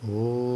Три 0.00 0.47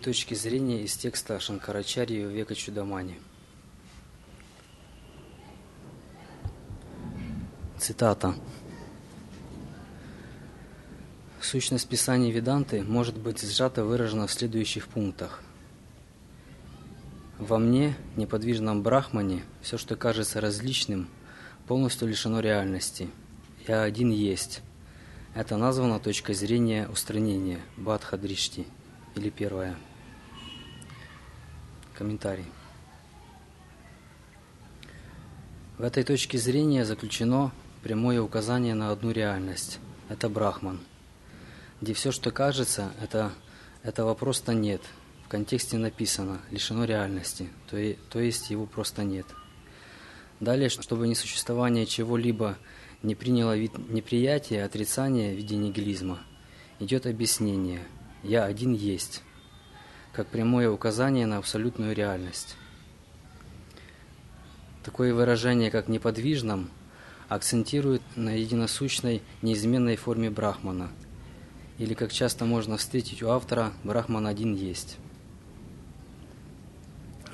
точки 0.00 0.34
зрения 0.34 0.82
из 0.82 0.96
текста 0.96 1.38
Шанкарачарьи 1.38 2.22
века 2.24 2.54
Чудамани. 2.54 3.18
Цитата. 7.78 8.34
Сущность 11.40 11.88
Писаний 11.88 12.30
Веданты 12.30 12.82
может 12.82 13.18
быть 13.18 13.42
сжато 13.42 13.84
выражена 13.84 14.26
в 14.26 14.32
следующих 14.32 14.88
пунктах. 14.88 15.42
Во 17.38 17.58
мне, 17.58 17.96
неподвижном 18.16 18.82
брахмане, 18.82 19.44
все, 19.62 19.78
что 19.78 19.96
кажется 19.96 20.40
различным, 20.40 21.08
полностью 21.66 22.08
лишено 22.08 22.40
реальности. 22.40 23.08
Я 23.66 23.82
один 23.82 24.10
есть. 24.10 24.62
Это 25.34 25.56
названо 25.56 26.00
точкой 26.00 26.34
зрения 26.34 26.88
устранения, 26.88 27.60
Бадхадришти 27.76 28.66
или 29.14 29.30
первая. 29.30 29.76
Комментарий. 32.00 32.46
В 35.76 35.82
этой 35.82 36.02
точке 36.02 36.38
зрения 36.38 36.86
заключено 36.86 37.52
прямое 37.82 38.22
указание 38.22 38.72
на 38.72 38.90
одну 38.90 39.10
реальность. 39.10 39.80
Это 40.08 40.30
Брахман. 40.30 40.80
Где 41.82 41.92
все, 41.92 42.10
что 42.10 42.30
кажется, 42.30 42.90
это, 43.02 43.32
этого 43.82 44.14
просто 44.14 44.54
нет. 44.54 44.80
В 45.26 45.28
контексте 45.28 45.76
написано 45.76 46.40
«лишено 46.50 46.86
реальности», 46.86 47.50
то, 47.68 47.76
и, 47.76 47.96
то 48.08 48.18
есть 48.18 48.48
его 48.48 48.64
просто 48.64 49.04
нет. 49.04 49.26
Далее, 50.40 50.70
чтобы 50.70 51.06
несуществование 51.06 51.84
чего-либо 51.84 52.56
не 53.02 53.14
приняло 53.14 53.54
вид 53.54 53.72
неприятия, 53.90 54.64
отрицания 54.64 55.34
в 55.34 55.36
виде 55.36 55.56
нигилизма, 55.56 56.20
идет 56.78 57.04
объяснение– 57.04 57.82
«Я 58.22 58.44
один 58.44 58.74
есть», 58.74 59.22
как 60.12 60.26
прямое 60.26 60.70
указание 60.70 61.26
на 61.26 61.38
абсолютную 61.38 61.94
реальность. 61.94 62.56
Такое 64.82 65.14
выражение, 65.14 65.70
как 65.70 65.88
«неподвижном», 65.88 66.70
акцентирует 67.28 68.02
на 68.16 68.30
единосущной, 68.30 69.22
неизменной 69.40 69.96
форме 69.96 70.30
Брахмана, 70.30 70.90
или, 71.78 71.94
как 71.94 72.12
часто 72.12 72.44
можно 72.44 72.76
встретить 72.76 73.22
у 73.22 73.28
автора, 73.28 73.72
Брахман 73.84 74.26
один 74.26 74.54
есть. 74.54 74.96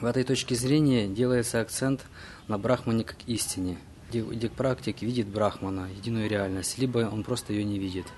В 0.00 0.04
этой 0.04 0.24
точке 0.24 0.54
зрения 0.54 1.08
делается 1.08 1.60
акцент 1.60 2.04
на 2.46 2.58
Брахмане 2.58 3.04
как 3.04 3.16
истине, 3.26 3.78
где, 4.10 4.50
практик 4.50 5.00
видит 5.00 5.28
Брахмана, 5.28 5.88
единую 5.96 6.28
реальность, 6.28 6.76
либо 6.76 7.08
он 7.10 7.24
просто 7.24 7.54
ее 7.54 7.64
не 7.64 7.78
видит– 7.78 8.06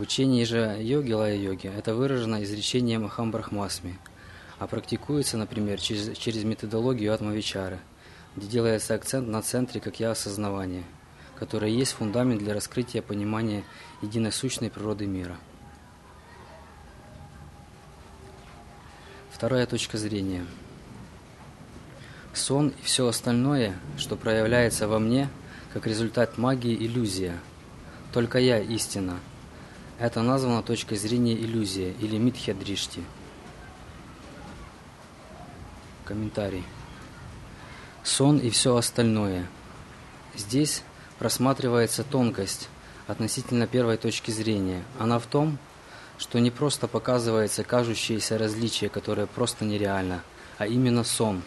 в 0.00 0.46
же 0.46 0.78
йоги, 0.80 1.12
лая-йоги, 1.12 1.66
это 1.66 1.94
выражено 1.94 2.42
изречением 2.42 3.04
Ахам-Брахмасми, 3.04 3.98
а 4.58 4.66
практикуется, 4.66 5.36
например, 5.36 5.78
через, 5.78 6.16
через 6.16 6.42
методологию 6.42 7.12
Атмавичары, 7.12 7.80
где 8.34 8.46
делается 8.46 8.94
акцент 8.94 9.28
на 9.28 9.42
центре 9.42 9.78
как 9.78 10.00
я 10.00 10.12
осознавание, 10.12 10.84
которое 11.38 11.70
есть 11.70 11.92
фундамент 11.92 12.42
для 12.42 12.54
раскрытия 12.54 13.02
понимания 13.02 13.62
единой 14.00 14.32
сущной 14.32 14.70
природы 14.70 15.06
мира. 15.06 15.36
Вторая 19.30 19.66
точка 19.66 19.98
зрения. 19.98 20.46
Сон 22.32 22.68
и 22.68 22.84
все 22.84 23.06
остальное, 23.06 23.76
что 23.98 24.16
проявляется 24.16 24.88
во 24.88 24.98
мне, 24.98 25.28
как 25.74 25.86
результат 25.86 26.38
магии 26.38 26.74
иллюзия. 26.74 27.38
Только 28.14 28.38
я 28.38 28.60
истина– 28.60 29.20
это 30.00 30.22
названо 30.22 30.62
точкой 30.62 30.96
зрения 30.96 31.34
иллюзия 31.34 31.92
или 31.92 32.16
митхьядришти. 32.16 33.04
Комментарий. 36.06 36.64
Сон 38.02 38.38
и 38.38 38.48
все 38.48 38.74
остальное. 38.74 39.46
Здесь 40.34 40.82
просматривается 41.18 42.02
тонкость 42.02 42.70
относительно 43.06 43.66
первой 43.66 43.98
точки 43.98 44.30
зрения. 44.30 44.82
Она 44.98 45.18
в 45.18 45.26
том, 45.26 45.58
что 46.16 46.40
не 46.40 46.50
просто 46.50 46.88
показывается 46.88 47.62
кажущееся 47.62 48.38
различие, 48.38 48.88
которое 48.88 49.26
просто 49.26 49.66
нереально, 49.66 50.22
а 50.56 50.66
именно 50.66 51.04
сон, 51.04 51.42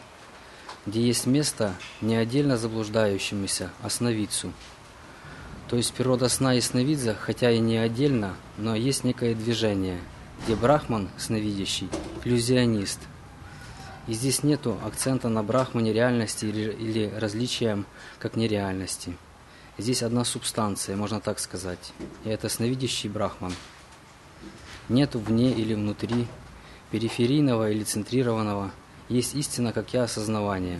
где 0.86 1.02
есть 1.02 1.25
место 1.25 1.74
не 2.02 2.16
отдельно 2.16 2.58
заблуждающемуся, 2.58 3.72
а 3.81 3.90
сновидцу– 3.90 4.53
то 5.69 5.78
есть 5.78 5.94
природа 5.94 6.29
сна 6.29 6.56
и 6.56 6.62
сновидца, 6.62 7.16
хотя 7.16 7.51
и 7.51 7.59
не 7.59 7.78
отдельно, 7.78 8.35
но 8.57 8.75
есть 8.75 9.03
некое 9.03 9.34
движение, 9.34 10.00
где 10.44 10.56
Брахман, 10.56 11.09
сновидящий, 11.18 11.90
иллюзионист. 12.24 13.00
И 14.07 14.13
здесь 14.13 14.44
нету 14.44 14.78
акцента 14.85 15.29
на 15.29 15.44
Брахмане 15.44 15.94
реальности 15.94 16.46
или, 16.46 16.72
или 16.72 17.13
различием 17.16 17.85
как 18.19 18.35
нереальности. 18.35 19.16
Здесь 19.78 20.03
одна 20.03 20.25
субстанция, 20.25 20.97
можно 20.97 21.19
так 21.22 21.40
сказать, 21.40 21.94
и 22.25 22.30
это 22.30 22.50
сновидящий 22.50 23.09
Брахман. 23.09 23.53
Нету 24.90 25.19
вне 25.19 25.51
или 25.51 25.74
внутри, 25.74 26.28
периферийного 26.91 27.72
или 27.72 27.84
центрированного, 27.84 28.72
есть 29.07 29.34
истина, 29.35 29.72
как 29.72 29.94
я, 29.94 30.03
осознавание. 30.03 30.80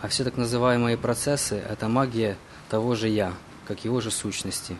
А 0.00 0.08
все 0.08 0.22
так 0.24 0.36
называемые 0.36 0.96
процессы– 0.96 1.56
это 1.68 1.88
магия 1.88 2.36
того 2.68 2.94
же 2.94 3.08
«я», 3.08 3.32
как 3.68 3.84
его 3.84 4.00
же 4.00 4.10
сущности. 4.10 4.76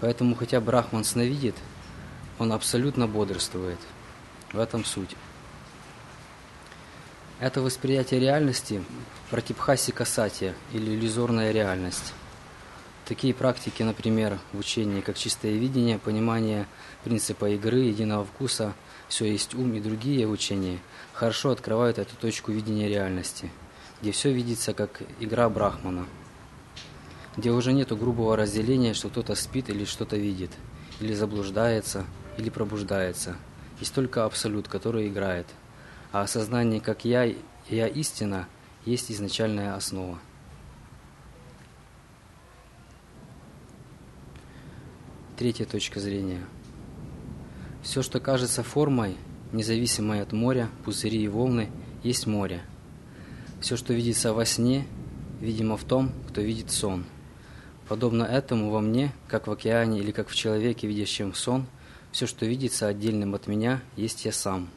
Поэтому, 0.00 0.34
хотя 0.34 0.60
Брахман 0.60 1.04
сновидит, 1.04 1.54
он 2.38 2.52
абсолютно 2.52 3.06
бодрствует. 3.06 3.78
В 4.52 4.58
этом 4.58 4.84
суть. 4.84 5.14
Это 7.38 7.60
восприятие 7.60 8.18
реальности 8.18 8.82
протипхаси 9.30 9.92
касатия 9.92 10.54
или 10.72 10.94
иллюзорная 10.94 11.52
реальность. 11.52 12.14
Такие 13.04 13.34
практики, 13.34 13.82
например, 13.82 14.38
в 14.52 14.58
учении, 14.58 15.00
как 15.00 15.16
чистое 15.16 15.52
видение, 15.52 15.98
понимание 15.98 16.66
принципа 17.04 17.50
игры, 17.50 17.80
единого 17.80 18.24
вкуса, 18.24 18.72
все 19.08 19.30
есть 19.30 19.54
ум 19.54 19.74
и 19.74 19.80
другие 19.80 20.26
учения, 20.26 20.78
хорошо 21.12 21.50
открывают 21.50 21.98
эту 21.98 22.14
точку 22.16 22.52
видения 22.52 22.88
реальности, 22.88 23.50
где 24.00 24.12
все 24.12 24.32
видится 24.32 24.74
как 24.74 25.02
игра 25.18 25.48
Брахмана– 25.48 26.06
где 27.36 27.52
уже 27.52 27.72
нету 27.72 27.96
грубого 27.96 28.36
разделения, 28.36 28.94
что 28.94 29.08
кто-то 29.08 29.34
спит 29.34 29.70
или 29.70 29.84
что-то 29.84 30.16
видит, 30.16 30.50
или 31.00 31.14
заблуждается, 31.14 32.04
или 32.36 32.50
пробуждается. 32.50 33.36
Есть 33.78 33.94
только 33.94 34.24
абсолют, 34.24 34.68
который 34.68 35.08
играет. 35.08 35.46
А 36.12 36.22
осознание, 36.22 36.80
как 36.80 37.04
я, 37.04 37.32
я 37.68 37.86
истина, 37.86 38.48
есть 38.84 39.12
изначальная 39.12 39.74
основа. 39.74 40.18
Третья 45.38 45.64
точка 45.64 46.00
зрения. 46.00 46.44
Все, 47.82 48.02
что 48.02 48.20
кажется 48.20 48.62
формой, 48.62 49.16
независимой 49.52 50.20
от 50.20 50.32
моря, 50.32 50.68
пузыри 50.84 51.22
и 51.22 51.28
волны, 51.28 51.70
есть 52.02 52.26
море. 52.26 52.60
Все, 53.62 53.76
что 53.76 53.94
видится 53.94 54.34
во 54.34 54.44
сне, 54.44 54.86
видимо 55.40 55.78
в 55.78 55.84
том, 55.84 56.12
кто 56.28 56.42
видит 56.42 56.70
сон– 56.70 57.06
Подобно 57.90 58.22
этому 58.22 58.70
во 58.70 58.80
мне, 58.80 59.12
как 59.26 59.48
в 59.48 59.50
океане 59.50 59.98
или 59.98 60.12
как 60.12 60.28
в 60.28 60.34
человеке, 60.36 60.86
видящем 60.86 61.34
сон, 61.34 61.66
все, 62.12 62.28
что 62.28 62.46
видится 62.46 62.86
отдельным 62.86 63.34
от 63.34 63.48
меня, 63.48 63.82
есть 63.96 64.24
я 64.24 64.30
сам. 64.30 64.68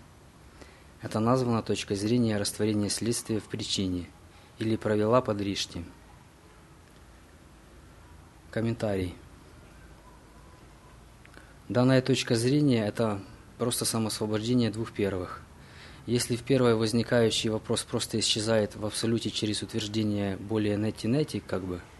Это 1.04 1.20
названо 1.20 1.62
точкой 1.62 1.96
зрения 1.96 2.40
растворения 2.40 2.90
следствия 2.90 3.40
в 3.40 3.44
причине 3.44 4.08
или 4.58 4.78
провела 4.78 5.22
под 5.22 5.40
Ришти. 5.42 5.86
Комментарий. 8.50 9.14
Данная 11.70 12.02
точка 12.02 12.34
зрения– 12.34 12.84
это 12.88 13.22
просто 13.60 13.86
самосвобождение 13.86 14.72
двух 14.72 14.92
первых. 14.92 15.44
Если 16.08 16.36
в 16.36 16.42
первой 16.42 16.74
возникающий 16.74 17.52
вопрос 17.52 17.84
просто 17.84 18.20
исчезает 18.20 18.76
в 18.76 18.84
абсолюте 18.84 19.30
через 19.30 19.62
утверждение 19.62 20.36
более 20.38 20.78
нети-нети, 20.78 21.44
как 21.46 21.64
бы– 21.64 21.80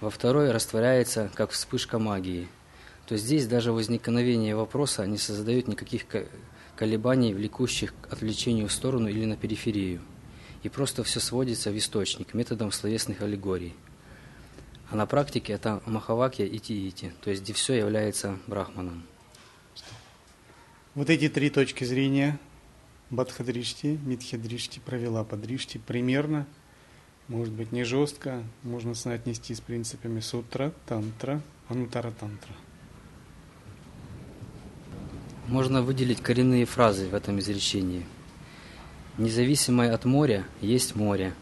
во 0.00 0.10
второй 0.10 0.50
растворяется, 0.50 1.30
как 1.34 1.50
вспышка 1.50 1.98
магии. 1.98 2.48
То 3.06 3.16
здесь 3.16 3.46
даже 3.46 3.72
возникновение 3.72 4.54
вопроса 4.54 5.06
не 5.06 5.18
создает 5.18 5.66
никаких 5.66 6.04
колебаний, 6.76 7.34
влекущих 7.34 7.94
к 8.00 8.12
отвлечению 8.12 8.68
в 8.68 8.72
сторону 8.72 9.08
или 9.08 9.24
на 9.24 9.36
периферию. 9.36 10.00
И 10.62 10.68
просто 10.68 11.04
все 11.04 11.20
сводится 11.20 11.70
в 11.70 11.78
источник 11.78 12.34
методом 12.34 12.72
словесных 12.72 13.22
аллегорий. 13.22 13.74
А 14.90 14.96
на 14.96 15.06
практике 15.06 15.52
это 15.52 15.82
Махавакья 15.86 16.46
и 16.46 16.58
Тиити, 16.58 17.12
то 17.22 17.30
есть 17.30 17.42
где 17.42 17.52
все 17.52 17.74
является 17.74 18.38
брахманом. 18.46 19.04
Вот 20.94 21.10
эти 21.10 21.28
три 21.28 21.50
точки 21.50 21.84
зрения 21.84 22.38
Бадхадришти, 23.10 23.98
Митхадришти, 24.04 24.80
провела 24.80 25.24
Падришти 25.24 25.78
примерно, 25.78 26.46
может 27.28 27.52
быть 27.52 27.72
не 27.72 27.84
жестко, 27.84 28.42
можно 28.62 28.94
соотнести 28.94 29.54
с 29.54 29.60
принципами 29.60 30.20
сутра, 30.20 30.72
тантра, 30.86 31.40
анутара 31.68 32.10
тантра. 32.10 32.52
Можно 35.46 35.82
выделить 35.82 36.20
коренные 36.20 36.64
фразы 36.64 37.08
в 37.08 37.14
этом 37.14 37.38
изречении. 37.38 38.04
Независимое 39.18 39.94
от 39.94 40.04
моря 40.04 40.44
есть 40.60 40.94
море. 40.94 41.34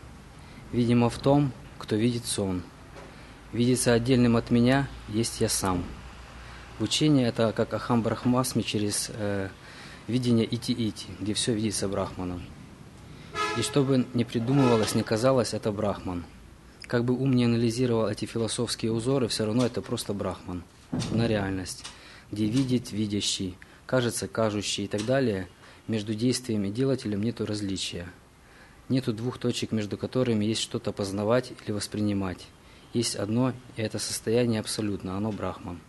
Видимо 0.73 1.09
в 1.09 1.19
том, 1.19 1.53
кто 1.79 1.97
видит 1.97 2.27
сон. 2.27 2.63
Видится 3.53 3.93
отдельным 3.93 4.37
от 4.37 4.51
меня 4.51 4.89
есть 5.09 5.41
я 5.41 5.49
сам. 5.49 5.85
Учение 6.79 7.29
это 7.29 7.53
как 7.53 7.73
Ахам 7.75 8.03
Брахмасми 8.03 8.63
через 8.63 9.11
э, 9.15 9.49
видение 10.09 10.45
ити-ити, 10.45 11.07
где 11.21 11.35
все 11.35 11.55
видится 11.55 11.89
Брахманом. 11.89 12.43
И 13.57 13.63
что 13.63 13.83
бы 13.83 14.07
ни 14.15 14.25
придумывалось, 14.25 14.95
ни 14.95 15.03
казалось, 15.03 15.55
это 15.55 15.73
Брахман. 15.73 16.25
Как 16.87 17.05
бы 17.05 17.15
ум 17.15 17.35
не 17.35 17.45
анализировал 17.45 18.09
эти 18.09 18.27
философские 18.27 18.93
узоры, 18.93 19.29
все 19.29 19.45
равно 19.45 19.67
это 19.67 19.83
просто 19.83 20.15
Брахман. 20.15 20.63
На 21.11 21.27
реальность, 21.27 21.85
где 22.31 22.47
видит 22.47 22.93
видящий, 22.93 23.57
кажется 23.87 24.29
кажущий 24.29 24.85
и 24.85 24.89
так 24.89 25.05
далее, 25.05 25.49
между 25.89 26.15
действием 26.15 26.65
и 26.65 26.71
делателем 26.71 27.23
нету 27.23 27.47
различия. 27.47 28.07
Нету 28.89 29.13
двух 29.13 29.39
точек, 29.39 29.73
между 29.73 29.97
которыми 29.97 30.45
есть 30.45 30.61
что-то 30.61 30.93
познавать 30.93 31.53
или 31.65 31.73
воспринимать. 31.73 32.47
Есть 32.93 33.17
одно, 33.17 33.53
и 33.77 33.83
это 33.83 33.99
состояние 33.99 34.61
абсолютно, 34.61 35.17
оно 35.17 35.33
Брахман. 35.33 35.81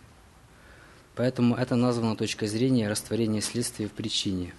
Поэтому 1.14 1.54
это 1.56 1.76
названо 1.76 2.16
точкой 2.16 2.46
зрения 2.48 2.88
растворения 2.88 3.40
следствия 3.40 3.88
в 3.88 3.92
причине. 3.92 4.52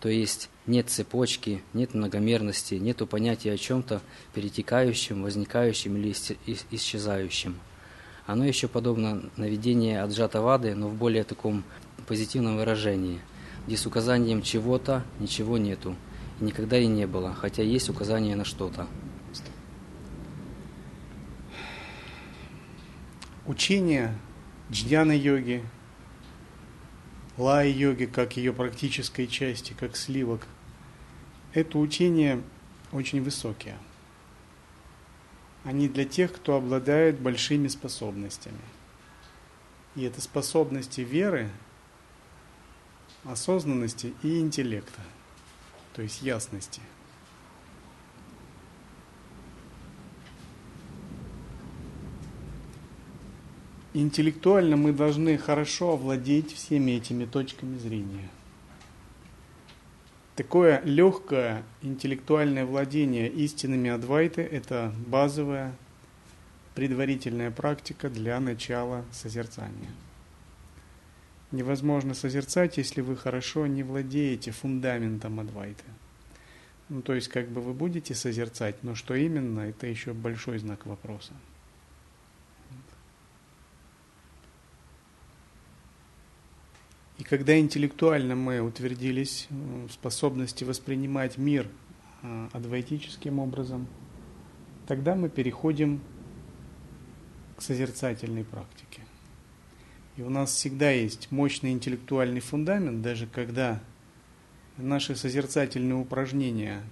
То 0.00 0.08
есть 0.08 0.50
нет 0.66 0.90
цепочки, 0.90 1.62
нет 1.72 1.94
многомерности, 1.94 2.74
нет 2.74 2.98
понятия 3.08 3.52
о 3.52 3.56
чем-то 3.56 4.02
перетекающем, 4.34 5.22
возникающем 5.22 5.96
или 5.96 6.14
исчезающем. 6.70 7.56
Оно 8.26 8.44
еще 8.44 8.68
подобно 8.68 9.30
наведению 9.36 10.04
аджата 10.04 10.40
вады, 10.40 10.74
но 10.74 10.88
в 10.88 10.94
более 10.94 11.24
таком 11.24 11.64
позитивном 12.06 12.56
выражении, 12.56 13.20
где 13.66 13.76
с 13.76 13.86
указанием 13.86 14.42
чего-то 14.42 15.04
ничего 15.20 15.58
нету, 15.58 15.94
и 16.40 16.44
никогда 16.44 16.78
и 16.78 16.86
не 16.86 17.06
было, 17.06 17.34
хотя 17.34 17.62
есть 17.62 17.88
указание 17.88 18.36
на 18.36 18.44
что-то. 18.44 18.86
Учение 23.46 24.12
джьяна-йоги 24.72 25.64
лай-йоги, 27.36 28.06
как 28.06 28.36
ее 28.36 28.52
практической 28.52 29.26
части, 29.26 29.74
как 29.78 29.96
сливок, 29.96 30.46
это 31.52 31.78
учение 31.78 32.42
очень 32.92 33.22
высокие. 33.22 33.76
Они 35.64 35.88
для 35.88 36.04
тех, 36.04 36.32
кто 36.32 36.56
обладает 36.56 37.18
большими 37.18 37.68
способностями. 37.68 38.60
И 39.94 40.04
это 40.04 40.20
способности 40.20 41.00
веры, 41.00 41.50
осознанности 43.24 44.14
и 44.22 44.40
интеллекта, 44.40 45.00
то 45.94 46.02
есть 46.02 46.22
ясности– 46.22 46.80
интеллектуально 54.02 54.76
мы 54.76 54.92
должны 54.92 55.38
хорошо 55.38 55.92
овладеть 55.92 56.52
всеми 56.52 56.92
этими 56.92 57.24
точками 57.24 57.78
зрения. 57.78 58.28
Такое 60.34 60.82
легкое 60.84 61.62
интеллектуальное 61.80 62.66
владение 62.66 63.28
истинными 63.28 63.88
адвайты– 63.88 64.42
это 64.52 64.92
базовая 65.06 65.74
предварительная 66.74 67.50
практика 67.50 68.10
для 68.10 68.38
начала 68.38 69.06
созерцания. 69.12 69.90
Невозможно 71.52 72.12
созерцать, 72.12 72.76
если 72.76 73.00
вы 73.00 73.16
хорошо 73.16 73.66
не 73.66 73.82
владеете 73.82 74.50
фундаментом 74.50 75.40
адвайты. 75.40 75.84
Ну, 76.90 77.00
то 77.00 77.14
есть, 77.14 77.28
как 77.28 77.48
бы 77.48 77.62
вы 77.62 77.72
будете 77.72 78.14
созерцать, 78.14 78.82
но 78.82 78.94
что 78.94 79.14
именно, 79.14 79.60
это 79.60 79.86
еще 79.86 80.12
большой 80.12 80.58
знак 80.58 80.84
вопроса. 80.84 81.32
И 87.18 87.24
когда 87.24 87.58
интеллектуально 87.58 88.34
мы 88.34 88.60
утвердились 88.60 89.46
в 89.50 89.90
способности 89.90 90.64
воспринимать 90.64 91.38
мир 91.38 91.66
а, 92.22 92.50
адвайтическим 92.52 93.38
образом, 93.38 93.86
тогда 94.86 95.14
мы 95.14 95.30
переходим 95.30 96.00
к 97.56 97.62
созерцательной 97.62 98.44
практике. 98.44 99.02
И 100.16 100.22
у 100.22 100.28
нас 100.28 100.52
всегда 100.52 100.90
есть 100.90 101.30
мощный 101.30 101.72
интеллектуальный 101.72 102.40
фундамент, 102.40 103.00
даже 103.00 103.26
когда 103.26 103.82
наши 104.76 105.16
созерцательные 105.16 105.96
упражнения 105.96 106.82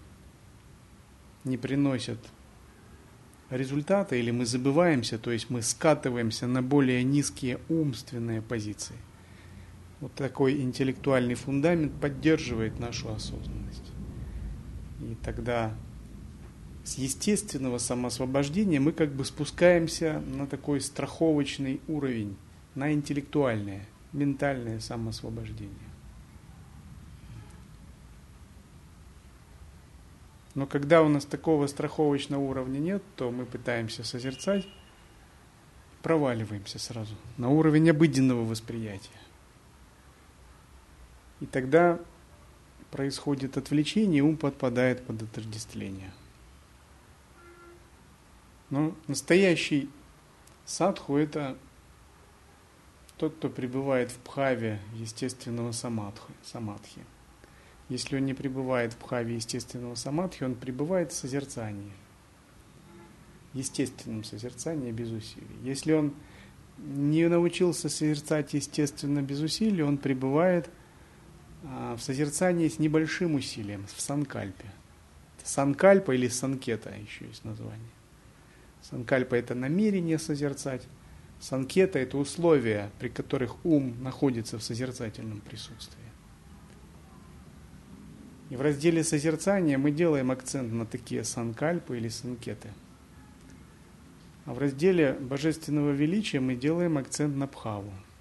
не 1.44 1.59
приносят 1.59 2.19
результата 3.50 4.17
или 4.17 4.31
мы 4.31 4.47
забываемся, 4.47 5.19
то 5.19 5.31
есть 5.31 5.50
мы 5.50 5.61
скатываемся 5.61 6.47
на 6.47 6.62
более 6.62 7.05
низкие 7.05 7.61
умственные 7.69 8.41
позиции– 8.41 8.97
вот 10.00 10.14
такой 10.14 10.61
интеллектуальный 10.61 11.35
фундамент 11.35 11.93
поддерживает 12.00 12.79
нашу 12.79 13.12
осознанность. 13.12 13.93
И 15.00 15.17
тогда 15.23 15.75
с 16.85 16.99
естественного 16.99 17.79
самоосвобождения 17.79 18.81
мы 18.81 18.93
как 18.93 19.12
бы 19.12 19.25
спускаемся 19.25 20.20
на 20.20 20.46
такой 20.46 20.81
страховочный 20.81 21.81
уровень, 21.89 22.36
на 22.74 22.93
интеллектуальное, 22.93 23.86
ментальное 24.13 24.81
самоосвобождение. 24.81 25.72
Но 30.55 30.67
когда 30.67 31.03
у 31.03 31.08
нас 31.08 31.24
такого 31.24 31.67
страховочного 31.67 32.41
уровня 32.41 32.79
нет, 32.79 33.03
то 33.17 33.31
мы 33.31 33.44
пытаемся 33.44 34.05
созерцать, 34.05 34.67
проваливаемся 36.03 36.79
сразу 36.79 37.15
на 37.39 37.48
уровень 37.48 37.91
обыденного 37.91 38.44
восприятия. 38.44 39.24
И 41.44 41.46
тогда 41.46 42.01
происходит 42.91 43.58
отвлечение, 43.58 44.22
ум 44.22 44.39
подпадает 44.39 45.05
под 45.05 45.24
отождествление. 45.24 46.10
Но 48.70 48.96
настоящий 49.08 49.91
садху– 50.65 51.17
это 51.19 51.58
тот, 53.19 53.34
кто 53.34 53.51
пребывает 53.51 54.10
в 54.10 54.17
пхаве 54.20 54.81
естественного 54.94 55.72
самадхи. 55.72 56.32
самадхи. 56.43 57.03
Если 57.91 58.17
он 58.17 58.24
не 58.24 58.32
пребывает 58.32 58.94
в 58.94 58.96
пхаве 58.96 59.34
естественного 59.34 59.96
самадхи, 59.96 60.44
он 60.44 60.55
пребывает 60.55 61.13
в 61.13 61.15
созерцании. 61.15 61.93
Естественном 63.53 64.24
созерцании 64.24 64.93
без 64.93 65.10
усилий. 65.10 65.58
Если 65.63 65.93
он 65.93 66.15
не 66.79 67.29
научился 67.29 67.91
созерцать 67.91 68.55
естественно 68.55 69.20
без 69.20 69.41
усилий, 69.41 69.82
он 69.82 69.98
пребывает 69.98 70.69
в 70.69 70.83
в 71.65 71.99
созерцании 71.99 72.69
с 72.69 72.79
небольшим 72.79 73.35
усилием, 73.35 73.87
в 73.87 74.01
санкальпе. 74.01 74.67
Санкальпа 75.43 76.13
или 76.13 76.29
санкета 76.29 76.91
еще 76.91 77.27
есть 77.27 77.44
название. 77.44 77.91
Санкальпа– 78.83 79.35
это 79.35 79.55
намерение 79.55 80.19
созерцать. 80.19 80.87
Санкета– 81.41 81.99
это 82.01 82.19
условия, 82.19 82.91
при 82.99 83.09
которых 83.09 83.65
ум 83.65 84.03
находится 84.03 84.59
в 84.59 84.63
созерцательном 84.63 85.41
присутствии. 85.41 86.05
И 88.51 88.56
в 88.56 88.61
разделе 88.61 89.03
созерцания 89.03 89.79
мы 89.79 89.91
делаем 89.91 90.31
акцент 90.31 90.73
на 90.73 90.85
такие 90.85 91.25
санкальпы 91.25 91.97
или 91.97 92.09
санкеты. 92.09 92.69
А 94.44 94.53
в 94.53 94.59
разделе 94.59 95.15
божественного 95.15 95.93
величия 95.93 96.41
мы 96.41 96.55
делаем 96.55 96.99
акцент 96.99 97.37
на 97.37 97.47
пхаву– 97.47 97.93
А 98.03 98.15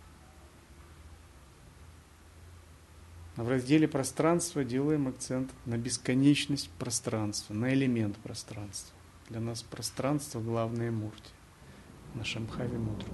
в 3.35 3.47
разделе 3.49 3.87
пространства 3.87 4.63
делаем 4.63 5.07
акцент 5.07 5.51
на 5.65 5.77
бесконечность 5.77 6.69
пространства, 6.77 7.53
на 7.53 7.73
элемент 7.73 8.17
пространства. 8.17 8.95
Для 9.29 9.39
нас 9.39 9.63
пространство– 9.63 10.39
главное 10.41 10.91
мурти. 10.91 11.31
на 12.13 12.23
Шамхаве 12.23 12.77
Мудру. 12.77 13.09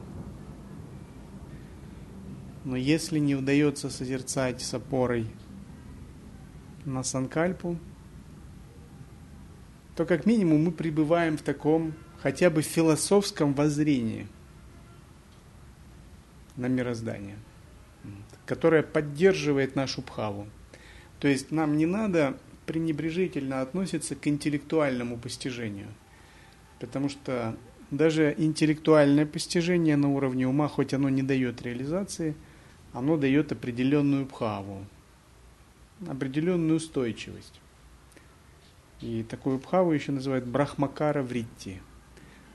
Но 2.66 2.76
если 2.76 3.20
не 3.20 3.36
удается 3.36 3.90
созерцать 3.90 4.62
с 4.62 4.74
опорой 4.74 5.28
на 6.84 7.04
Санкальпу, 7.04 7.78
то 9.96 10.06
как 10.06 10.26
минимум 10.26 10.66
мы 10.66 10.72
пребываем 10.72 11.38
в 11.38 11.42
таком 11.42 11.94
хотя 12.22 12.50
бы 12.50 12.62
философском 12.62 13.54
воззрении 13.54 14.28
на 16.58 16.68
мироздание, 16.68 17.38
которое 18.50 18.82
поддерживает 18.82 19.76
нашу 19.76 20.02
бхаву. 20.02 20.48
То 21.20 21.28
есть 21.28 21.52
нам 21.52 21.78
не 21.78 21.86
надо 21.86 22.36
пренебрежительно 22.66 23.62
относиться 23.62 24.16
к 24.16 24.28
интеллектуальному 24.28 25.20
постижению, 25.20 25.90
потому 26.80 27.10
что 27.10 27.56
даже 27.92 28.34
интеллектуальное 28.36 29.28
постижение 29.28 29.98
на 29.98 30.10
уровне 30.10 30.48
ума, 30.48 30.68
хоть 30.68 30.96
оно 30.96 31.10
не 31.10 31.22
дает 31.22 31.62
реализации, 31.62 32.34
оно 32.92 33.18
дает 33.18 33.52
определенную 33.52 34.26
бхаву, 34.26 34.84
определенную 36.08 36.78
устойчивость. 36.78 37.62
И 39.00 39.22
такую 39.30 39.60
бхаву 39.60 39.92
еще 39.92 40.12
называют 40.12 40.48
брахмакара 40.48 41.22
вритти. 41.22 41.82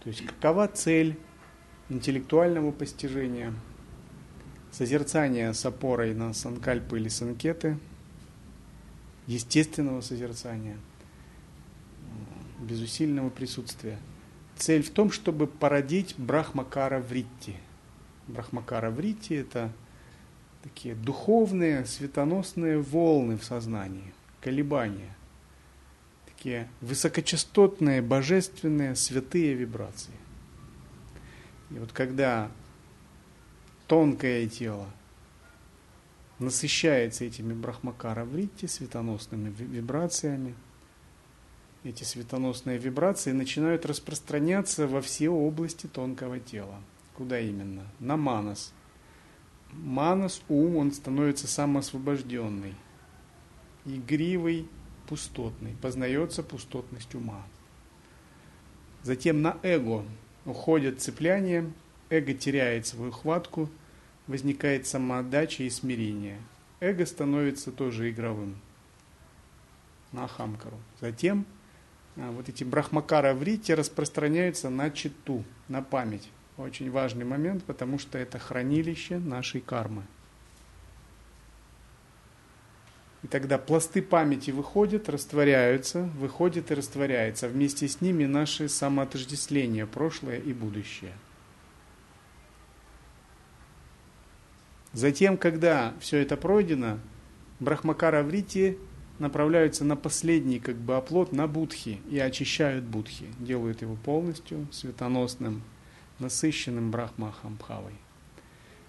То 0.03 0.09
есть 0.09 0.27
какова 0.27 0.67
цель 0.67 1.17
интеллектуального 1.89 2.73
постижения, 2.73 3.55
созерцания 4.75 5.53
с 5.53 5.65
опорой 5.65 6.15
на 6.15 6.35
санкальпы 6.35 6.99
или 6.99 7.09
санкеты, 7.09 7.79
естественного 9.29 10.01
созерцания, 10.01 10.77
безусильного 12.61 13.31
присутствия. 13.31 13.99
Цель 14.57 14.83
в 14.83 14.91
том, 14.91 15.13
чтобы 15.13 15.47
породить 15.47 16.15
брахмакара 16.19 16.99
вритти. 17.01 17.57
Брахмакара 18.27 18.91
вритти– 18.91 19.35
это 19.35 19.71
такие 20.63 20.95
духовные, 20.95 21.85
светоносные 21.87 22.79
волны 22.81 23.37
в 23.37 23.45
сознании, 23.45 24.13
колебания– 24.41 25.15
такие 26.45 26.69
высокочастотные, 26.81 28.03
божественные, 28.03 28.97
святые 28.97 29.55
вибрации. 29.55 30.13
И 31.71 31.79
вот 31.79 31.93
когда 31.93 32.51
тонкое 33.87 34.49
тело 34.49 34.87
насыщается 36.39 37.25
этими 37.25 37.55
брахмакара 37.55 38.25
вритти, 38.25 38.67
светоносными 38.67 39.51
вибрациями, 39.51 40.55
эти 41.85 42.03
светоносные 42.03 42.79
вибрации 42.79 43.33
начинают 43.33 43.85
распространяться 43.85 44.87
во 44.87 45.03
все 45.03 45.29
области 45.29 45.87
тонкого 45.87 46.41
тела. 46.41 46.81
Куда 47.15 47.39
именно? 47.39 47.87
На 48.01 48.17
манас. 48.17 48.73
Манас, 49.71 50.41
ум, 50.49 50.77
он 50.77 50.93
становится 50.93 51.47
самоосвобожденный, 51.47 52.75
игривый, 53.85 54.67
пустотный, 55.09 55.77
познается 55.83 56.43
пустотность 56.43 57.15
ума. 57.15 57.45
Затем 59.03 59.43
на 59.43 59.59
эго 59.63 60.05
уходит 60.47 61.03
цепляние, 61.03 61.71
эго 62.15 62.35
теряет 62.35 62.87
свою 62.87 63.11
хватку, 63.11 63.69
возникает 64.27 64.87
самоотдача 64.87 65.65
и 65.65 65.71
смирение. 65.71 66.39
Эго 66.81 67.07
становится 67.07 67.73
тоже 67.73 68.11
игровым 68.11 68.57
на 70.13 70.29
хамкару. 70.29 70.79
Затем 71.01 71.45
а, 72.17 72.31
вот 72.31 72.49
эти 72.49 72.65
брахмакара 72.65 73.35
в 73.35 73.43
рите 73.43 73.75
распространяются 73.75 74.71
на 74.71 74.91
читу, 74.91 75.45
на 75.69 75.83
память. 75.83 76.31
Очень 76.57 76.91
важный 76.91 77.25
момент, 77.25 77.65
потому 77.65 77.99
что 77.99 78.17
это 78.17 78.39
хранилище 78.39 79.19
нашей 79.19 79.61
кармы. 79.61 80.05
И 83.25 83.27
тогда 83.27 83.57
пласты 83.59 84.03
памяти 84.03 84.51
выходят, 84.51 85.09
растворяются, 85.09 86.03
выходят 86.19 86.71
и 86.71 86.75
растворяются. 86.75 87.49
Вместе 87.49 87.89
с 87.89 88.03
ними 88.03 88.27
наши 88.27 88.69
самоотождествления, 88.69 89.87
прошлое 89.87 90.39
и 90.39 90.53
будущее. 90.53 91.15
Затем, 94.95 95.37
когда 95.37 95.93
все 96.01 96.19
это 96.19 96.37
пройдено, 96.37 96.99
Брахмакара 97.61 98.23
Врити 98.23 98.79
направляются 99.19 99.85
на 99.85 99.97
последний 99.97 100.61
как 100.61 100.77
бы 100.77 100.97
оплот, 100.97 101.33
на 101.33 101.47
Будхи, 101.47 102.01
и 102.09 102.19
очищают 102.19 102.85
Будхи, 102.85 103.27
делают 103.39 103.83
его 103.83 103.97
полностью 103.97 104.67
светоносным, 104.73 105.63
насыщенным 106.21 106.91
Брахмахамбхавой. 106.91 107.95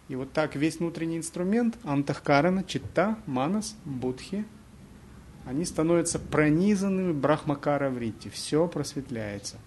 И 0.08 0.16
вот 0.16 0.32
так 0.32 0.56
весь 0.56 0.78
внутренний 0.78 1.18
инструмент, 1.18 1.78
антахкарана, 1.84 2.64
читта, 2.64 3.18
манас, 3.26 3.76
будхи, 3.86 4.46
они 5.46 5.66
становятся 5.66 6.20
пронизанными 6.20 7.12
брахмакара 7.12 7.90
вритти. 7.90 8.30
Все 8.30 8.68
просветляется. 8.68 9.58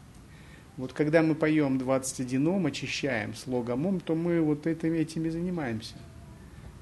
Вот 0.76 0.92
когда 0.92 1.22
мы 1.22 1.34
поем 1.34 1.78
21 1.78 2.46
ом, 2.46 2.66
очищаем 2.66 3.34
слогом 3.34 3.86
ом, 3.86 3.98
то 3.98 4.14
мы 4.14 4.40
вот 4.40 4.68
этим, 4.68 4.92
этим 4.92 5.26
и 5.26 5.30
занимаемся. 5.30 5.96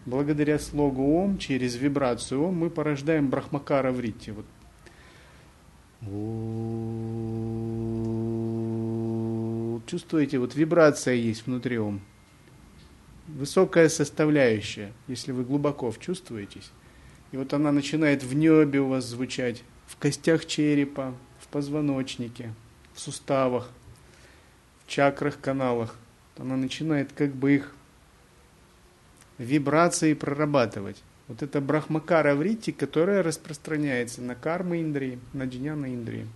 Благодаря 0.07 0.59
слогу 0.59 1.03
ом, 1.17 1.37
через 1.39 1.77
вибрацию 1.77 2.43
ом, 2.43 2.57
мы 2.57 2.71
порождаем 2.71 3.29
брахмакара 3.29 3.93
вритти. 3.93 4.31
Вот. 4.31 4.47
Чувствуете, 9.87 10.39
вот 10.39 10.55
вибрация 10.55 11.15
есть 11.15 11.47
внутри 11.47 11.79
ом 11.79 12.01
высокая 13.29 13.89
составляющая, 13.89 14.93
если 15.09 15.33
вы 15.33 15.45
глубоко 15.45 15.91
вчувствуетесь. 15.91 16.71
И 17.33 17.37
вот 17.37 17.53
она 17.53 17.73
начинает 17.73 18.23
в 18.23 18.35
небе 18.35 18.81
у 18.81 18.89
вас 18.89 19.05
звучать, 19.05 19.63
в 19.87 19.97
костях 19.97 20.47
черепа, 20.47 21.15
в 21.41 21.49
позвоночнике, 21.49 22.55
в 22.95 23.01
суставах, 23.01 23.71
в 24.85 24.91
чакрах, 24.91 25.41
каналах. 25.41 25.97
Она 26.39 26.57
начинает 26.57 27.13
как 27.13 27.35
бы 27.35 27.55
их 27.55 27.75
вибрации 29.39 30.15
прорабатывать. 30.15 31.03
Вот 31.29 31.43
это 31.43 31.61
брахмакара 31.61 32.35
врити, 32.35 32.71
которая 32.73 33.23
распространяется 33.23 34.23
на 34.23 34.35
кармы 34.35 34.81
Индрии, 34.81 35.19
на 35.33 35.45
джняна 35.45 35.93
Индрии. 35.93 36.29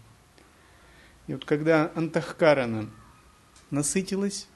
И 1.29 1.33
вот 1.33 1.45
когда 1.45 1.93
антахкарана 1.95 2.91
насытилась, 3.71 4.49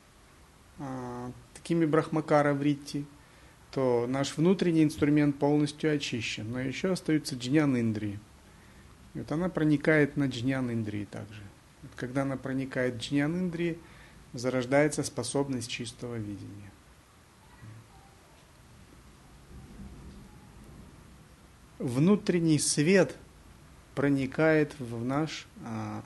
а, 0.79 1.31
такими 1.55 1.87
брахмакара 1.87 2.53
вритти, 2.53 3.07
то 3.71 4.07
наш 4.09 4.37
внутренний 4.37 4.85
инструмент 4.85 5.39
полностью 5.39 5.95
очищен, 5.95 6.51
но 6.51 6.61
еще 6.61 6.93
остаются 6.93 7.37
джнян 7.37 7.77
индрии. 7.77 8.19
И 9.15 9.19
вот 9.19 9.33
она 9.33 9.49
проникает 9.49 10.17
на 10.17 10.27
джнян 10.27 10.71
индрии 10.71 11.07
также. 11.07 11.43
Вот 11.83 11.93
когда 11.97 12.23
она 12.23 12.37
проникает 12.37 12.95
в 12.95 12.99
джнян 12.99 13.35
индрии, 13.37 13.79
зарождается 14.33 15.03
способность 15.03 15.71
чистого 15.71 16.17
видения. 16.17 16.71
Внутренний 21.85 22.59
свет 22.59 23.14
проникает 23.95 24.75
в 24.81 25.05
наш 25.05 25.47
а, 25.67 26.03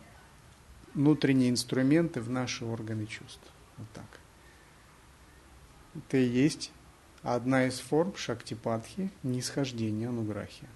внутренние 0.93 1.51
инструменты, 1.51 2.21
в 2.21 2.29
наши 2.29 2.65
органы 2.65 3.07
чувств. 3.07 3.49
Вот 3.77 3.87
так. 3.93 4.19
Это 5.95 6.17
и 6.17 6.27
есть 6.27 6.73
одна 7.23 7.69
из 7.69 7.79
форм 7.79 8.17
шактипатхи, 8.17 9.13
нисхождения 9.23 10.09
ануграхи. 10.09 10.67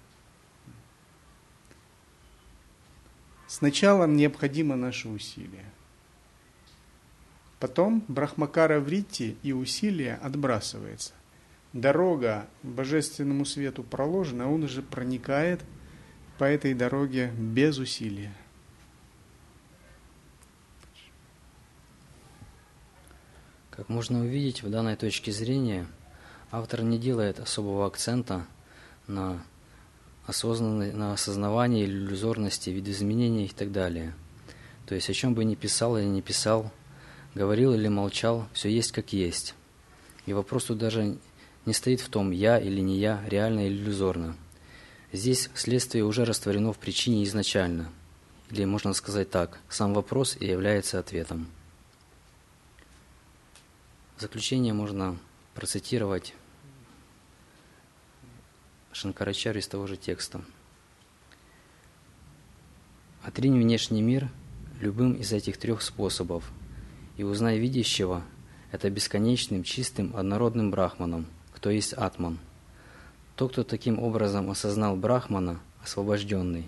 Сначала 3.47 4.07
необходимо 4.07 4.77
наше 4.77 5.09
усилие. 5.09 5.69
Потом 7.59 8.05
брахмакара 8.07 8.79
вритти 8.79 9.35
и 9.43 9.51
усилие 9.51 10.15
отбрасывается. 10.15 11.11
Дорога 11.73 12.47
божественному 12.61 13.45
свету 13.45 13.81
проложена, 13.83 14.51
он 14.51 14.63
уже 14.63 14.83
проникает 14.83 15.61
по 16.37 16.43
этой 16.43 16.75
дороге 16.75 17.31
без 17.35 17.79
усилия. 17.79 18.31
Как 23.71 23.89
можно 23.89 24.19
увидеть, 24.19 24.61
в 24.61 24.69
данной 24.69 24.95
точке 24.95 25.31
зрения 25.31 25.87
автор 26.51 26.83
не 26.83 26.99
делает 26.99 27.39
особого 27.39 27.87
акцента 27.87 28.45
на, 29.07 29.43
осознанной, 30.27 30.93
на 30.93 31.13
осознавании 31.13 31.85
иллюзорности, 31.85 32.69
видоизменения 32.69 33.47
и 33.47 33.49
так 33.49 33.71
далее. 33.71 34.13
То 34.85 34.93
есть 34.93 35.09
о 35.09 35.13
чем 35.13 35.33
бы 35.33 35.43
ни 35.43 35.55
писал 35.55 35.97
или 35.97 36.05
не 36.05 36.21
писал, 36.21 36.71
говорил 37.33 37.73
или 37.73 37.87
молчал, 37.87 38.47
все 38.53 38.69
есть 38.69 38.91
как 38.91 39.11
есть. 39.11 39.55
И 40.27 40.33
вопрос 40.33 40.65
тут 40.65 40.77
даже 40.77 41.17
не 41.65 41.73
стоит 41.73 42.01
в 42.01 42.09
том, 42.09 42.31
я 42.31 42.59
или 42.59 42.81
не 42.81 42.97
я, 42.97 43.23
реально 43.27 43.67
или 43.67 43.75
иллюзорно. 43.75 44.35
Здесь 45.11 45.49
следствие 45.53 46.03
уже 46.03 46.25
растворено 46.25 46.73
в 46.73 46.77
причине 46.77 47.23
изначально. 47.23 47.91
Или 48.49 48.65
можно 48.65 48.93
сказать 48.93 49.29
так, 49.29 49.59
сам 49.69 49.93
вопрос 49.93 50.35
и 50.39 50.45
является 50.45 50.99
ответом. 50.99 51.47
заключение 54.17 54.73
можно 54.73 55.17
процитировать 55.53 56.33
Шанкарачарь 58.91 59.57
из 59.57 59.67
того 59.67 59.87
же 59.87 59.97
текста. 59.97 60.41
Отринь 63.23 63.59
внешний 63.59 64.01
мир 64.01 64.29
любым 64.79 65.13
из 65.13 65.31
этих 65.31 65.57
трех 65.57 65.81
способов 65.81 66.51
и 67.17 67.23
узнай 67.23 67.57
видящего 67.57 68.23
это 68.71 68.89
бесконечным, 68.89 69.63
чистым, 69.63 70.15
однородным 70.15 70.71
брахманом, 70.71 71.27
кто 71.63 71.69
есть 71.69 71.93
атман. 71.93 72.39
Тот, 73.37 73.53
кто 73.53 73.63
таким 73.63 73.97
образом 73.97 74.49
осознал 74.49 74.97
брахмана, 74.97 75.61
освобожденный. 75.81 76.65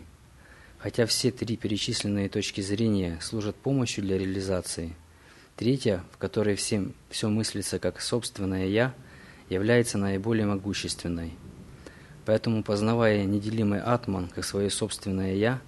Хотя 0.78 1.06
все 1.06 1.32
три 1.32 1.58
перечисленные 1.58 2.30
точки 2.30 2.62
зрения 2.62 3.20
служат 3.22 3.58
помощью 3.58 4.06
для 4.06 4.18
реализации, 4.18 4.96
третья, 5.58 6.02
в 6.14 6.18
которой 6.18 6.56
всем 6.56 6.94
все 7.10 7.28
мыслится 7.28 7.78
как 7.78 8.00
собственное 8.00 8.68
«я», 8.68 8.94
является 9.50 9.98
наиболее 9.98 10.46
могущественной. 10.46 11.34
Поэтому, 12.26 12.64
познавая 12.64 13.26
неделимый 13.26 13.82
атман 13.82 14.30
как 14.30 14.46
свое 14.46 14.70
собственное 14.70 15.36
«я», 15.36 15.60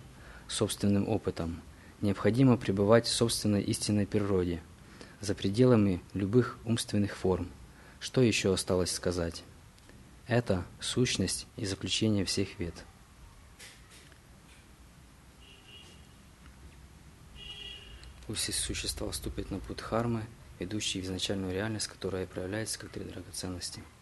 собственным 0.48 1.10
опытом, 1.10 1.60
необходимо 2.00 2.55
пребывать 2.55 3.07
в 3.07 3.13
собственной 3.13 3.62
истинной 3.62 4.07
природе, 4.07 4.62
за 5.19 5.36
пределами 5.36 6.01
любых 6.13 6.57
умственных 6.63 7.13
форм. 7.13 7.50
Что 7.99 8.21
еще 8.21 8.53
осталось 8.53 8.91
сказать? 8.91 9.43
Это 10.27 10.65
сущность 10.79 11.47
и 11.55 11.65
заключение 11.65 12.25
всех 12.25 12.59
вет. 12.59 12.73
Пусть 18.27 18.41
все 18.41 18.51
существа 18.51 19.09
вступят 19.11 19.51
на 19.51 19.59
путь 19.59 19.81
хармы, 19.81 20.25
ведущий 20.59 21.01
в 21.01 21.05
изначальную 21.05 21.53
реальность, 21.53 21.87
которая 21.87 22.27
проявляется 22.27 22.77
как 22.77 22.91
три 22.91 23.03
драгоценности– 23.03 23.81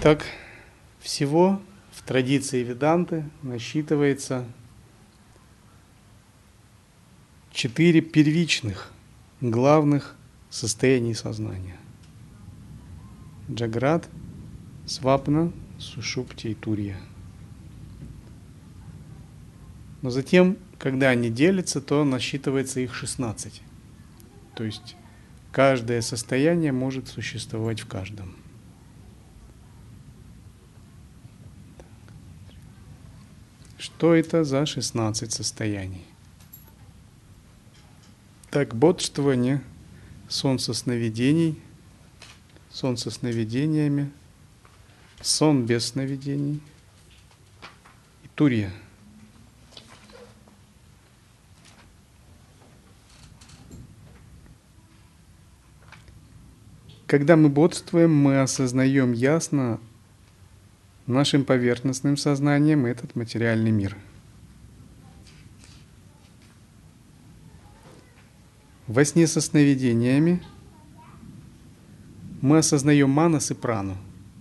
Так, 0.00 0.24
всего 1.00 1.60
в 1.90 2.02
традиции 2.02 2.62
Веданты 2.62 3.24
насчитывается 3.42 4.44
четыре 7.50 8.00
первичных, 8.00 8.92
главных 9.40 10.14
состояний 10.50 11.14
сознания. 11.14 11.76
Джаград, 13.50 14.08
Свапна, 14.86 15.52
Сушупти 15.80 16.52
и 16.52 16.54
Турья. 16.54 16.96
Но 20.02 20.10
затем, 20.10 20.58
когда 20.78 21.08
они 21.08 21.28
делятся, 21.28 21.80
то 21.80 22.04
насчитывается 22.04 22.78
их 22.78 22.94
16. 22.94 23.62
То 24.54 24.62
есть 24.62 24.94
каждое 25.50 26.02
состояние 26.02 26.70
может 26.70 27.08
существовать 27.08 27.80
в 27.80 27.88
каждом. 27.88 28.36
Что 33.98 34.14
это 34.14 34.44
за 34.44 34.64
16 34.64 35.32
состояний? 35.32 36.04
Так, 38.48 38.72
бодрствование, 38.72 39.60
сон 40.28 40.60
со 40.60 40.72
сновидений, 40.72 41.60
сон 42.70 42.96
со 42.96 43.10
сновидениями, 43.10 44.12
сон 45.20 45.66
без 45.66 45.86
сновидений 45.86 46.60
и 48.22 48.28
турья. 48.36 48.70
Когда 57.08 57.34
мы 57.34 57.48
бодствуем, 57.48 58.14
мы 58.14 58.42
осознаем 58.42 59.10
ясно 59.10 59.80
нашим 61.08 61.44
поверхностным 61.44 62.16
сознанием 62.16 62.86
этот 62.86 63.16
материальный 63.16 63.70
мир. 63.70 63.96
Во 68.86 69.04
сне 69.04 69.26
со 69.26 69.40
сновидениями 69.40 70.42
мы 72.40 72.58
осознаем 72.58 73.10
манас 73.10 73.50
и 73.50 73.54
прану, 73.54 73.96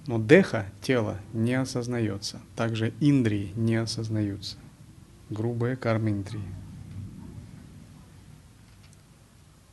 но 0.08 0.21
деха, 0.21 0.67
тело, 0.82 1.17
не 1.34 1.53
осознается. 1.53 2.39
Также 2.56 2.93
индрии 2.99 3.51
не 3.56 3.75
осознаются. 3.75 4.58
Грубые 5.30 5.75
кармы 5.75 6.12
индрии. 6.12 6.41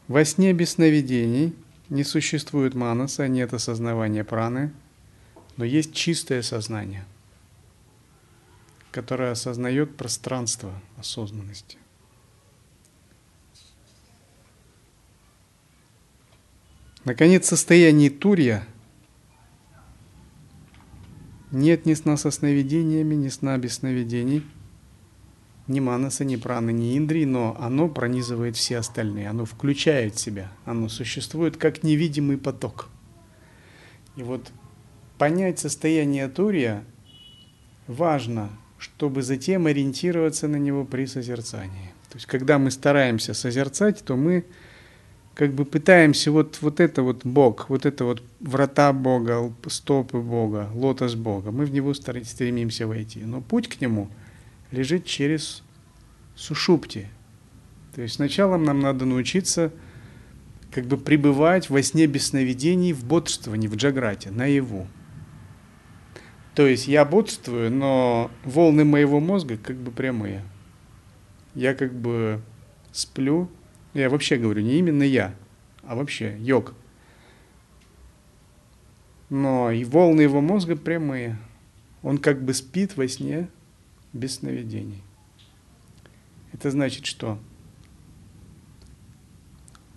Во 0.09 0.25
сне 0.25 0.53
без 0.53 0.71
сновидений 0.71 1.55
не 1.89 2.05
существует 2.05 2.75
манаса, 2.75 3.29
нет 3.29 3.53
осознавания 3.53 4.25
праны– 4.25 4.73
но 5.57 5.65
есть 5.65 5.93
чистое 5.93 6.43
сознание, 6.43 7.05
которое 8.91 9.33
осознает 9.33 9.97
пространство 9.97 10.73
осознанности. 10.97 11.79
Наконец, 17.05 17.47
состояние 17.47 18.09
турья 18.09 18.67
нет 21.51 21.87
ни 21.87 21.95
сна 21.95 22.17
со 22.17 22.31
сновидениями, 22.31 23.15
ни 23.15 23.29
сна 23.29 23.59
без 23.59 23.75
сновидений, 23.75 24.43
ни 25.67 25.81
манаса, 25.81 26.25
ни 26.25 26.37
праны, 26.37 26.73
ни 26.73 26.97
индрии, 26.97 27.25
но 27.25 27.57
оно 27.61 27.89
пронизывает 27.89 28.57
все 28.57 28.79
остальные, 28.79 29.29
оно 29.29 29.45
включает 29.45 30.17
в 30.17 30.21
себя, 30.21 30.51
оно 30.65 30.89
существует 30.89 31.57
как 31.59 31.83
невидимый 31.83 32.39
поток. 32.39 32.89
И 34.17 34.23
вот 34.23 34.51
понять 35.19 35.59
состояние 35.59 36.29
Турия 36.29 36.85
важно, 37.87 38.51
чтобы 38.79 39.23
затем 39.23 39.67
ориентироваться 39.67 40.49
на 40.49 40.57
него 40.57 40.85
при 40.85 41.07
созерцании. 41.07 41.93
То 42.11 42.17
есть, 42.17 42.27
когда 42.27 42.59
мы 42.59 42.71
стараемся 42.71 43.35
созерцать, 43.35 44.05
то 44.05 44.17
мы 44.17 44.45
как 45.35 45.53
бы 45.53 45.65
пытаемся 45.65 46.31
вот, 46.31 46.59
вот 46.61 46.81
это 46.81 47.03
вот 47.03 47.25
Бог, 47.25 47.69
вот 47.69 47.87
это 47.87 48.05
вот 48.05 48.23
врата 48.41 48.93
Бога, 48.93 49.53
стопы 49.67 50.19
Бога, 50.19 50.71
лотос 50.75 51.17
Бога, 51.17 51.51
мы 51.51 51.65
в 51.65 51.73
него 51.73 51.93
стремимся 51.93 52.87
войти. 52.87 53.21
Но 53.21 53.41
путь 53.41 53.69
к 53.69 53.81
нему 53.81 54.09
лежит 54.71 55.05
через 55.07 55.63
сушупти. 56.37 57.09
То 57.95 58.03
есть 58.03 58.15
сначала 58.15 58.57
нам 58.57 58.81
надо 58.81 59.05
научиться 59.05 59.73
как 60.71 60.87
бы 60.87 60.97
пребывать 60.97 61.71
во 61.71 61.83
сне 61.83 62.07
без 62.07 62.29
сновидений 62.29 62.93
в 62.93 63.05
бодрствовании, 63.05 63.69
в 63.69 63.77
джаграте, 63.77 64.31
наяву. 64.31 64.89
То 66.55 66.69
есть 66.69 66.87
я 66.87 67.05
бодствую, 67.05 67.71
но 67.71 68.31
волны 68.45 68.85
моего 68.85 69.19
мозга 69.19 69.57
как 69.57 69.77
бы 69.77 69.91
прямые. 69.91 70.45
Я 71.55 71.75
как 71.75 71.93
бы 71.93 72.41
сплю. 72.93 73.51
Я 73.93 74.09
вообще 74.09 74.37
говорю, 74.37 74.63
не 74.63 74.79
именно 74.79 75.03
я, 75.03 75.35
а 75.83 75.97
вообще 75.97 76.37
йог. 76.39 76.75
Но 79.31 79.71
и 79.73 79.85
волны 79.85 80.21
его 80.21 80.41
мозга 80.41 80.77
прямые. 80.77 81.39
Он 82.03 82.19
как 82.19 82.43
бы 82.43 82.55
спит 82.55 82.97
во 82.97 83.09
сне 83.09 83.49
без 84.13 84.37
сновидений. 84.37 85.03
Это 86.53 86.71
значит 86.71 87.07
что? 87.07 87.39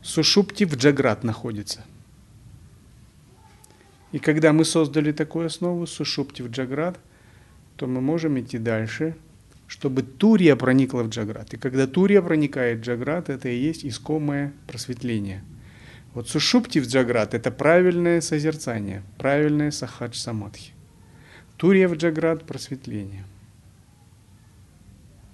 Сушупти 0.02 0.66
в 0.66 0.76
Джаграт 0.76 1.24
находится– 1.24 1.86
и 4.12 4.20
когда 4.20 4.54
мы 4.54 4.66
создали 4.66 5.12
такую 5.12 5.48
основу, 5.48 5.86
Сушупти 5.86 6.44
в 6.44 6.50
Джаград, 6.50 7.00
то 7.76 7.88
мы 7.88 8.02
можем 8.02 8.40
идти 8.40 8.58
дальше 8.58 9.16
чтобы 9.68 10.02
Турия 10.02 10.56
проникла 10.56 11.04
в 11.04 11.10
Джаграт. 11.10 11.54
И 11.54 11.58
когда 11.58 11.88
Турия 11.88 12.22
проникает 12.22 12.80
в 12.80 12.84
Джаграт, 12.84 13.30
это 13.30 13.50
и 13.50 13.58
есть 13.58 13.86
искомое 13.86 14.54
просветление. 14.66 15.44
Вот 16.14 16.30
Сушупти 16.30 16.80
в 16.80 16.88
Джаграт– 16.88 17.34
это 17.34 17.52
правильное 17.52 18.22
созерцание, 18.22 19.04
правильное 19.18 19.72
сахадж 19.72 20.16
самадхи. 20.16 20.72
Турия 21.58 21.88
в 21.90 21.96
Джаграт– 21.96 22.46
просветление. 22.48 23.26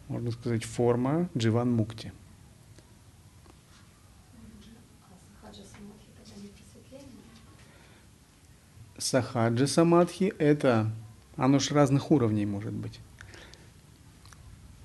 Можно 0.07 0.31
сказать, 0.31 0.63
форма 0.63 1.29
дживан 1.37 1.71
мукти. 1.71 2.11
Сахаджа 9.03 9.67
самадхи– 9.67 10.33
это, 10.39 10.91
оно 11.35 11.59
же 11.59 11.73
разных 11.73 12.11
уровней 12.11 12.45
может 12.45 12.73
быть 12.73 12.99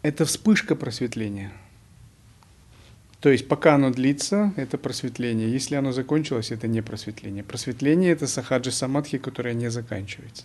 это 0.02 0.24
вспышка 0.24 0.74
просветления. 0.74 1.52
То 3.20 3.30
есть 3.30 3.48
пока 3.48 3.74
оно 3.74 3.90
длится, 3.90 4.52
это 4.56 4.78
просветление. 4.78 5.50
Если 5.50 5.74
оно 5.74 5.92
закончилось, 5.92 6.52
это 6.52 6.68
не 6.68 6.82
просветление. 6.82 7.42
Просветление– 7.42 8.12
это 8.12 8.26
сахаджи 8.28 8.70
самадхи, 8.70 9.18
которое 9.18 9.54
не 9.54 9.70
заканчивается. 9.70 10.44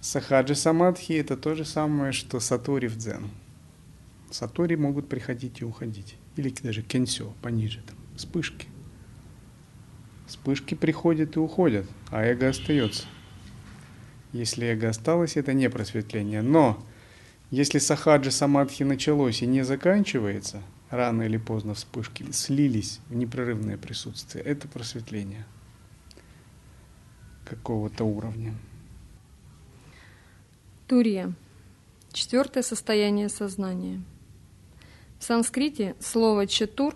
Сахаджи 0.00 0.54
самадхи– 0.54 1.12
это 1.20 1.36
то 1.36 1.54
же 1.54 1.64
самое, 1.64 2.12
что 2.12 2.40
сатори 2.40 2.86
в 2.86 2.96
дзен. 2.96 3.28
Сатори 4.30 4.76
могут 4.76 5.08
приходить 5.08 5.60
и 5.60 5.64
уходить. 5.64 6.16
Или 6.36 6.54
даже 6.62 6.82
кенсё, 6.82 7.34
пониже, 7.42 7.82
там, 7.86 7.96
вспышки. 8.16 8.66
Вспышки 10.28 10.74
приходят 10.74 11.36
и 11.36 11.40
уходят, 11.40 11.86
а 12.10 12.22
эго 12.22 12.50
остается. 12.50 13.06
Если 14.32 14.66
эго 14.66 14.90
осталось, 14.90 15.38
это 15.38 15.54
не 15.54 15.70
просветление. 15.70 16.42
Но 16.42 16.84
если 17.50 17.78
сахаджи 17.78 18.30
самадхи 18.30 18.82
началось 18.82 19.40
и 19.40 19.46
не 19.46 19.62
заканчивается, 19.62 20.62
рано 20.90 21.22
или 21.22 21.38
поздно 21.38 21.72
вспышки 21.72 22.30
слились 22.30 23.00
в 23.08 23.14
непрерывное 23.14 23.78
присутствие, 23.78 24.44
это 24.44 24.68
просветление 24.68 25.46
какого-то 27.46 28.04
уровня. 28.04 28.54
Турья. 30.86 31.32
Четвертое 32.12 32.62
состояние 32.62 33.30
сознания. 33.30 34.02
В 35.18 35.24
санскрите 35.24 35.96
слово 36.00 36.46
«четур» 36.46 36.94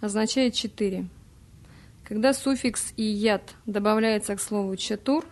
означает 0.00 0.54
«четыре». 0.54 1.06
Когда 2.12 2.34
суффикс 2.34 2.92
«и 2.98 3.04
яд» 3.04 3.54
добавляется 3.64 4.36
к 4.36 4.40
слову 4.42 4.76
«четур», 4.76 5.24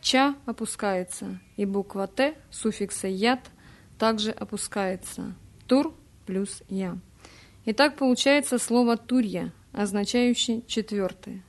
Ча 0.00 0.36
опускается, 0.46 1.40
и 1.56 1.64
буква 1.64 2.06
Т 2.06 2.36
суффикса 2.52 3.08
яд 3.08 3.50
также 3.98 4.30
опускается. 4.30 5.34
Тур 5.66 5.92
плюс 6.26 6.62
я. 6.68 6.96
И 7.64 7.72
так 7.72 7.96
получается 7.96 8.58
слово 8.58 8.96
турья, 8.96 9.52
означающее 9.72 10.62
четвертое. 10.68 11.42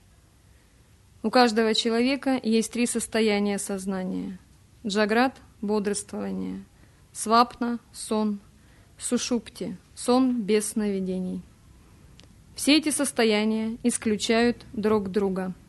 У 1.21 1.29
каждого 1.29 1.75
человека 1.75 2.39
есть 2.41 2.73
три 2.73 2.87
состояния 2.87 3.59
сознания. 3.59 4.39
Джаград– 4.83 5.37
бодрствование, 5.61 6.65
свапна– 7.11 7.77
сон, 7.93 8.39
сушупти– 8.97 9.77
сон 9.93 10.41
без 10.41 10.69
сновидений. 10.69 11.43
Все 12.55 12.77
эти 12.77 12.89
состояния 12.89 13.77
исключают 13.83 14.65
друг 14.73 15.09
друга– 15.09 15.53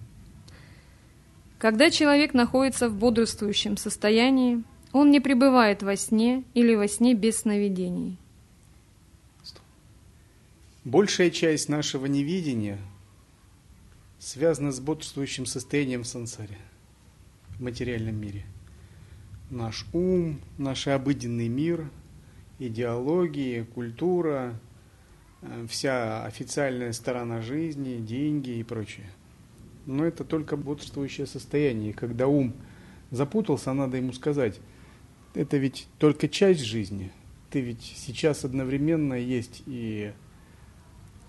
когда 1.63 1.91
человек 1.91 2.35
находится 2.35 2.89
в 2.89 2.97
бодрствующем 2.97 3.77
состоянии, 3.77 4.65
он 4.91 5.13
не 5.13 5.21
пребывает 5.21 5.85
во 5.85 5.95
сне 5.95 6.43
или 6.55 6.75
во 6.75 6.89
сне 6.89 7.15
без 7.15 7.43
сновидений. 7.43 8.19
Большая 10.83 11.31
часть 11.31 11.69
нашего 11.69 12.07
невидения 12.07 12.81
связана 14.19 14.73
с 14.73 14.81
бодрствующим 14.81 15.47
состоянием 15.47 16.03
в 16.03 16.09
сансаре, 16.09 16.59
в 17.51 17.63
материальном 17.63 18.17
мире. 18.17 18.45
Наш 19.49 19.87
ум, 19.93 20.41
наш 20.59 20.89
обыденный 20.89 21.47
мир, 21.47 21.89
идеологии, 22.59 23.63
культура, 23.73 24.59
вся 25.69 26.25
официальная 26.25 26.93
сторона 26.93 27.41
жизни, 27.41 27.97
деньги 27.99 28.51
и 28.51 28.63
прочее– 28.63 29.11
но 29.87 30.05
это 30.05 30.25
только 30.25 30.57
бодрствующее 30.57 31.27
состояние. 31.27 31.93
когда 31.93 32.29
ум 32.29 32.53
запутался, 33.11 33.73
надо 33.73 33.97
ему 33.97 34.13
сказать, 34.13 34.61
это 35.35 35.57
ведь 35.57 35.89
только 35.99 36.29
часть 36.29 36.61
жизни. 36.61 37.11
Ты 37.51 37.61
ведь 37.61 37.83
сейчас 37.97 38.45
одновременно 38.45 39.15
есть 39.15 39.63
и 39.67 40.13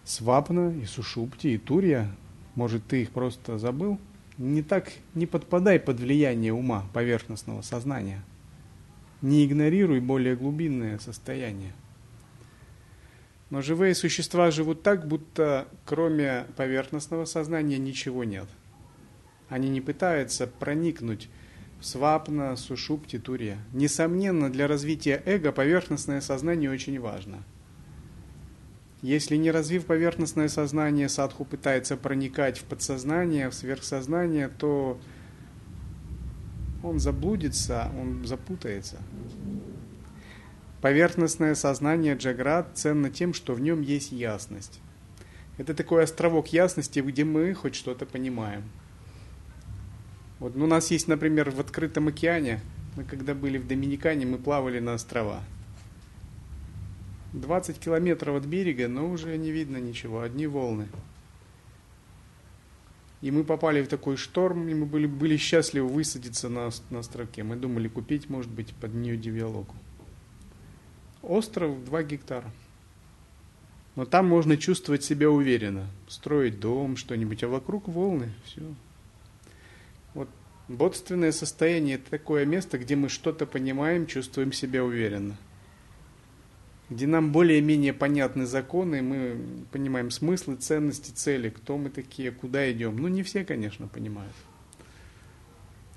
свапна, 0.03 0.73
и 0.73 0.85
сушупти, 0.85 1.55
и 1.55 1.57
турья. 1.57 2.09
Может, 2.55 2.85
ты 2.85 3.01
их 3.01 3.11
просто 3.11 3.57
забыл? 3.57 3.99
Не 4.37 4.61
так, 4.61 4.91
не 5.15 5.25
подпадай 5.25 5.79
под 5.79 5.99
влияние 5.99 6.53
ума, 6.53 6.85
поверхностного 6.93 7.61
сознания. 7.61 8.23
Не 9.21 9.45
игнорируй 9.45 9.99
более 9.99 10.35
глубинное 10.35 10.99
состояние. 10.99 11.73
Но 13.53 13.61
живые 13.61 13.93
существа 13.93 14.49
живут 14.49 14.81
так, 14.81 15.07
будто 15.07 15.67
кроме 15.85 16.47
поверхностного 16.57 17.25
сознания 17.25 17.77
ничего 17.77 18.23
нет. 18.23 18.47
Они 19.47 19.69
не 19.69 19.79
пытаются 19.79 20.47
проникнуть 20.47 21.29
в 21.79 21.85
свапна, 21.85 22.55
сушупти, 22.55 23.19
турья. 23.19 23.59
Несомненно, 23.71 24.51
для 24.51 24.67
развития 24.67 25.21
эго 25.27 25.51
поверхностное 25.51 26.19
сознание 26.19 26.71
очень 26.71 26.99
важно. 26.99 27.43
Если 29.03 29.35
не 29.35 29.51
развив 29.51 29.85
поверхностное 29.85 30.47
сознание, 30.47 31.07
садху 31.07 31.45
пытается 31.45 31.95
проникать 31.95 32.57
в 32.57 32.63
подсознание, 32.63 33.51
в 33.51 33.53
сверхсознание, 33.53 34.47
то 34.49 34.99
он 36.81 36.97
заблудится, 36.97 37.91
он 38.01 38.25
запутается. 38.25 38.97
Поверхностное 40.83 41.55
сознание 41.55 42.13
Джаград 42.13 42.71
ценно 42.73 43.09
тем, 43.09 43.33
что 43.33 43.53
в 43.53 43.61
нем 43.61 43.79
есть 43.79 44.11
ясность. 44.11 44.81
Это 45.57 45.73
такой 45.73 46.03
островок 46.03 46.49
ясности, 46.51 46.99
где 46.99 47.23
мы 47.23 47.53
хоть 47.53 47.73
что-то 47.73 48.05
понимаем. 48.05 48.63
Вот 50.39 50.57
ну, 50.57 50.65
у 50.65 50.67
нас 50.67 50.91
есть, 50.91 51.07
например, 51.07 51.51
в 51.51 51.61
открытом 51.61 52.09
океане, 52.09 52.59
мы 52.97 53.05
когда 53.05 53.33
были 53.33 53.57
в 53.59 53.65
Доминикане, 53.65 54.25
мы 54.25 54.37
плавали 54.37 54.79
на 54.79 54.95
острова. 54.95 55.41
20 57.31 57.79
километров 57.79 58.35
от 58.35 58.45
берега, 58.45 58.89
но 58.89 59.09
уже 59.09 59.37
не 59.37 59.51
видно 59.51 59.77
ничего, 59.77 60.19
одни 60.19 60.47
волны. 60.47 60.89
И 63.21 63.31
мы 63.31 63.45
попали 63.45 63.81
в 63.81 63.87
такой 63.87 64.17
шторм, 64.17 64.67
и 64.67 64.73
мы 64.73 64.85
были, 64.85 65.05
были 65.05 65.37
счастливы 65.37 65.87
высадиться 65.87 66.49
на, 66.49 66.71
на 66.89 66.99
островке. 66.99 67.43
Мы 67.43 67.55
думали 67.55 67.87
купить, 67.87 68.29
может 68.29 68.51
быть, 68.51 68.73
под 68.75 68.93
нее 68.93 69.15
девиалогу. 69.15 69.73
Остров 71.23 71.83
2 71.85 72.03
гектара. 72.03 72.51
Но 73.95 74.05
там 74.05 74.27
можно 74.27 74.57
чувствовать 74.57 75.03
себя 75.03 75.29
уверенно, 75.29 75.87
строить 76.07 76.59
дом, 76.59 76.97
что-нибудь, 76.97 77.43
а 77.43 77.47
вокруг 77.47 77.87
волны, 77.87 78.33
все. 78.43 78.61
Вот 80.13 80.27
бодственное 80.67 81.31
состояние– 81.31 81.95
это 81.97 82.09
такое 82.09 82.45
место, 82.45 82.77
где 82.77 82.95
мы 82.95 83.07
что-то 83.07 83.45
понимаем, 83.45 84.05
чувствуем 84.05 84.51
себя 84.51 84.83
уверенно. 84.83 85.37
Где 86.89 87.07
нам 87.07 87.31
более-менее 87.31 87.93
понятны 87.93 88.45
законы, 88.45 89.01
мы 89.01 89.37
понимаем 89.71 90.11
смыслы, 90.11 90.55
ценности, 90.57 91.11
цели, 91.11 91.49
кто 91.49 91.77
мы 91.77 91.89
такие, 91.89 92.31
куда 92.31 92.69
идем. 92.71 92.97
Ну, 92.97 93.07
не 93.07 93.23
все, 93.23 93.45
конечно, 93.45 93.87
понимают. 93.87 94.33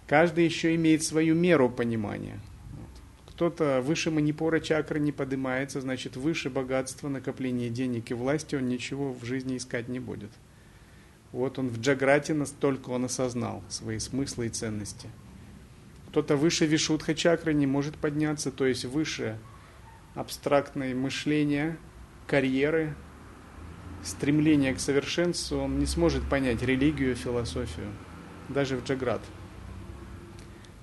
Каждый 0.06 0.44
еще 0.44 0.74
имеет 0.76 1.02
свою 1.02 1.34
меру 1.34 1.68
понимания– 1.68 2.38
кто-то 3.36 3.82
выше 3.82 4.10
манипора 4.10 4.60
чакры 4.60 4.98
не 4.98 5.12
поднимается, 5.12 5.82
значит, 5.82 6.16
выше 6.16 6.48
богатства, 6.48 7.10
накопления 7.10 7.68
денег 7.68 8.10
и 8.10 8.14
власти 8.14 8.54
он 8.54 8.66
ничего 8.66 9.12
в 9.12 9.26
жизни 9.26 9.58
искать 9.58 9.88
не 9.88 10.00
будет. 10.00 10.30
Вот 11.32 11.58
он 11.58 11.68
в 11.68 11.78
Джаграте 11.78 12.32
настолько 12.32 12.88
он 12.88 13.04
осознал 13.04 13.62
свои 13.68 13.98
смыслы 13.98 14.46
и 14.46 14.48
ценности. 14.48 15.10
Кто-то 16.08 16.34
выше 16.34 16.64
Вишудха 16.64 17.14
чакры 17.14 17.52
не 17.52 17.66
может 17.66 17.98
подняться, 17.98 18.50
то 18.50 18.64
есть 18.64 18.86
выше 18.86 19.36
абстрактное 20.14 20.94
мышления, 20.94 21.76
карьеры, 22.26 22.94
стремления 24.02 24.72
к 24.72 24.80
совершенству, 24.80 25.58
он 25.58 25.78
не 25.78 25.84
сможет 25.84 26.26
понять 26.26 26.62
религию, 26.62 27.14
философию, 27.14 27.88
даже 28.48 28.78
в 28.78 28.84
Джаграт. 28.86 29.20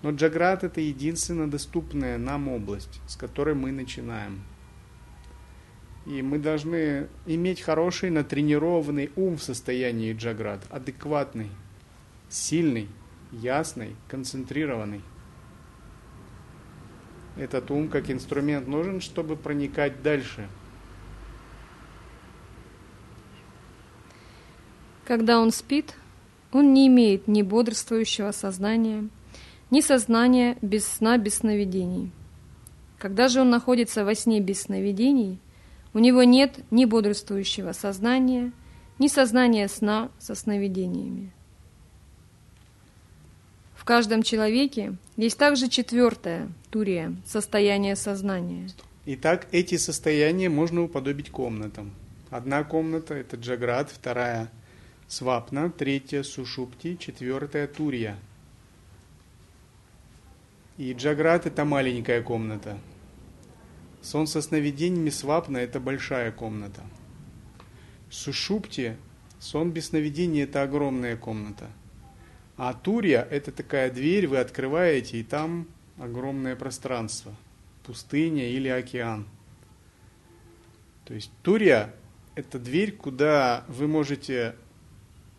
Но 0.04 0.12
Джаграт– 0.12 0.64
это 0.66 0.82
единственная 0.82 1.48
доступная 1.48 2.18
нам 2.18 2.50
область, 2.50 3.00
с 3.08 3.16
которой 3.16 3.56
мы 3.56 3.72
начинаем. 3.72 4.44
И 6.06 6.22
мы 6.22 6.40
должны 6.40 7.08
иметь 7.26 7.62
хороший, 7.62 8.10
натренированный 8.10 9.12
ум 9.16 9.38
в 9.38 9.44
состоянии 9.44 10.14
Джаграт, 10.14 10.62
адекватный, 10.70 11.50
сильный, 12.30 12.90
ясный, 13.32 13.96
концентрированный. 14.10 15.02
этот 17.38 17.72
ум 17.72 17.88
как 17.88 18.12
инструмент 18.12 18.68
нужен, 18.68 19.00
чтобы 19.00 19.38
проникать 19.38 20.04
дальше. 20.04 20.50
Когда 25.06 25.40
он 25.40 25.52
спит, 25.52 25.96
он 26.52 26.74
не 26.74 26.88
имеет 26.88 27.28
ни 27.28 27.42
бодрствующего 27.42 28.32
сознания, 28.32 29.10
ни 29.74 29.82
сознания 29.82 30.56
без 30.62 30.86
сна, 30.86 31.18
без 31.18 31.38
сновидений. 31.38 32.12
Когда 33.00 33.28
же 33.28 33.42
он 33.42 33.50
находится 33.50 34.06
во 34.06 34.14
сне 34.14 34.40
без 34.40 34.62
сновидений, 34.62 35.40
у 35.96 36.00
него 36.00 36.22
нет 36.22 36.60
ни 36.70 36.86
бодрствующего 36.86 37.72
сознания, 37.72 38.52
ни 39.00 39.08
сознания 39.08 39.68
сна 39.68 40.12
со 40.20 40.36
сновидениями. 40.36 41.34
В 43.74 43.84
каждом 43.84 44.22
человеке 44.22 44.96
есть 45.18 45.40
также 45.40 45.68
четвертое, 45.70 46.50
турия, 46.70 47.16
состояние 47.26 47.96
сознания. 47.96 48.70
Итак, 49.08 49.48
эти 49.52 49.78
состояния 49.78 50.50
можно 50.50 50.84
уподобить 50.84 51.32
комнатам. 51.32 51.96
Одна 52.30 52.64
комната– 52.64 53.14
это 53.16 53.38
джаград, 53.38 53.90
вторая– 53.92 54.52
свапна, 55.08 55.72
третья– 55.72 56.22
сушупти, 56.24 56.96
четвертая– 57.00 57.66
турия. 57.78 58.20
И 60.78 60.94
джаград– 60.94 61.46
это 61.48 61.66
маленькая 61.66 62.22
комната. 62.22 62.78
Сон 64.02 64.28
со 64.28 64.42
сновидениями 64.42 65.10
свапна– 65.10 65.58
это 65.60 65.80
большая 65.80 66.32
комната. 66.32 66.82
Сушупти– 68.10 68.96
сон 69.40 69.72
без 69.72 69.88
сновидений– 69.88 70.44
это 70.44 70.64
огромная 70.64 71.18
комната– 71.18 71.70
а 72.56 72.74
Турья– 72.74 73.28
это 73.32 73.52
такая 73.52 73.90
дверь, 73.90 74.28
вы 74.28 74.38
открываете, 74.38 75.20
и 75.20 75.24
там 75.24 75.68
огромное 75.98 76.56
пространство, 76.56 77.34
пустыня 77.84 78.50
или 78.50 78.68
океан. 78.68 79.28
То 81.06 81.16
есть 81.16 81.32
Турья– 81.42 81.94
это 82.36 82.60
дверь, 82.60 82.92
куда 82.92 83.66
вы 83.68 83.88
можете 83.88 84.56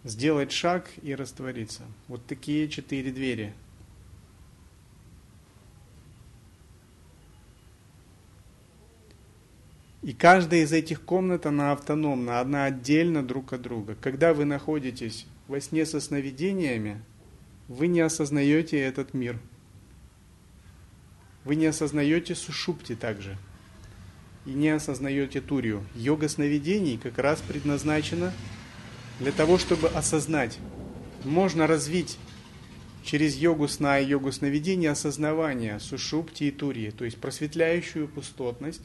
сделать 0.03 0.51
шаг 0.51 0.91
и 1.03 1.15
раствориться. 1.15 1.83
Вот 2.09 2.27
такие 2.27 2.69
четыре 2.69 3.13
двери. 3.13 3.55
И 10.05 10.13
каждая 10.13 10.61
из 10.61 10.73
этих 10.75 11.01
комнат, 11.01 11.47
она 11.47 11.73
автономна, 11.73 12.39
одна 12.39 12.67
отдельно 12.67 13.23
друг 13.23 13.55
от 13.55 13.63
друга. 13.63 13.97
Когда 14.03 14.35
вы 14.35 14.45
находитесь 14.45 15.25
во 15.49 15.59
сне 15.63 15.87
со 15.87 15.99
сновидениями, 15.99 17.03
вы 17.69 17.87
не 17.87 18.03
осознаете 18.03 18.79
этот 18.79 19.15
мир. 19.15 19.39
Вы 21.47 21.57
не 21.57 21.65
осознаете 21.65 22.35
сушупти 22.35 22.95
также. 22.95 23.39
И 24.45 24.51
не 24.51 24.69
осознаете 24.69 25.41
турию. 25.41 25.83
Йога 25.95 26.29
сновидений 26.29 26.99
как 26.99 27.17
раз 27.17 27.41
предназначена 27.41 28.31
для 29.21 29.33
того, 29.33 29.57
чтобы 29.57 29.89
осознать. 29.89 30.59
Можно 31.25 31.67
развить 31.67 32.19
через 33.03 33.37
йогу 33.37 33.69
сна 33.69 33.99
и 33.99 34.07
йогу 34.07 34.33
сновидения 34.33 34.91
осознавание 34.91 35.81
сушупти 35.81 36.49
и 36.49 36.51
турии, 36.51 36.91
то 36.91 37.07
есть 37.07 37.17
просветляющую 37.17 38.07
пустотность, 38.07 38.83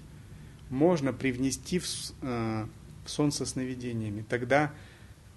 можно 0.70 1.14
привнести 1.14 1.80
в, 1.80 1.86
э, 2.22 2.66
в 3.06 3.10
сон 3.10 3.32
со 3.32 3.46
сновидениями. 3.46 4.24
Тогда 4.28 4.72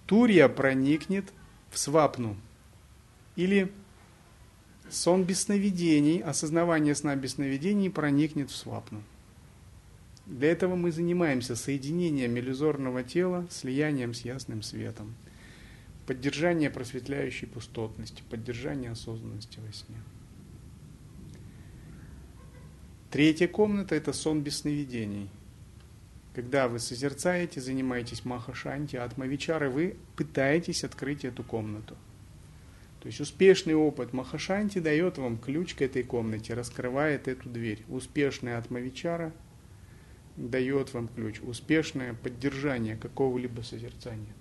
Турья 0.07 0.49
проникнет 0.49 1.33
в 1.71 1.79
свапну. 1.79 2.37
Или 3.37 3.73
сон 4.90 5.25
без 5.25 5.42
сновидений, 5.42 6.18
осознавание 6.18 6.95
сна 6.95 7.16
без 7.16 7.33
сновидений 7.33 7.90
проникнет 7.90 8.51
в 8.51 8.57
свапну. 8.57 9.03
Для 10.27 10.53
этого 10.53 10.77
мы 10.77 10.92
занимаемся 10.92 11.57
соединением 11.57 12.38
иллюзорного 12.38 13.03
тела, 13.03 13.47
слиянием 13.51 14.14
с 14.14 14.21
ясным 14.21 14.62
светом, 14.62 15.14
поддержание 16.07 16.71
просветляющей 16.71 17.49
пустотности, 17.49 18.23
поддержание 18.31 18.92
осознанности 18.92 19.59
во 19.59 19.73
сне. 19.73 19.97
Третья 23.12 23.46
комната– 23.46 23.94
это 23.96 24.12
сон 24.12 24.42
без 24.42 24.59
сновидений– 24.59 25.31
когда 26.35 26.66
вы 26.66 26.79
созерцаете, 26.79 27.61
занимаетесь 27.61 28.25
махашанти, 28.25 28.96
атмавичары, 28.96 29.68
вы 29.68 29.96
пытаетесь 30.16 30.83
открыть 30.83 31.25
эту 31.27 31.42
комнату. 31.44 31.94
То 33.01 33.09
есть 33.09 33.20
успешный 33.20 33.75
опыт 33.75 34.12
махашанти 34.12 34.79
дает 34.79 35.18
вам 35.18 35.37
ключ 35.37 35.75
к 35.75 35.83
этой 35.83 36.05
комнате, 36.05 36.55
раскрывает 36.55 37.29
эту 37.29 37.51
дверь. 37.51 37.85
Успешная 37.88 38.59
атмавичара 38.59 39.33
дает 40.37 40.94
вам 40.94 41.09
ключ. 41.09 41.40
Успешное 41.42 42.14
поддержание 42.14 42.96
какого-либо 42.96 43.61
созерцания. 43.61 44.35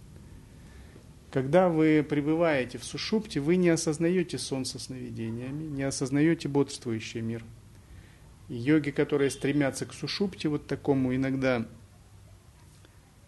Когда 1.30 1.68
вы 1.68 2.06
пребываете 2.08 2.78
в 2.78 2.86
сушупте, 2.86 3.42
вы 3.42 3.58
не 3.58 3.70
осознаете 3.70 4.38
сон 4.38 4.64
со 4.64 4.80
сновидениями, 4.80 5.64
не 5.64 5.84
осознаете 5.84 6.48
бодрствующий 6.48 7.22
мир. 7.22 7.44
Йоги, 8.52 8.92
которые 8.92 9.30
стремятся 9.30 9.86
к 9.86 9.94
сушупте, 9.94 10.50
вот 10.50 10.68
такому 10.68 11.16
иногда 11.16 11.66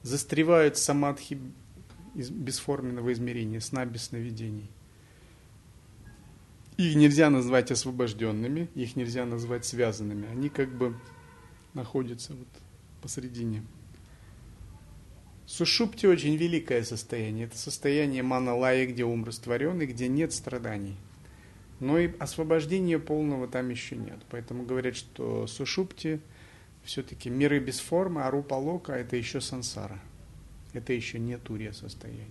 застревают 0.02 0.78
самадхи 0.78 1.40
бесформенного 2.14 3.14
измерения, 3.14 3.62
сна 3.62 3.86
без 3.86 4.04
сновидений. 4.04 4.70
Их 6.76 6.96
нельзя 6.96 7.30
назвать 7.30 7.72
освобожденными, 7.72 8.68
их 8.76 8.98
нельзя 8.98 9.26
назвать 9.26 9.64
связанными. 9.64 10.28
Они 10.28 10.50
как 10.50 10.76
бы 10.76 10.94
находятся 11.74 12.34
вот 12.34 12.50
посередине. 13.02 13.64
Сушупти 15.46 16.06
очень 16.06 16.36
великое 16.36 16.84
состояние. 16.84 17.46
Это 17.46 17.58
состояние 17.58 18.24
маналая, 18.24 18.86
где 18.88 19.06
ум 19.06 19.24
растворен 19.24 19.82
и 19.82 19.86
где 19.86 20.10
нет 20.10 20.34
страданий. 20.34 20.98
Но 21.84 22.00
и 22.00 22.18
освобождения 22.18 22.98
полного 22.98 23.46
там 23.46 23.68
еще 23.68 23.98
нет. 23.98 24.20
Поэтому 24.30 24.64
говорят, 24.64 24.96
что 24.96 25.48
сушупти– 25.48 26.22
все-таки 26.84 27.30
миры 27.30 27.60
без 27.60 27.80
формы, 27.80 28.24
а 28.24 28.32
рупа 28.32 28.54
лока– 28.54 28.94
это 28.94 29.18
еще 29.18 29.42
сансара. 29.42 30.00
Это 30.72 30.94
еще 30.94 31.20
не 31.20 31.38
турия 31.38 31.74
состояние. 31.74 32.28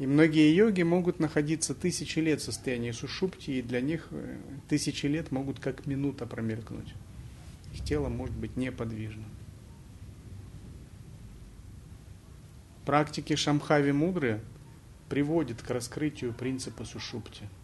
И 0.00 0.06
многие 0.06 0.52
йоги 0.52 0.82
могут 0.82 1.20
находиться 1.20 1.76
тысячи 1.76 2.18
лет 2.18 2.40
в 2.40 2.44
состоянии 2.44 2.90
сушупти, 2.90 3.60
и 3.60 3.62
для 3.62 3.80
них 3.80 4.08
э, 4.10 4.36
тысячи 4.68 5.06
лет 5.06 5.30
могут 5.30 5.60
как 5.60 5.86
минута 5.86 6.26
промелькнуть. 6.26 6.92
Их 7.72 7.84
тело 7.84 8.08
может 8.08 8.34
быть 8.34 8.56
неподвижно. 8.56 9.24
Практики 12.84 13.36
Шамхави 13.36 13.92
Мудры 13.92 14.40
приводят 15.12 15.60
к 15.60 15.68
раскрытию 15.68 16.32
принципа 16.32 16.86
сушупти– 16.86 17.44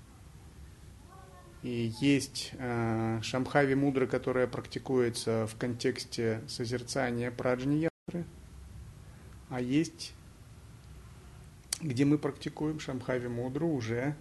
и 1.63 1.93
есть 2.01 2.53
э, 2.59 3.21
Шамхави 3.23 3.75
Мудра, 3.75 4.07
которая 4.07 4.47
практикуется 4.47 5.47
в 5.49 5.57
контексте 5.57 6.43
созерцания 6.47 7.33
праджни 7.33 7.89
янтры, 7.89 8.25
а 9.49 9.61
есть, 9.61 10.15
где 11.81 12.05
мы 12.05 12.19
практикуем 12.19 12.79
Шамхави 12.79 13.27
Мудру 13.27 13.69
уже 13.69 14.15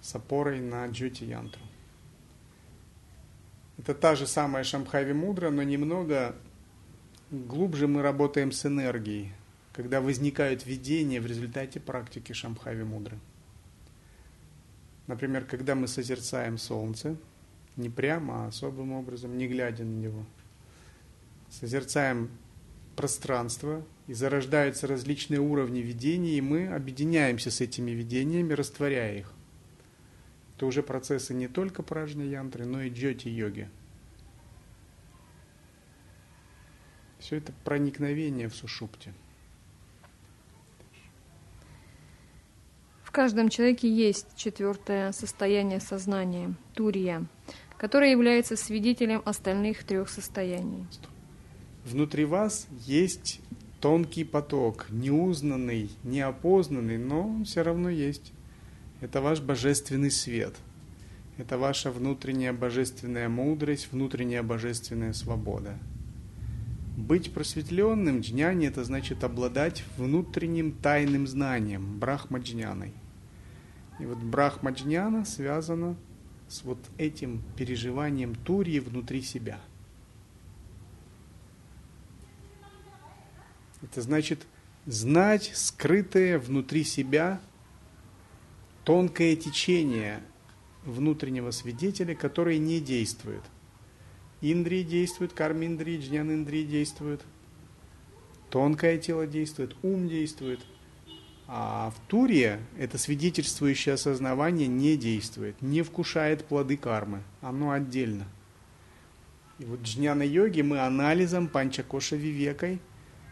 с 0.00 0.14
опорой 0.14 0.60
на 0.60 0.86
Джути 0.86 1.24
Янтру. 1.24 1.62
Это 3.76 3.92
та 3.92 4.14
же 4.14 4.28
самая 4.28 4.62
Шамхави 4.62 5.12
Мудра, 5.12 5.50
но 5.50 5.64
немного 5.64 6.36
глубже 7.32 7.88
мы 7.88 8.02
работаем 8.02 8.52
с 8.52 8.66
энергией, 8.66 9.32
когда 9.74 10.00
возникают 10.00 10.64
видения 10.64 11.20
в 11.20 11.26
результате 11.26 11.80
практики 11.80 12.32
Шамхави 12.32 12.84
Мудры. 12.84 13.18
Например, 15.08 15.44
когда 15.44 15.74
мы 15.74 15.88
созерцаем 15.88 16.58
солнце, 16.58 17.16
не 17.76 17.90
прямо, 17.90 18.44
а 18.44 18.48
особым 18.48 18.92
образом, 18.92 19.36
не 19.36 19.48
глядя 19.48 19.84
на 19.84 19.98
него, 19.98 20.24
созерцаем 21.50 22.30
пространство, 22.96 23.84
и 24.06 24.12
зарождаются 24.12 24.86
различные 24.86 25.40
уровни 25.40 25.80
видений, 25.80 26.36
и 26.36 26.40
мы 26.42 26.68
объединяемся 26.68 27.50
с 27.50 27.60
этими 27.60 27.90
видениями, 27.90 28.52
растворяя 28.52 29.18
их. 29.18 29.32
Это 30.54 30.66
уже 30.66 30.82
процессы 30.82 31.34
не 31.34 31.48
только 31.48 31.82
пражни 31.82 32.24
янтры, 32.24 32.66
но 32.66 32.82
и 32.82 32.90
джоти-йоги. 32.90 33.68
Все 37.18 37.36
это 37.36 37.52
проникновение 37.64 38.48
в 38.48 38.54
сушупте– 38.54 39.12
каждом 43.14 43.48
человеке 43.48 43.88
есть 43.88 44.26
четвертое 44.34 45.12
состояние 45.12 45.78
сознания, 45.78 46.52
турия, 46.74 47.24
которое 47.78 48.10
является 48.10 48.56
свидетелем 48.56 49.22
остальных 49.24 49.84
трех 49.84 50.08
состояний. 50.08 50.84
Внутри 51.84 52.24
вас 52.24 52.66
есть 52.80 53.40
тонкий 53.80 54.24
поток, 54.24 54.86
неузнанный, 54.90 55.90
неопознанный, 56.02 56.98
но 56.98 57.28
он 57.28 57.44
все 57.44 57.62
равно 57.62 57.88
есть. 57.88 58.32
Это 59.00 59.20
ваш 59.20 59.40
божественный 59.40 60.10
свет. 60.10 60.54
это 61.38 61.56
ваша 61.56 61.92
внутренняя 61.92 62.52
божественная 62.52 63.28
мудрость, 63.28 63.88
внутренняя 63.92 64.42
божественная 64.42 65.12
свобода. 65.12 65.78
Быть 66.96 67.32
просветленным 67.32 68.20
джняни– 68.20 68.66
это 68.68 68.82
значит 68.82 69.22
обладать 69.22 69.84
внутренним 69.96 70.72
тайным 70.72 71.26
знанием, 71.28 71.98
брахмаджняной. 72.00 72.92
И 73.98 74.06
вот 74.06 74.18
брахмаджняна 74.18 75.24
связана 75.24 75.96
с 76.48 76.62
вот 76.64 76.78
этим 76.98 77.42
переживанием 77.56 78.34
турии 78.34 78.78
внутри 78.78 79.22
себя. 79.22 79.60
Это 83.82 84.02
значит 84.02 84.46
знать 84.86 85.52
скрытое 85.54 86.38
внутри 86.38 86.84
себя 86.84 87.40
тонкое 88.84 89.36
течение 89.36 90.22
внутреннего 90.84 91.50
свидетеля, 91.50 92.14
который 92.14 92.58
не 92.58 92.80
действует. 92.80 93.42
Индрии 94.40 94.82
действует, 94.82 95.32
карминдрии, 95.32 95.98
джнян-индрии 95.98 96.64
действует, 96.64 97.22
тонкое 98.50 98.98
тело 98.98 99.26
действует, 99.26 99.74
ум 99.82 100.08
действует. 100.08 100.60
А 101.46 101.90
в 101.90 102.08
туре 102.08 102.60
это 102.78 102.96
свидетельствующее 102.96 103.94
осознавание 103.94 104.66
не 104.66 104.96
действует, 104.96 105.60
не 105.60 105.82
вкушает 105.82 106.44
плоды 106.46 106.76
кармы, 106.76 107.22
оно 107.42 107.72
отдельно. 107.72 108.24
И 109.58 109.64
вот 109.64 109.82
джняна-йоги 109.82 110.62
мы 110.62 110.80
анализом 110.80 111.48
панчакоша 111.48 112.16
вивекой 112.16 112.80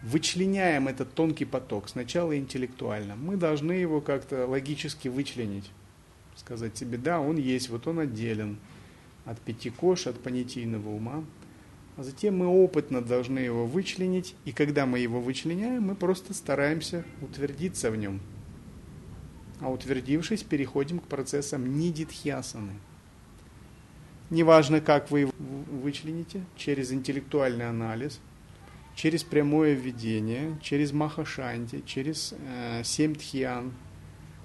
вычленяем 0.02 0.88
этот 0.88 1.14
тонкий 1.14 1.44
поток, 1.44 1.88
сначала 1.88 2.36
интеллектуально. 2.36 3.16
Мы 3.16 3.36
должны 3.36 3.72
его 3.72 4.00
как-то 4.00 4.46
логически 4.46 5.08
вычленить 5.08 5.70
сказать 6.36 6.76
себе, 6.76 6.98
да, 6.98 7.20
он 7.20 7.36
есть, 7.36 7.68
вот 7.68 7.86
он 7.86 8.00
отделен 8.00 8.58
от 9.24 9.40
пяти 9.40 9.70
кош, 9.70 10.06
от 10.06 10.20
понятийного 10.20 10.88
ума. 10.88 11.24
А 11.96 12.02
затем 12.02 12.38
мы 12.38 12.46
опытно 12.46 13.02
должны 13.02 13.38
его 13.38 13.66
вычленить, 13.66 14.34
и 14.44 14.52
когда 14.52 14.86
мы 14.86 14.98
его 14.98 15.20
вычленяем, 15.20 15.82
мы 15.82 15.94
просто 15.94 16.32
стараемся 16.32 17.04
утвердиться 17.20 17.90
в 17.90 17.96
нем. 17.96 18.20
А 19.60 19.70
утвердившись, 19.70 20.42
переходим 20.42 20.98
к 20.98 21.06
процессам 21.06 21.78
нидитхьясаны. 21.78 22.72
Неважно, 24.30 24.80
как 24.80 25.10
вы 25.10 25.20
его 25.20 25.32
вычлените, 25.38 26.42
через 26.56 26.90
интеллектуальный 26.92 27.68
анализ, 27.68 28.18
через 28.94 29.22
прямое 29.22 29.74
введение, 29.74 30.58
через 30.62 30.92
махашанти, 30.92 31.82
через 31.84 32.34
э, 32.38 32.82
семь 32.82 33.14
тхьян, 33.14 33.72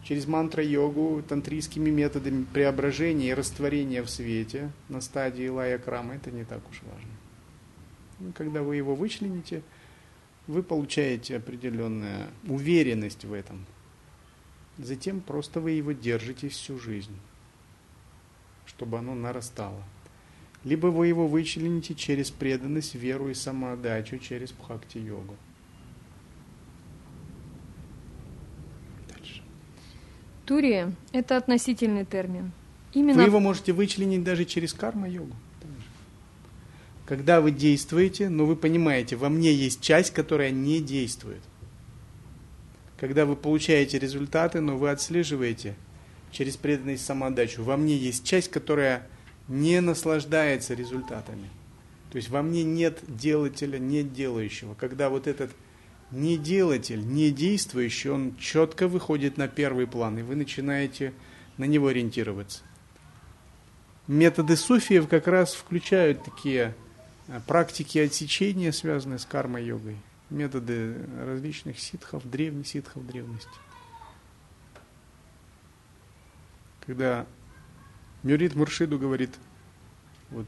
через 0.03 0.27
мантра-йогу, 0.27 1.23
тантрийскими 1.27 1.89
методами 1.89 2.45
преображения 2.53 3.29
и 3.29 3.33
растворения 3.33 4.03
в 4.03 4.10
свете 4.10 4.71
на 4.89 4.99
стадии 4.99 5.47
лая 5.47 5.77
крама, 5.77 6.15
это 6.15 6.31
не 6.31 6.43
так 6.43 6.62
уж 6.69 6.81
важно. 6.83 7.16
Когда 8.36 8.63
вы 8.63 8.75
его 8.77 8.95
вычлените, 8.95 9.62
вы 10.47 10.63
получаете 10.63 11.38
определенную 11.38 12.27
уверенность 12.47 13.25
в 13.25 13.34
этом. 13.34 13.65
Затем 14.77 15.21
просто 15.21 15.60
вы 15.60 15.71
его 15.71 15.91
держите 15.91 16.49
всю 16.49 16.80
жизнь, 16.80 17.17
чтобы 18.65 18.99
оно 18.99 19.15
нарастало. 19.15 19.84
Либо 20.63 20.88
вы 20.88 21.08
его 21.08 21.27
вычлените 21.27 21.95
через 21.95 22.32
преданность, 22.32 22.95
веру 22.95 23.30
и 23.30 23.34
самоотдачу, 23.34 24.17
через 24.17 24.51
бхакти-йогу. 24.51 25.36
Турия– 30.45 30.93
это 31.12 31.36
относительный 31.36 32.06
термин. 32.06 32.53
Именно... 32.93 33.17
Вы 33.17 33.23
его 33.23 33.39
можете 33.41 33.73
вычленить 33.73 34.23
даже 34.23 34.45
через 34.45 34.73
карма-йогу. 34.73 35.36
Когда 37.08 37.39
вы 37.39 37.52
действуете, 37.52 38.28
но 38.28 38.46
вы 38.46 38.58
понимаете, 38.58 39.15
во 39.15 39.30
мне 39.30 39.54
есть 39.54 39.80
часть, 39.80 40.13
которая 40.13 40.52
не 40.52 40.82
действует. 40.82 41.41
Когда 43.00 43.26
вы 43.26 43.38
получаете 43.38 43.98
результаты, 43.98 44.60
но 44.60 44.78
вы 44.78 44.89
отслеживаете 44.89 45.76
через 46.32 46.58
преданность 46.58 47.06
самоотдачу, 47.06 47.63
во 47.63 47.78
мне 47.78 47.96
есть 47.96 48.26
часть, 48.26 48.52
которая 48.52 49.08
не 49.48 49.80
наслаждается 49.80 50.74
результатами. 50.74 51.50
То 52.12 52.17
есть 52.17 52.30
во 52.30 52.41
мне 52.41 52.63
нет 52.63 53.00
делателя, 53.08 53.80
нет 53.80 54.12
делающего. 54.12 54.74
Когда 54.74 55.10
вот 55.10 55.28
этот 55.28 55.52
не 56.12 56.38
делатель, 56.38 57.08
не 57.08 57.32
действующий, 57.32 58.10
он 58.10 58.36
четко 58.36 58.89
выходит 58.89 59.38
на 59.38 59.48
первый 59.48 59.88
план, 59.88 60.20
и 60.20 60.24
вы 60.24 60.36
начинаете 60.36 61.13
на 61.58 61.63
него 61.63 61.88
ориентироваться. 61.88 62.63
Методы 64.08 64.58
суфиев 64.58 65.08
как 65.08 65.28
раз 65.28 65.54
включают 65.54 66.24
такие 66.24 66.76
практики 67.46 67.98
отсечения, 67.98 68.72
связанные 68.72 69.20
с 69.20 69.26
карма-йогой, 69.26 69.98
методы 70.30 71.06
различных 71.18 71.80
ситхов, 71.80 72.30
древних 72.30 72.68
ситхов 72.68 73.06
древности. 73.06 73.50
Когда 76.86 77.26
Мюрит 78.24 78.56
Муршиду 78.56 78.98
говорит, 78.98 79.36
вот, 80.30 80.48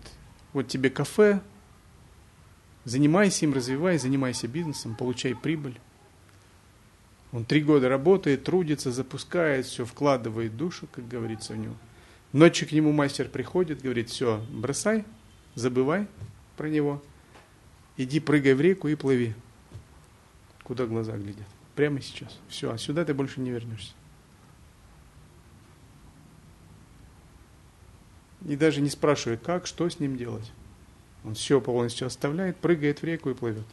вот 0.54 0.68
тебе 0.68 0.90
кафе, 0.90 1.42
Занимайся 2.86 3.46
им, 3.46 3.54
развивай, 3.54 4.00
занимайся 4.00 4.48
бизнесом, 4.48 4.96
получай 4.96 5.36
прибыль. 5.36 5.80
Он 7.32 7.46
три 7.46 7.62
года 7.62 7.88
работает, 7.88 8.44
трудится, 8.44 8.92
запускает, 8.92 9.68
все, 9.68 9.86
вкладывает 9.86 10.58
душу, 10.58 10.88
как 10.92 11.08
говорится 11.08 11.54
в 11.54 11.58
него. 11.58 11.76
Ночью 12.34 12.68
к 12.68 12.72
нему 12.72 12.92
мастер 12.92 13.28
приходит, 13.28 13.84
говорит, 13.84 14.10
все, 14.10 14.44
бросай, 14.50 15.06
забывай 15.54 16.08
про 16.60 16.68
него, 16.68 17.02
иди 17.96 18.20
прыгай 18.20 18.54
в 18.54 18.60
реку 18.60 18.90
и 18.90 18.96
плыви. 18.96 19.34
Куда 20.64 20.86
глаза 20.86 21.16
глядят? 21.16 21.48
Прямо 21.74 22.02
сейчас. 22.02 22.38
Все, 22.50 22.70
а 22.70 22.78
сюда 22.78 23.06
ты 23.06 23.14
больше 23.14 23.40
не 23.40 23.50
вернешься. 23.50 23.94
И 28.46 28.58
даже 28.58 28.82
не 28.82 28.90
спрашивает, 28.90 29.40
как, 29.42 29.68
что 29.68 29.90
с 29.90 30.02
ним 30.02 30.18
делать. 30.18 30.52
Он 31.24 31.34
все 31.34 31.62
полностью 31.62 32.08
оставляет, 32.08 32.58
прыгает 32.58 33.02
в 33.02 33.06
реку 33.06 33.30
и 33.30 33.34
плывет. 33.34 33.66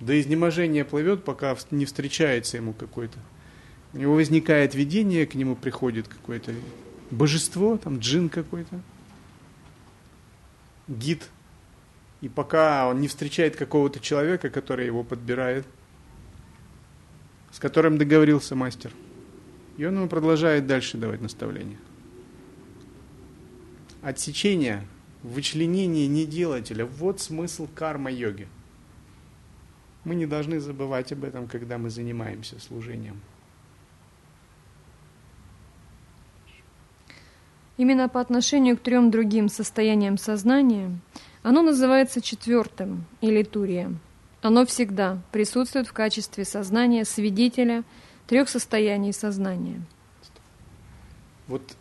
До 0.00 0.20
изнеможения 0.20 0.84
плывет, 0.84 1.22
пока 1.22 1.56
не 1.70 1.84
встречается 1.84 2.56
ему 2.56 2.72
какой-то. 2.72 3.20
У 3.92 3.98
него 3.98 4.14
возникает 4.14 4.74
видение, 4.74 5.24
к 5.24 5.36
нему 5.36 5.54
приходит 5.54 6.08
какое-то 6.08 6.52
божество, 7.12 7.78
там 7.78 8.00
джин 8.00 8.28
какой-то, 8.28 8.80
гид. 10.88 11.30
И 12.20 12.28
пока 12.28 12.88
он 12.88 13.00
не 13.00 13.08
встречает 13.08 13.56
какого-то 13.56 14.00
человека, 14.00 14.50
который 14.50 14.86
его 14.86 15.02
подбирает, 15.02 15.66
с 17.50 17.58
которым 17.58 17.98
договорился 17.98 18.54
мастер, 18.54 18.92
и 19.76 19.84
он 19.84 19.96
ему 19.96 20.08
продолжает 20.08 20.66
дальше 20.66 20.98
давать 20.98 21.20
наставления. 21.20 21.78
Отсечение– 24.02 24.86
вычленение 25.22 26.06
неделателя. 26.06 26.84
Вот 26.84 27.20
смысл 27.20 27.68
карма-йоги. 27.74 28.48
Мы 30.04 30.14
не 30.14 30.26
должны 30.26 30.60
забывать 30.60 31.12
об 31.12 31.24
этом, 31.24 31.46
когда 31.46 31.76
мы 31.76 31.90
занимаемся 31.90 32.58
служением. 32.58 33.20
Именно 37.76 38.08
по 38.08 38.20
отношению 38.20 38.76
к 38.76 38.80
трем 38.80 39.10
другим 39.10 39.48
состояниям 39.48 40.18
сознания 40.18 40.98
оно 41.42 41.62
называется 41.62 42.20
четвертым 42.20 43.04
или 43.20 43.42
турием. 43.42 44.00
Оно 44.42 44.64
всегда 44.66 45.22
присутствует 45.32 45.86
в 45.86 45.92
качестве 45.92 46.44
сознания 46.44 47.04
свидетеля 47.04 47.84
трех 48.26 48.48
состояний 48.48 49.12
сознания. 49.12 49.82
Вот 51.46 51.76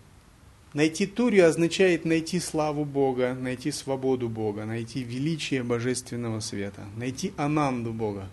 Найти 0.73 1.07
Турию 1.07 1.47
означает 1.47 2.05
найти 2.05 2.39
славу 2.39 2.85
Бога, 2.85 3.33
найти 3.33 3.71
свободу 3.71 4.29
Бога, 4.29 4.65
найти 4.65 5.01
величие 5.01 5.63
Божественного 5.63 6.41
Света, 6.41 6.83
найти 6.95 7.33
Ананду 7.37 7.91
Бога. 7.91 8.29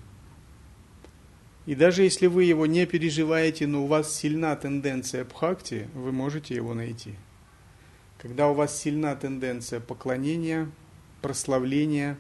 И 1.65 1.75
даже 1.75 2.03
если 2.03 2.27
вы 2.27 2.45
его 2.45 2.67
не 2.67 2.85
переживаете, 2.85 3.67
но 3.67 3.85
у 3.85 3.87
вас 3.87 4.15
сильна 4.15 4.55
тенденция 4.55 5.25
бхакти, 5.25 5.89
вы 5.95 6.13
можете 6.13 6.55
его 6.55 6.75
найти. 6.75 7.15
Когда 8.19 8.49
у 8.49 8.55
вас 8.55 8.79
сильна 8.79 9.17
тенденция 9.17 9.81
поклонения, 9.81 10.71
прославления, 11.23 12.19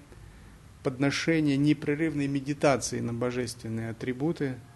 подношения, 0.83 1.57
непрерывной 1.57 2.27
медитации 2.27 3.01
на 3.01 3.13
божественные 3.13 3.91
атрибуты– 3.91 4.57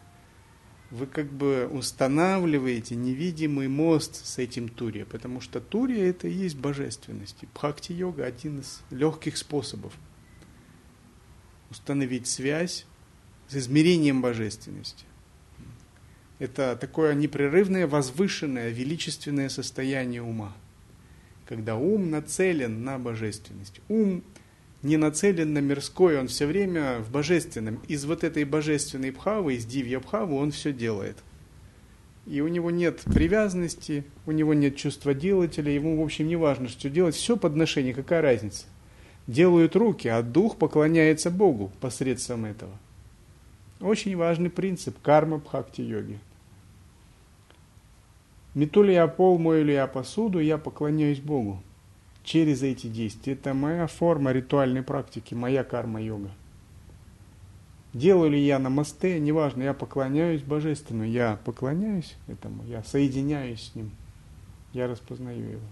вы 0.91 1.07
как 1.07 1.33
бы 1.33 1.69
устанавливаете 1.69 2.97
невидимый 2.97 3.69
мост 3.69 4.27
с 4.27 4.39
этим 4.39 4.69
Турия, 4.69 5.05
потому 5.05 5.41
что 5.41 5.61
Турия 5.61 6.11
это 6.11 6.27
и 6.27 6.33
есть 6.33 6.57
божественность. 6.57 7.37
И 7.43 7.47
Бхакти-йога 7.47 8.25
один 8.25 8.61
из 8.61 8.83
легких 8.91 9.37
способов 9.37 9.93
установить 11.71 12.27
связь 12.27 12.87
с 13.49 13.57
измерением 13.57 14.21
божественности. 14.21 15.05
Это 16.41 16.75
такое 16.75 17.15
непрерывное, 17.15 17.87
возвышенное, 17.87 18.71
величественное 18.71 19.49
состояние 19.49 20.23
ума. 20.23 20.57
Когда 21.51 21.75
ум 21.75 22.11
нацелен 22.11 22.85
на 22.85 22.97
божественность. 23.01 23.81
Ум 23.89 24.23
не 24.83 24.97
нацелен 24.97 25.53
на 25.53 25.59
мирское, 25.59 26.21
он 26.21 26.29
все 26.29 26.47
время 26.47 27.01
в 27.01 27.11
божественном. 27.11 27.81
Из 27.89 28.05
вот 28.05 28.23
этой 28.23 28.45
божественной 28.45 29.11
бхавы, 29.11 29.55
из 29.55 29.67
дивья 29.67 29.99
бхавы 29.99 30.37
он 30.37 30.53
все 30.53 30.73
делает. 30.73 31.17
И 32.25 32.41
у 32.41 32.47
него 32.47 32.71
нет 32.71 33.01
привязанности, 33.01 34.05
у 34.27 34.31
него 34.31 34.55
нет 34.55 34.77
чувства 34.77 35.13
делателя, 35.13 35.73
ему, 35.73 36.01
в 36.01 36.05
общем, 36.05 36.29
не 36.29 36.37
важно, 36.37 36.69
что 36.69 36.89
делать, 36.89 37.17
все 37.17 37.37
подношение, 37.37 37.95
какая 37.95 38.23
разница. 38.23 38.67
Делают 39.27 39.75
руки, 39.75 40.07
а 40.07 40.23
дух 40.23 40.57
поклоняется 40.57 41.33
Богу 41.33 41.73
посредством 41.81 42.45
этого. 42.45 42.79
Очень 43.81 44.17
важный 44.17 44.51
принцип 44.51 45.01
карма 45.03 45.39
бхакти 45.39 45.81
йоги. 45.81 46.21
Мету 48.61 48.83
ли 48.83 48.93
я 48.93 49.09
пол, 49.09 49.39
мою 49.39 49.65
ли 49.65 49.73
я 49.73 49.87
посуду, 49.87 50.39
я 50.39 50.59
поклоняюсь 50.59 51.19
Богу 51.19 51.63
через 52.23 52.63
эти 52.63 52.89
действия. 52.89 53.33
Это 53.33 53.55
моя 53.55 53.87
форма 53.87 54.33
ритуальной 54.33 54.83
практики, 54.83 55.33
моя 55.33 55.65
карма-йога. 55.65 56.31
Делаю 57.95 58.33
ли 58.33 58.39
я 58.39 58.59
на 58.59 58.69
мосте, 58.69 59.19
неважно, 59.19 59.63
я 59.63 59.73
поклоняюсь 59.73 60.43
Божественному, 60.43 61.09
я 61.09 61.39
поклоняюсь 61.43 62.17
этому, 62.27 62.63
я 62.67 62.85
соединяюсь 62.85 63.63
с 63.63 63.75
Ним, 63.75 63.93
я 64.75 64.89
распознаю 64.89 65.53
Его. 65.53 65.69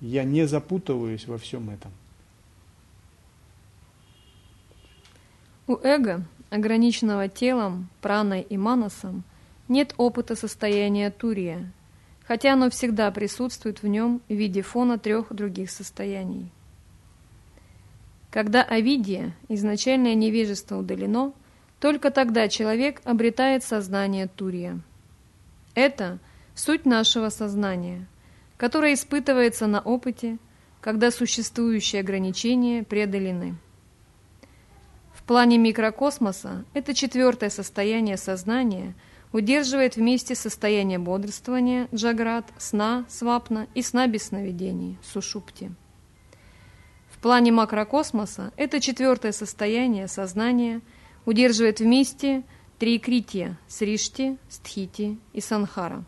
Я 0.00 0.24
не 0.24 0.46
запутываюсь 0.46 1.26
во 1.26 1.38
всем 1.38 1.70
этом. 1.70 1.90
У 5.68 5.76
эго, 5.76 6.26
ограниченного 6.50 7.28
телом, 7.30 7.88
праной 8.02 8.42
и 8.42 8.58
манасом, 8.58 9.24
нет 9.68 9.94
опыта 9.96 10.34
состояния 10.34 11.10
турия, 11.10 11.70
хотя 12.26 12.54
оно 12.54 12.70
всегда 12.70 13.10
присутствует 13.10 13.82
в 13.82 13.86
нем 13.86 14.20
в 14.28 14.32
виде 14.32 14.62
фона 14.62 14.98
трех 14.98 15.32
других 15.32 15.70
состояний. 15.70 16.50
Когда 18.30 18.62
авидия, 18.62 19.34
изначальное 19.48 20.14
невежество 20.14 20.76
удалено, 20.76 21.32
только 21.80 22.10
тогда 22.10 22.48
человек 22.48 23.00
обретает 23.04 23.62
сознание 23.62 24.26
Турия. 24.26 24.80
Это 25.74 26.18
суть 26.54 26.84
нашего 26.84 27.30
сознания, 27.30 28.06
которое 28.56 28.94
испытывается 28.94 29.66
на 29.66 29.80
опыте, 29.80 30.38
когда 30.80 31.10
существующие 31.10 32.00
ограничения 32.00 32.82
преодолены. 32.82 33.56
В 35.14 35.22
плане 35.22 35.56
микрокосмоса 35.58 36.64
это 36.74 36.94
четвертое 36.94 37.50
состояние 37.50 38.16
сознания– 38.16 38.94
удерживает 39.32 39.96
вместе 39.96 40.34
состояние 40.34 40.98
бодрствования, 40.98 41.88
джаград, 41.94 42.46
сна, 42.58 43.04
свапна 43.08 43.66
и 43.74 43.82
сна 43.82 44.06
без 44.06 44.28
сновидений, 44.28 44.98
сушупти. 45.02 45.70
В 47.10 47.18
плане 47.18 47.52
макрокосмоса 47.52 48.52
это 48.56 48.80
четвертое 48.80 49.32
состояние 49.32 50.08
сознания 50.08 50.80
удерживает 51.26 51.80
вместе 51.80 52.44
три 52.78 52.98
крития– 52.98 53.58
сришти, 53.68 54.38
стхити 54.48 55.18
и 55.32 55.40
санхара. 55.40 56.04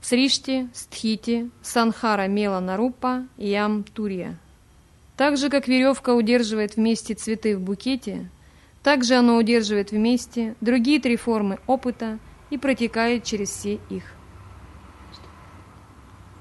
Сришти, 0.00 0.68
стхити, 0.72 1.50
санхара, 1.62 2.28
мела 2.28 2.60
нарупа, 2.60 3.26
ям, 3.36 3.84
турия. 3.84 4.38
Так 5.16 5.36
же, 5.36 5.48
как 5.48 5.68
веревка 5.68 6.14
удерживает 6.14 6.76
вместе 6.76 7.14
цветы 7.14 7.56
в 7.56 7.60
букете, 7.60 8.30
также 8.84 9.14
оно 9.14 9.38
удерживает 9.38 9.90
вместе 9.90 10.54
другие 10.60 11.00
три 11.00 11.16
формы 11.16 11.58
опыта 11.66 12.18
и 12.50 12.58
протекает 12.58 13.24
через 13.24 13.48
все 13.48 13.80
их. 13.88 14.04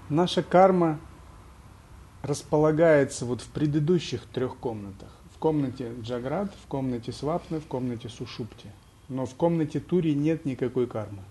Наша 0.10 0.44
карма 0.44 1.00
располагается 2.22 3.26
вот 3.26 3.42
в 3.42 3.48
предыдущих 3.48 4.26
трех 4.26 4.58
комнатах. 4.58 5.10
В 5.34 5.40
комнате 5.40 5.94
Джаград, 6.02 6.54
в 6.62 6.68
комнате 6.68 7.14
Свапны, 7.14 7.62
в 7.62 7.66
комнате 7.66 8.10
Сушупти. 8.10 8.68
Но 9.08 9.26
в 9.26 9.36
комнате 9.36 9.80
Тури 9.80 10.14
нет 10.14 10.44
никакой 10.44 10.86
кармы. 10.86 11.24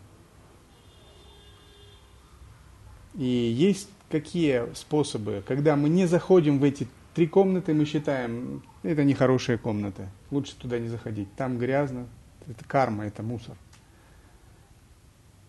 И 3.15 3.25
есть 3.25 3.91
какие 4.11 4.75
способы, 4.75 5.43
когда 5.47 5.77
мы 5.77 5.91
не 5.91 6.07
заходим 6.07 6.59
в 6.59 6.65
эти 6.65 6.89
три 7.15 7.27
комнаты, 7.27 7.75
мы 7.75 7.85
считаем, 7.85 8.63
это 8.83 9.05
нехорошая 9.05 9.59
комната, 9.59 10.09
лучше 10.33 10.57
туда 10.57 10.81
не 10.81 10.89
заходить, 10.89 11.33
там 11.37 11.59
грязно, 11.59 12.09
это 12.49 12.65
карма, 12.65 13.05
это 13.05 13.23
мусор. 13.23 13.57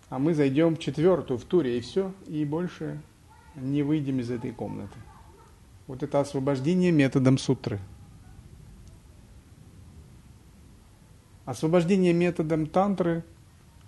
А 0.09 0.19
мы 0.19 0.35
зайдем 0.35 0.75
в 0.75 0.79
четвертую, 0.79 1.39
в 1.39 1.43
туре, 1.43 1.77
и 1.79 1.81
все, 1.81 2.13
и 2.27 2.45
больше 2.45 3.01
не 3.55 3.81
выйдем 3.81 4.19
из 4.19 4.29
этой 4.29 4.51
комнаты. 4.51 4.95
Вот 5.87 6.03
это 6.03 6.19
освобождение 6.19 6.91
методом 6.91 7.39
сутры. 7.39 7.79
Освобождение 11.45 12.13
методом 12.13 12.67
тантры 12.67 13.23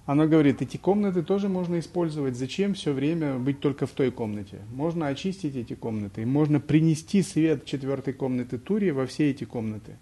она 0.06 0.28
говорит, 0.28 0.62
эти 0.62 0.78
комнаты 0.78 1.24
тоже 1.24 1.50
можно 1.50 1.80
использовать. 1.80 2.36
Зачем 2.36 2.76
все 2.76 2.94
время 2.94 3.40
быть 3.40 3.60
только 3.60 3.88
в 3.88 3.92
той 3.92 4.12
комнате? 4.12 4.62
Можно 4.72 5.08
очистить 5.08 5.56
эти 5.56 5.74
комнаты. 5.74 6.26
можно 6.26 6.60
принести 6.60 7.24
свет 7.24 7.66
четвертой 7.66 8.14
комнаты 8.14 8.60
Турии 8.60 8.92
во 8.92 9.08
все 9.08 9.32
эти 9.32 9.46
комнаты. 9.46 9.98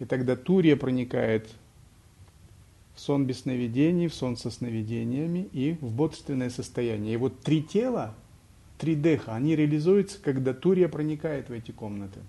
И 0.00 0.06
тогда 0.06 0.34
Турия 0.34 0.76
проникает 0.76 1.48
в 2.94 3.00
сон 3.00 3.26
без 3.26 3.42
сновидений, 3.42 4.08
в 4.08 4.14
сон 4.14 4.36
со 4.36 4.50
сновидениями 4.50 5.48
и 5.52 5.76
в 5.80 5.92
бодственное 5.92 6.50
состояние. 6.50 7.14
И 7.14 7.16
вот 7.18 7.40
три 7.40 7.62
тела, 7.62 8.14
три 8.78 8.94
деха, 8.94 9.34
они 9.34 9.54
реализуются, 9.54 10.18
когда 10.20 10.54
Турия 10.54 10.88
проникает 10.88 11.50
в 11.50 11.52
эти 11.52 11.70
комнаты. 11.70 12.20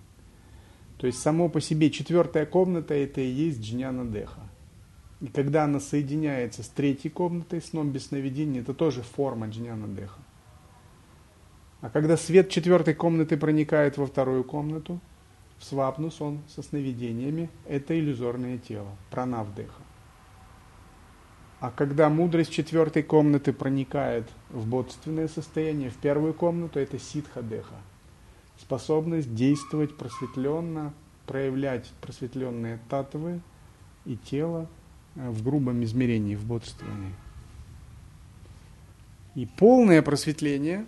То 0.97 1.07
есть 1.07 1.19
само 1.19 1.49
по 1.49 1.61
себе 1.61 1.89
четвертая 1.89 2.45
комната 2.45 2.93
это 2.93 3.21
и 3.21 3.27
есть 3.27 3.61
джняна 3.61 4.05
деха. 4.05 4.41
И 5.21 5.27
когда 5.27 5.63
она 5.63 5.79
соединяется 5.79 6.63
с 6.63 6.67
третьей 6.67 7.09
комнатой, 7.09 7.61
сном 7.61 7.91
без 7.91 8.07
сновидений, 8.07 8.59
это 8.59 8.73
тоже 8.73 9.01
форма 9.01 9.47
джняна 9.47 9.87
деха. 9.87 10.19
А 11.79 11.89
когда 11.89 12.17
свет 12.17 12.49
четвертой 12.49 12.95
комнаты 12.95 13.37
проникает 13.37 13.97
во 13.97 14.05
вторую 14.05 14.43
комнату, 14.43 14.99
в 15.61 15.63
свапну, 15.63 16.11
сон 16.11 16.41
со 16.49 16.61
сновидениями, 16.61 17.49
это 17.65 17.97
иллюзорное 17.97 18.57
тело, 18.57 18.89
пранав 19.09 19.55
деха. 19.55 19.81
А 21.61 21.71
когда 21.71 22.09
мудрость 22.09 22.51
четвертой 22.51 23.03
комнаты 23.03 23.53
проникает 23.53 24.27
в 24.49 24.67
бодственное 24.67 25.29
состояние, 25.29 25.91
в 25.91 25.95
первую 25.95 26.33
комнату, 26.33 26.79
это 26.79 26.99
ситха 26.99 27.41
деха. 27.41 27.75
Способность 28.59 29.33
действовать 29.33 29.95
просветленно, 29.95 30.93
проявлять 31.25 31.87
просветленные 32.01 32.79
татвы 32.89 33.39
и 34.05 34.17
тело 34.17 34.67
Э, 35.15 35.29
в 35.29 35.43
грубом 35.43 35.83
измерении, 35.83 36.35
в 36.35 36.45
бодрствовании. 36.45 37.13
И 39.35 39.45
полное 39.45 40.01
просветление 40.01 40.85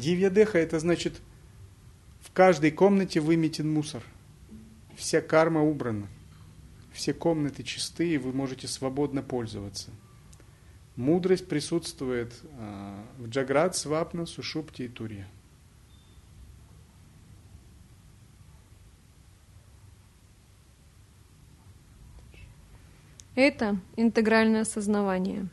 Дивьядеха 0.00 0.58
это 0.58 0.80
значит 0.80 1.20
в 2.22 2.32
каждой 2.32 2.70
комнате 2.70 3.20
выметен 3.20 3.70
мусор. 3.70 4.02
Вся 4.96 5.20
карма 5.20 5.62
убрана. 5.62 6.08
Все 6.90 7.12
комнаты 7.12 7.62
чистые, 7.62 8.18
вы 8.18 8.32
можете 8.32 8.66
свободно 8.66 9.22
пользоваться. 9.22 9.90
Мудрость 10.96 11.48
присутствует 11.48 12.32
э, 12.42 12.94
в 13.18 13.28
Джаград, 13.28 13.76
Свапна, 13.76 14.24
Сушупте 14.24 14.86
и 14.86 14.88
Туре. 14.88 15.26
Это 23.34 23.78
интегральное 23.96 24.62
осознавание. 24.62 25.48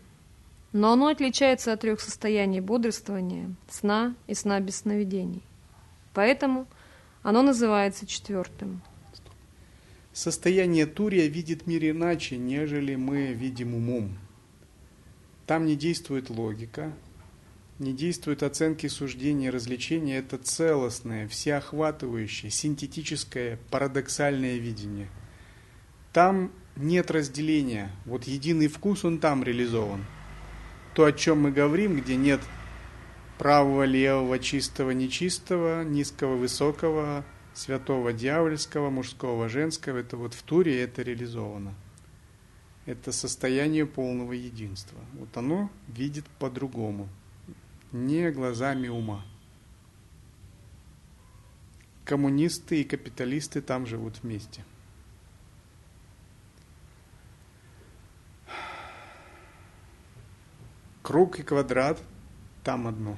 Но 0.78 0.92
оно 0.92 1.08
отличается 1.08 1.74
от 1.74 1.82
трех 1.82 2.00
состояний 2.00 2.60
бодрствования, 2.60 3.56
сна 3.68 4.16
и 4.28 4.36
сна 4.36 4.60
без 4.60 4.76
сновидений. 4.76 5.42
Поэтому 6.14 6.68
оно 7.24 7.42
называется 7.42 8.06
четвертым. 8.06 8.84
Состояние 10.14 10.86
Турия 10.86 11.26
видит 11.26 11.66
мир 11.66 11.84
иначе, 11.84 12.38
нежели 12.38 12.94
мы 12.94 13.34
видим 13.34 13.74
умом. 13.74 14.20
Там 15.48 15.66
не 15.66 15.76
действует 15.76 16.30
логика, 16.30 16.94
не 17.80 17.92
действуют 17.92 18.44
оценки, 18.44 18.86
суждения, 18.86 19.50
развлечения. 19.50 20.20
Это 20.20 20.38
целостное, 20.38 21.28
всеохватывающее, 21.28 22.52
синтетическое, 22.52 23.58
парадоксальное 23.72 24.58
видение. 24.58 25.08
Там 26.14 26.52
нет 26.76 27.10
разделения. 27.10 27.90
Вот 28.06 28.26
единый 28.26 28.68
вкус, 28.68 29.04
он 29.06 29.18
там 29.18 29.44
реализован. 29.44 30.06
То, 30.98 31.06
о 31.06 31.12
чем 31.12 31.42
мы 31.42 31.52
говорим, 31.52 31.96
где 31.96 32.16
нет 32.16 32.42
правого, 33.38 33.84
левого, 33.84 34.40
чистого, 34.40 34.90
нечистого, 34.90 35.84
низкого, 35.84 36.36
высокого, 36.36 37.24
святого, 37.54 38.14
дьявольского, 38.14 38.90
мужского, 38.90 39.48
женского, 39.48 40.00
это 40.00 40.18
вот 40.18 40.34
в 40.34 40.42
туре 40.42 40.82
это 40.82 41.04
реализовано. 41.04 41.76
это 42.88 43.12
состояние 43.12 43.86
полного 43.86 44.34
единства. 44.34 44.98
Вот 45.14 45.38
оно 45.38 45.70
видит 45.88 46.26
по-другому, 46.40 47.08
не 47.92 48.32
глазами 48.32 48.88
ума. 48.88 49.24
Коммунисты 52.06 52.82
и 52.82 52.84
капиталисты 52.84 53.62
там 53.62 53.86
живут 53.86 54.24
вместе. 54.24 54.66
Круг 61.08 61.40
и 61.40 61.42
квадрат 61.42 62.04
там 62.66 62.86
одно. 62.86 63.16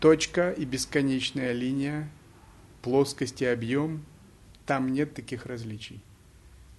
Точка 0.00 0.50
и 0.50 0.64
бесконечная 0.64 1.52
линия, 1.52 2.10
плоскость 2.82 3.40
и 3.40 3.44
объем 3.44 4.04
там 4.66 4.92
нет 4.92 5.14
таких 5.14 5.46
различий. 5.46 6.02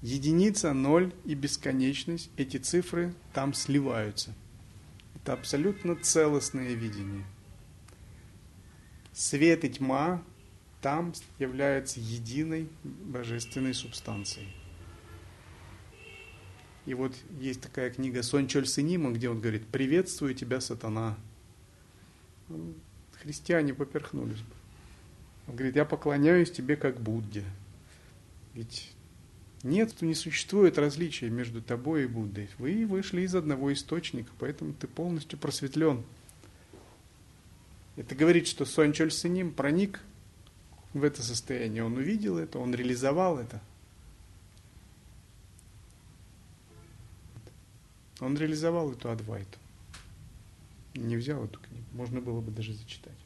Единица, 0.01 0.73
ноль 0.73 1.13
и 1.23 1.35
бесконечность, 1.35 2.29
эти 2.35 2.57
цифры 2.57 3.13
там 3.33 3.53
сливаются. 3.53 4.33
Это 5.15 5.31
абсолютно 5.31 5.95
целостное 5.95 6.73
видение. 6.73 7.23
Свет 9.13 9.63
и 9.63 9.69
тьма 9.69 10.21
там 10.81 11.13
являются 11.37 12.01
единой 12.01 12.67
божественной 12.83 13.73
субстанцией. 13.73 14.58
И 16.85 16.93
вот 16.93 17.13
есть 17.39 17.61
такая 17.61 17.91
книга 17.91 18.23
Сон 18.23 18.47
Чоль 18.47 18.67
Синима, 18.67 19.11
где 19.11 19.29
он 19.29 19.39
говорит, 19.39 19.67
приветствую 19.67 20.33
тебя, 20.33 20.61
сатана. 20.61 21.17
Христиане 23.21 23.73
поперхнулись. 23.73 24.39
Он 25.47 25.55
говорит, 25.55 25.75
я 25.75 25.85
поклоняюсь 25.85 26.51
тебе 26.51 26.75
как 26.75 26.99
Будде. 26.99 27.43
Ведь 28.53 28.91
нет, 29.63 30.01
не 30.01 30.15
существует 30.15 30.77
различия 30.77 31.29
между 31.29 31.61
тобой 31.61 32.03
и 32.03 32.07
Буддой. 32.07 32.49
Вы 32.57 32.85
вышли 32.85 33.21
из 33.21 33.35
одного 33.35 33.73
источника, 33.73 34.31
поэтому 34.39 34.73
ты 34.73 34.87
полностью 34.87 35.37
просветлен. 35.37 36.03
Это 37.97 38.15
говорит, 38.15 38.47
что 38.47 38.65
Сон 38.65 38.93
Чоль 38.93 39.11
Синим 39.11 39.51
проник 39.51 39.99
в 40.93 41.03
это 41.03 41.21
состояние. 41.21 41.83
Он 41.83 41.97
увидел 41.97 42.37
это, 42.37 42.57
он 42.57 42.73
реализовал 42.73 43.37
это. 43.37 43.61
Он 48.19 48.37
реализовал 48.37 48.91
эту 48.91 49.09
адвайту. 49.09 49.57
Не 50.95 51.15
взял 51.15 51.43
эту 51.43 51.59
книгу. 51.59 51.85
Можно 51.93 52.21
было 52.21 52.41
бы 52.41 52.51
даже 52.51 52.73
зачитать. 52.73 53.17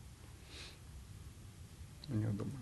Неудобно. 2.07 2.59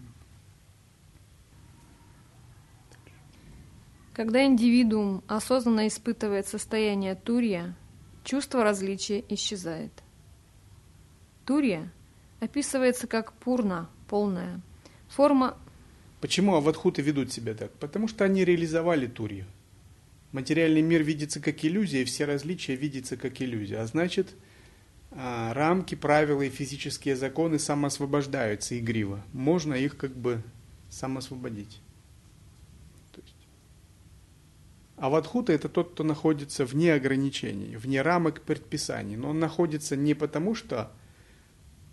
Когда 4.13 4.45
индивидуум 4.45 5.23
осознанно 5.27 5.87
испытывает 5.87 6.47
состояние 6.47 7.15
турья, 7.15 7.75
чувство 8.23 8.63
различия 8.63 9.23
исчезает. 9.29 9.91
Турья 11.45 11.91
описывается 12.39 13.07
как 13.07 13.33
пурна, 13.33 13.89
полная, 14.07 14.61
форма... 15.07 15.57
Почему 16.19 16.55
аватхуты 16.55 17.01
ведут 17.01 17.31
себя 17.31 17.55
так? 17.55 17.71
Потому 17.73 18.07
что 18.07 18.25
они 18.25 18.45
реализовали 18.45 19.07
турью. 19.07 19.45
Материальный 20.31 20.81
мир 20.81 21.03
видится 21.03 21.41
как 21.41 21.63
иллюзия, 21.65 22.01
и 22.01 22.05
все 22.05 22.25
различия 22.25 22.75
видятся 22.75 23.17
как 23.17 23.41
иллюзия. 23.41 23.79
А 23.79 23.87
значит, 23.87 24.33
а, 25.11 25.53
рамки, 25.53 25.95
правила 25.95 26.41
и 26.41 26.49
физические 26.49 27.17
законы 27.17 27.59
самоосвобождаются 27.59 28.79
игриво. 28.79 29.21
Можно 29.33 29.73
их 29.73 29.97
как 29.97 30.15
бы 30.15 30.41
самоосвободить. 30.89 31.81
А 34.95 35.09
вадхута 35.09 35.51
это 35.51 35.67
тот, 35.67 35.93
кто 35.93 36.03
находится 36.03 36.63
вне 36.63 36.93
ограничений, 36.93 37.75
вне 37.75 38.03
рамок 38.03 38.41
предписаний. 38.41 39.15
Но 39.15 39.29
он 39.29 39.39
находится 39.39 39.95
не 39.95 40.13
потому, 40.13 40.53
что 40.53 40.91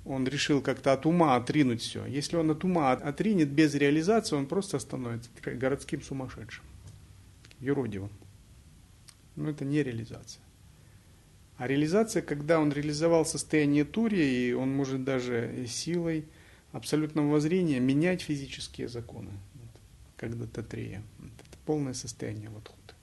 он 0.04 0.28
решил 0.28 0.60
как-то 0.60 0.92
от 0.92 1.06
ума 1.06 1.34
отринуть 1.34 1.80
все. 1.80 2.04
Если 2.04 2.36
он 2.36 2.50
от 2.50 2.64
ума 2.64 2.92
отринет 2.92 3.48
без 3.48 3.74
реализации, 3.74 4.36
он 4.36 4.46
просто 4.46 4.78
становится 4.78 5.30
городским 5.42 6.02
сумасшедшим, 6.02 6.64
юродивым. 7.60 8.10
Но 9.38 9.50
это 9.50 9.64
не 9.64 9.84
реализация. 9.84 10.42
А 11.58 11.68
реализация, 11.68 12.22
когда 12.22 12.58
он 12.58 12.72
реализовал 12.72 13.24
состояние 13.24 13.84
Турия, 13.84 14.24
и 14.24 14.52
он 14.52 14.74
может 14.74 15.04
даже 15.04 15.64
силой 15.68 16.24
абсолютного 16.72 17.28
воззрения 17.28 17.78
менять 17.78 18.20
физические 18.20 18.88
законы, 18.88 19.30
когда 20.16 20.46
Татрея. 20.46 21.04
Это 21.20 21.58
полное 21.64 21.94
состояние 21.94 22.50
Вадхута. 22.50 22.94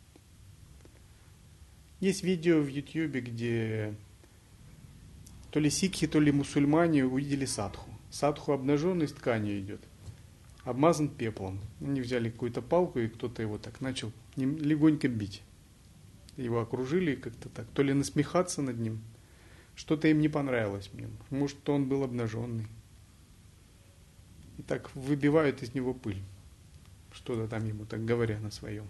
Есть 2.01 2.23
видео 2.23 2.59
в 2.59 2.67
Ютьюбе, 2.67 3.21
где 3.21 3.95
то 5.51 5.61
ли 5.61 5.69
сикхи, 5.69 6.05
то 6.05 6.19
ли 6.19 6.33
мусульмане 6.33 7.05
увидели 7.05 7.45
садху. 7.45 7.89
Садху 8.11 8.51
обнаженный 8.51 9.07
с 9.07 9.13
тканью 9.13 9.57
идет, 9.61 9.81
обмазан 10.65 11.07
пеплом. 11.07 11.61
Они 11.79 12.01
взяли 12.01 12.29
какую-то 12.29 12.61
палку, 12.61 12.99
и 12.99 13.07
кто-то 13.07 13.41
его 13.41 13.57
так 13.57 13.79
начал 13.79 14.11
легонько 14.35 15.07
бить. 15.07 15.41
Его 16.37 16.61
окружили 16.61 17.15
как-то 17.15 17.49
так, 17.49 17.67
то 17.73 17.81
ли 17.81 17.93
насмехаться 17.93 18.61
над 18.61 18.77
ним. 18.79 19.01
Что-то 19.75 20.07
им 20.07 20.19
не 20.19 20.29
понравилось 20.29 20.89
мне. 20.93 21.09
Может, 21.29 21.67
он 21.69 21.87
был 21.87 22.03
обнаженный. 22.03 22.67
И 24.57 24.61
так 24.61 24.93
выбивают 24.95 25.63
из 25.63 25.73
него 25.73 25.93
пыль. 25.93 26.21
Что-то 27.11 27.47
там 27.47 27.65
ему 27.65 27.85
так 27.85 28.03
говоря 28.05 28.39
на 28.39 28.51
своем. 28.51 28.87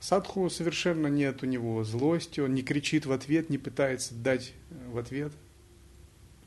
Садху 0.00 0.50
совершенно 0.50 1.06
нет 1.06 1.42
у 1.42 1.46
него 1.46 1.84
злости, 1.84 2.40
он 2.40 2.54
не 2.54 2.62
кричит 2.62 3.06
в 3.06 3.12
ответ, 3.12 3.50
не 3.50 3.58
пытается 3.58 4.14
дать 4.14 4.52
э, 4.70 4.90
в 4.90 4.98
ответ 4.98 5.32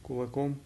кулаком. 0.04 0.60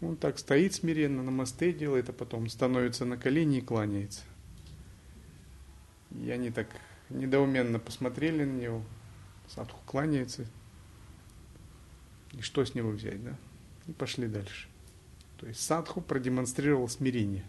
Он 0.00 0.16
так 0.16 0.38
стоит 0.38 0.74
смиренно, 0.74 1.22
на 1.22 1.30
мосте 1.30 1.72
делает, 1.72 2.08
а 2.08 2.12
потом 2.12 2.48
становится 2.48 3.04
на 3.04 3.16
колени 3.16 3.58
и 3.58 3.62
кланяется. 3.62 4.22
И 6.22 6.30
они 6.30 6.50
так 6.50 6.68
недоуменно 7.14 7.78
посмотрели 7.78 8.44
на 8.44 8.60
него. 8.60 8.82
Садху 9.48 9.78
кланяется. 9.86 10.46
И 12.32 12.40
что 12.40 12.64
с 12.64 12.74
него 12.74 12.90
взять, 12.90 13.22
да? 13.22 13.36
И 13.86 13.92
пошли 13.92 14.26
дальше. 14.26 14.68
То 15.38 15.46
есть 15.46 15.60
Садху 15.60 16.00
продемонстрировал 16.00 16.88
смирение. 16.88 17.44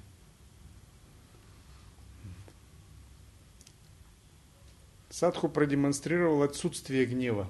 Садху 5.09 5.47
продемонстрировал 5.47 6.43
отсутствие 6.43 7.05
гнева, 7.05 7.49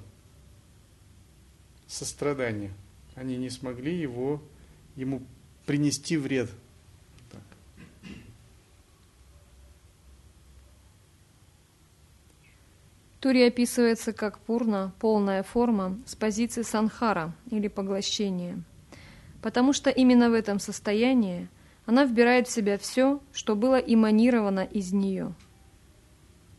сострадания. 1.88 2.72
Они 3.16 3.38
не 3.38 3.50
смогли 3.50 3.98
его, 3.98 4.44
ему 4.96 5.26
принести 5.66 6.16
вред. 6.16 6.52
Тури 13.26 13.42
описывается 13.42 14.14
как 14.14 14.38
пурна, 14.38 14.94
полная 15.00 15.42
форма, 15.42 15.98
с 16.06 16.14
позиции 16.14 16.62
санхара 16.62 17.34
или 17.50 17.68
поглощения. 17.68 18.62
Потому 19.42 19.74
что 19.74 19.90
именно 19.90 20.30
в 20.30 20.34
этом 20.34 20.60
состоянии 20.60 21.48
она 21.88 22.06
вбирает 22.06 22.48
в 22.48 22.52
себя 22.52 22.78
все, 22.78 23.20
что 23.34 23.56
было 23.56 23.78
эманировано 23.78 24.60
из 24.60 24.94
нее. 24.94 25.34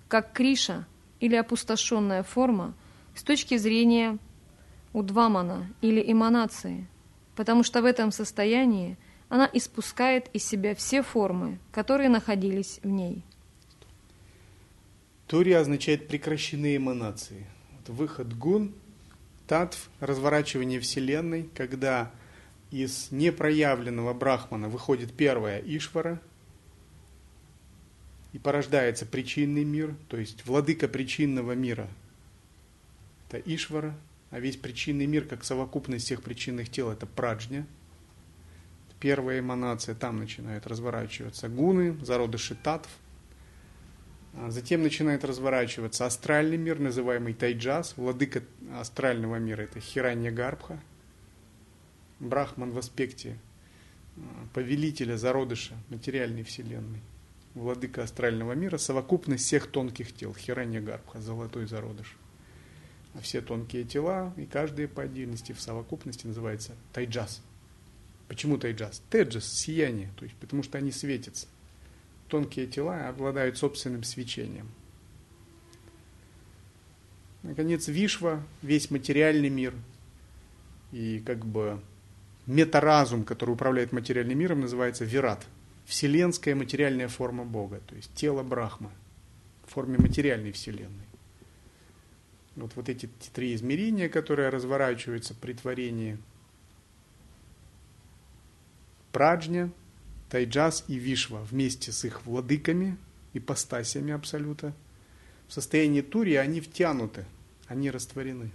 Как 0.08 0.32
Криша– 0.32 0.88
или 1.20 1.36
опустошенная 1.36 2.24
форма 2.24 2.74
с 3.14 3.22
точки 3.22 3.56
зрения 3.58 4.18
удвамана 4.92 5.68
или 5.82 6.02
эманации, 6.04 6.88
потому 7.36 7.62
что 7.62 7.80
в 7.80 7.84
этом 7.84 8.10
состоянии 8.10 8.98
она 9.28 9.48
испускает 9.52 10.28
из 10.32 10.44
себя 10.44 10.74
все 10.74 11.02
формы, 11.02 11.60
которые 11.70 12.08
находились 12.08 12.80
в 12.82 12.88
ней. 12.88 13.22
Тури 15.26 15.52
означает 15.52 16.08
прекращенные 16.08 16.76
эманации. 16.76 17.46
Вот 17.72 17.96
выход 17.96 18.32
гун, 18.36 18.74
татв, 19.46 19.90
разворачивание 20.00 20.80
Вселенной, 20.80 21.48
когда 21.54 22.10
из 22.70 23.10
непроявленного 23.10 24.14
брахмана 24.14 24.68
выходит 24.68 25.12
первая 25.12 25.60
ишвара– 25.60 26.20
и 28.36 28.38
порождается 28.38 29.06
причинный 29.06 29.64
мир, 29.64 29.96
то 30.08 30.18
есть 30.18 30.44
владыка 30.44 30.88
причинного 30.88 31.52
мира. 31.52 31.88
Это 33.30 33.38
Ишвара, 33.38 33.96
а 34.30 34.40
весь 34.40 34.58
причинный 34.58 35.06
мир, 35.06 35.24
как 35.24 35.42
совокупность 35.42 36.04
всех 36.04 36.22
причинных 36.22 36.68
тел, 36.68 36.90
это 36.90 37.06
праджня. 37.06 37.66
Первая 39.00 39.40
эманация, 39.40 39.94
там 39.94 40.18
начинают 40.18 40.66
разворачиваться 40.66 41.48
гуны, 41.48 41.96
зародыши 42.04 42.54
татв. 42.54 42.90
А 44.38 44.50
затем 44.50 44.82
начинает 44.82 45.24
разворачиваться 45.24 46.04
астральный 46.04 46.58
мир, 46.58 46.78
называемый 46.78 47.32
Тайджас. 47.32 47.94
Владыка 47.96 48.42
астрального 48.74 49.36
мира– 49.36 49.62
это 49.62 49.80
Хиранья 49.80 50.30
Гарбха. 50.30 50.78
Брахман 52.20 52.72
в 52.72 52.78
аспекте 52.78 53.38
а, 54.16 54.20
повелителя 54.52 55.16
зародыша 55.16 55.74
материальной 55.88 56.42
вселенной. 56.42 57.00
владыка 57.54 58.02
астрального 58.02 58.52
мира, 58.52 58.76
совокупность 58.76 59.44
всех 59.44 59.68
тонких 59.68 60.14
тел, 60.14 60.34
Хиранья 60.34 60.82
Гарбха, 60.82 61.20
золотой 61.22 61.66
зародыш. 61.66 62.14
А 63.14 63.20
все 63.20 63.40
тонкие 63.40 63.84
тела, 63.84 64.34
и 64.36 64.44
каждые 64.44 64.88
по 64.88 65.02
отдельности 65.02 65.52
в 65.52 65.60
совокупности 65.62 66.26
называется 66.26 66.74
тайджас. 66.92 67.42
Почему 68.28 68.58
тайджас? 68.58 69.02
Теджас, 69.08 69.46
сияние, 69.46 70.10
то 70.16 70.24
есть 70.24 70.36
потому 70.36 70.62
что 70.62 70.76
они 70.76 70.92
светятся. 70.92 71.46
Тонкие 72.28 72.66
тела 72.66 73.08
обладают 73.08 73.56
собственным 73.56 74.02
свечением. 74.02 74.68
Наконец, 77.42 77.86
Вишва, 77.86 78.42
весь 78.62 78.90
материальный 78.90 79.48
мир 79.50 79.74
и 80.90 81.22
как 81.24 81.44
бы 81.46 81.80
метаразум, 82.46 83.24
который 83.24 83.50
управляет 83.50 83.92
материальным 83.92 84.38
миром, 84.38 84.60
называется 84.60 85.04
Вират. 85.04 85.46
Вселенская 85.84 86.56
материальная 86.56 87.06
форма 87.06 87.44
Бога, 87.44 87.80
то 87.86 87.94
есть 87.94 88.12
тело 88.14 88.42
Брахмы 88.42 88.90
в 89.66 89.72
форме 89.72 89.98
материальной 89.98 90.50
Вселенной. 90.50 91.06
Вот, 92.56 92.72
вот 92.74 92.88
эти 92.88 93.08
три 93.32 93.54
измерения, 93.54 94.08
которые 94.08 94.48
разворачиваются 94.48 95.34
при 95.34 95.52
творении 95.52 96.18
Праджня, 99.12 99.70
Тайджас 100.28 100.84
и 100.88 100.96
Вишва 100.96 101.38
вместе 101.38 101.92
с 101.92 102.04
их 102.04 102.26
владыками, 102.26 102.96
ипостасями 103.32 104.12
Абсолюта. 104.12 104.72
В 105.48 105.52
состоянии 105.52 106.00
Тури 106.00 106.34
они 106.34 106.60
втянуты, 106.60 107.24
они 107.68 107.90
растворены. 107.90 108.50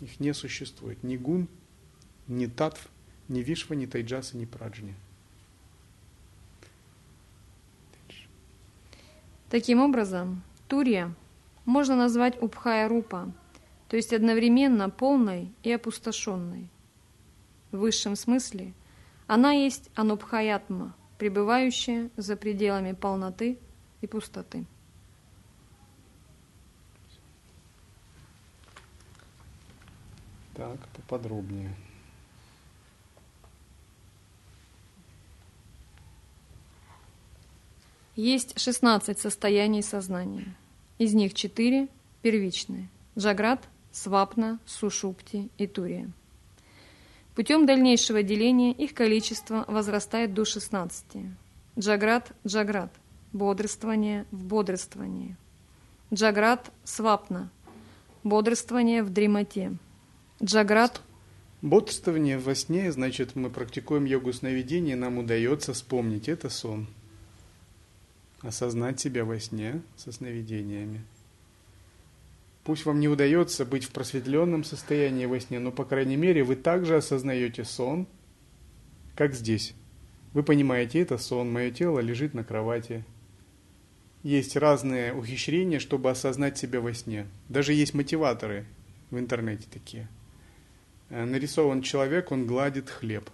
Их 0.00 0.20
не 0.20 0.32
существует 0.32 1.02
ни 1.02 1.16
гун, 1.16 1.48
ни 2.28 2.46
татв, 2.46 2.88
ни 3.28 3.40
Вишва, 3.40 3.74
ни 3.74 3.86
Тайджаса, 3.86 4.36
ни 4.36 4.44
Праджня. 4.44 4.94
Таким 9.50 9.80
образом, 9.80 10.42
Турия 10.66 11.14
можно 11.64 11.96
назвать 11.96 12.40
Убхая 12.42 12.88
Рупа, 12.88 13.32
то 13.88 13.96
есть 13.96 14.12
одновременно 14.12 14.90
полной 14.90 15.52
и 15.62 15.70
опустошенной. 15.70 16.68
В 17.70 17.78
высшем 17.78 18.16
смысле 18.16 18.72
она 19.26 19.52
есть 19.52 19.90
Анубхаятма, 19.94 20.94
пребывающая 21.18 22.10
за 22.16 22.36
пределами 22.36 22.92
полноты 22.92 23.58
и 24.00 24.06
пустоты. 24.06 24.64
Так, 30.54 30.78
поподробнее. 30.88 31.74
Есть 38.14 38.58
16 38.58 39.18
состояний 39.18 39.82
сознания. 39.82 40.56
Из 40.96 41.12
них 41.12 41.34
4 41.34 41.88
первичные– 42.22 42.88
Джаград, 43.18 43.68
Свапна, 43.92 44.58
Сушупти 44.64 45.50
и 45.58 45.66
Турия. 45.66 46.10
Путем 47.36 47.66
дальнейшего 47.66 48.22
деления 48.22 48.72
их 48.72 48.94
количество 48.94 49.66
возрастает 49.68 50.32
до 50.32 50.46
16. 50.46 51.04
Джаград– 51.78 52.32
Джаград– 52.46 52.90
бодрствование 53.34 54.24
в 54.30 54.42
бодрствовании. 54.42 55.36
Джаград– 56.12 56.72
Свапна– 56.84 57.50
бодрствование 58.24 59.02
в 59.02 59.10
дремоте. 59.10 59.74
Джаград 60.42 61.02
Бодрствование 61.60 62.38
во 62.38 62.54
сне, 62.54 62.90
значит, 62.90 63.36
мы 63.36 63.50
практикуем 63.50 64.06
йогу 64.06 64.32
сновидения, 64.32 64.96
нам 64.96 65.18
удается 65.18 65.74
вспомнить, 65.74 66.30
это 66.30 66.48
сон 66.48 66.86
осознать 68.40 68.98
себя 68.98 69.26
во 69.26 69.38
сне 69.40 69.82
со 69.96 70.10
сновидениями. 70.10 71.04
Пусть 72.66 72.84
вам 72.84 72.98
не 72.98 73.06
удается 73.06 73.64
быть 73.64 73.84
в 73.84 73.90
просветленном 73.90 74.64
состоянии 74.64 75.26
во 75.26 75.38
сне, 75.38 75.60
но, 75.60 75.70
по 75.70 75.84
крайней 75.84 76.16
мере, 76.16 76.42
вы 76.42 76.56
также 76.56 76.96
осознаете 76.96 77.64
сон, 77.64 78.08
как 79.14 79.34
здесь. 79.34 79.74
Вы 80.32 80.42
понимаете, 80.42 80.98
это 80.98 81.16
сон, 81.16 81.52
мое 81.52 81.70
тело 81.70 82.00
лежит 82.00 82.34
на 82.34 82.42
кровати. 82.42 83.04
Есть 84.24 84.56
разные 84.56 85.14
ухищрения, 85.14 85.78
чтобы 85.78 86.10
осознать 86.10 86.58
себя 86.58 86.80
во 86.80 86.92
сне. 86.92 87.28
Даже 87.48 87.72
есть 87.72 87.94
мотиваторы 87.94 88.66
в 89.10 89.18
интернете 89.20 89.68
такие. 89.72 90.08
Э, 91.08 91.24
нарисован 91.24 91.82
человек, 91.82 92.32
он 92.32 92.48
гладит 92.48 92.90
хлеб 92.90 93.30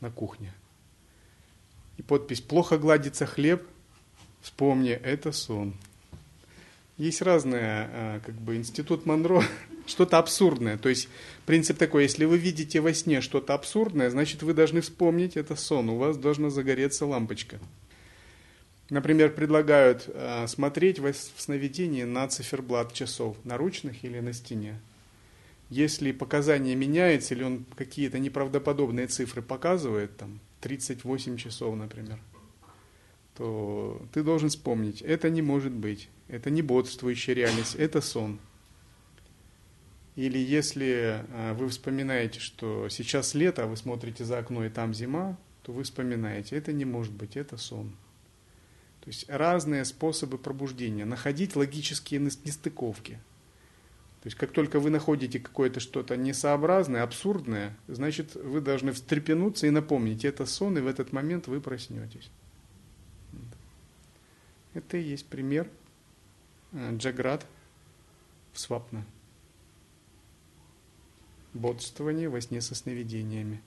на 0.00 0.10
кухне. 0.10 0.52
И 1.96 2.02
подпись 2.02 2.42
«Плохо 2.42 2.76
гладится 2.76 3.24
хлеб, 3.24 3.62
Вспомни, 4.40 4.90
это 4.90 5.32
сон. 5.32 5.74
Есть 6.98 7.22
разные, 7.22 7.88
а, 7.92 8.20
как 8.26 8.34
бы, 8.34 8.56
институт 8.56 9.06
Монро, 9.06 9.42
что-то 9.86 10.18
абсурдное. 10.18 10.76
То 10.76 10.88
есть 10.88 11.08
принцип 11.46 11.78
такой, 11.78 12.02
если 12.02 12.24
вы 12.24 12.38
видите 12.38 12.80
во 12.80 12.92
сне 12.92 13.20
что-то 13.20 13.54
абсурдное, 13.54 14.10
значит 14.10 14.42
вы 14.42 14.52
должны 14.52 14.80
вспомнить 14.80 15.36
это 15.36 15.54
сон, 15.54 15.88
у 15.90 15.96
вас 15.96 16.16
должна 16.16 16.50
загореться 16.50 17.06
лампочка. 17.06 17.60
Например, 18.90 19.30
предлагают 19.30 20.08
э, 20.08 20.46
смотреть 20.48 20.98
в 20.98 21.14
сновидении 21.36 22.02
на 22.04 22.26
циферблат 22.26 22.92
часов, 22.92 23.36
наручных 23.44 24.02
или 24.02 24.18
на 24.18 24.32
стене. 24.32 24.80
Если 25.70 26.12
показания 26.12 26.74
меняются, 26.74 27.34
или 27.34 27.44
он 27.44 27.64
какие-то 27.76 28.18
неправдоподобные 28.18 29.06
цифры 29.06 29.42
показывает, 29.42 30.16
там 30.16 30.40
38 30.62 31.36
часов, 31.36 31.76
например, 31.76 32.18
то 33.38 34.02
ты 34.12 34.24
должен 34.24 34.48
вспомнить, 34.48 35.00
это 35.00 35.30
не 35.30 35.42
может 35.42 35.72
быть, 35.72 36.08
это 36.26 36.50
не 36.50 36.60
бодрствующая 36.60 37.34
реальность, 37.34 37.76
это 37.76 38.00
сон. 38.00 38.40
Или 40.16 40.38
если 40.38 41.24
а, 41.30 41.54
вы 41.54 41.68
вспоминаете, 41.68 42.40
что 42.40 42.88
сейчас 42.88 43.34
лето, 43.34 43.62
а 43.62 43.66
вы 43.68 43.76
смотрите 43.76 44.24
за 44.24 44.38
окно 44.38 44.64
и 44.64 44.68
там 44.68 44.92
зима, 44.92 45.38
то 45.62 45.72
вы 45.72 45.84
вспоминаете, 45.84 46.56
это 46.56 46.72
не 46.72 46.84
может 46.84 47.12
быть, 47.12 47.36
это 47.36 47.56
сон. 47.56 47.96
То 49.02 49.10
есть 49.10 49.28
разные 49.28 49.84
способы 49.84 50.36
пробуждения, 50.36 51.04
находить 51.04 51.54
логические 51.54 52.18
нестыковки. 52.18 53.20
То 54.22 54.26
есть 54.26 54.36
как 54.36 54.50
только 54.50 54.80
вы 54.80 54.90
находите 54.90 55.38
какое-то 55.38 55.78
что-то 55.78 56.16
несообразное, 56.16 57.04
абсурдное, 57.04 57.78
значит 57.86 58.34
вы 58.34 58.60
должны 58.60 58.90
встрепенуться 58.90 59.68
и 59.68 59.70
напомнить, 59.70 60.24
это 60.24 60.44
сон, 60.44 60.76
и 60.76 60.80
в 60.80 60.88
этот 60.88 61.12
момент 61.12 61.46
вы 61.46 61.60
проснетесь. 61.60 62.32
Это 64.78 64.96
и 64.96 65.02
есть 65.02 65.26
пример 65.26 65.68
э, 66.70 66.96
Джаград 66.96 67.44
в 68.52 68.60
Свапна. 68.60 69.04
Бодствование 71.52 72.28
во 72.28 72.40
сне 72.40 72.60
со 72.60 72.76
сновидениями. 72.76 73.60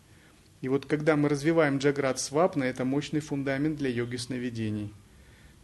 И 0.62 0.70
вот 0.70 0.86
когда 0.86 1.18
мы 1.18 1.28
развиваем 1.28 1.80
Джаград 1.80 2.18
Свапна, 2.18 2.64
это 2.64 2.86
мощный 2.86 3.20
фундамент 3.20 3.78
для 3.78 3.90
йоги 3.90 4.16
сновидений. 4.16 4.94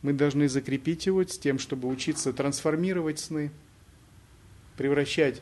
Мы 0.02 0.12
должны 0.12 0.50
закрепить 0.50 1.06
его 1.06 1.24
с 1.24 1.40
тем, 1.40 1.60
чтобы 1.60 1.88
учиться 1.88 2.34
трансформировать 2.34 3.20
сны, 3.20 3.50
превращать 4.76 5.42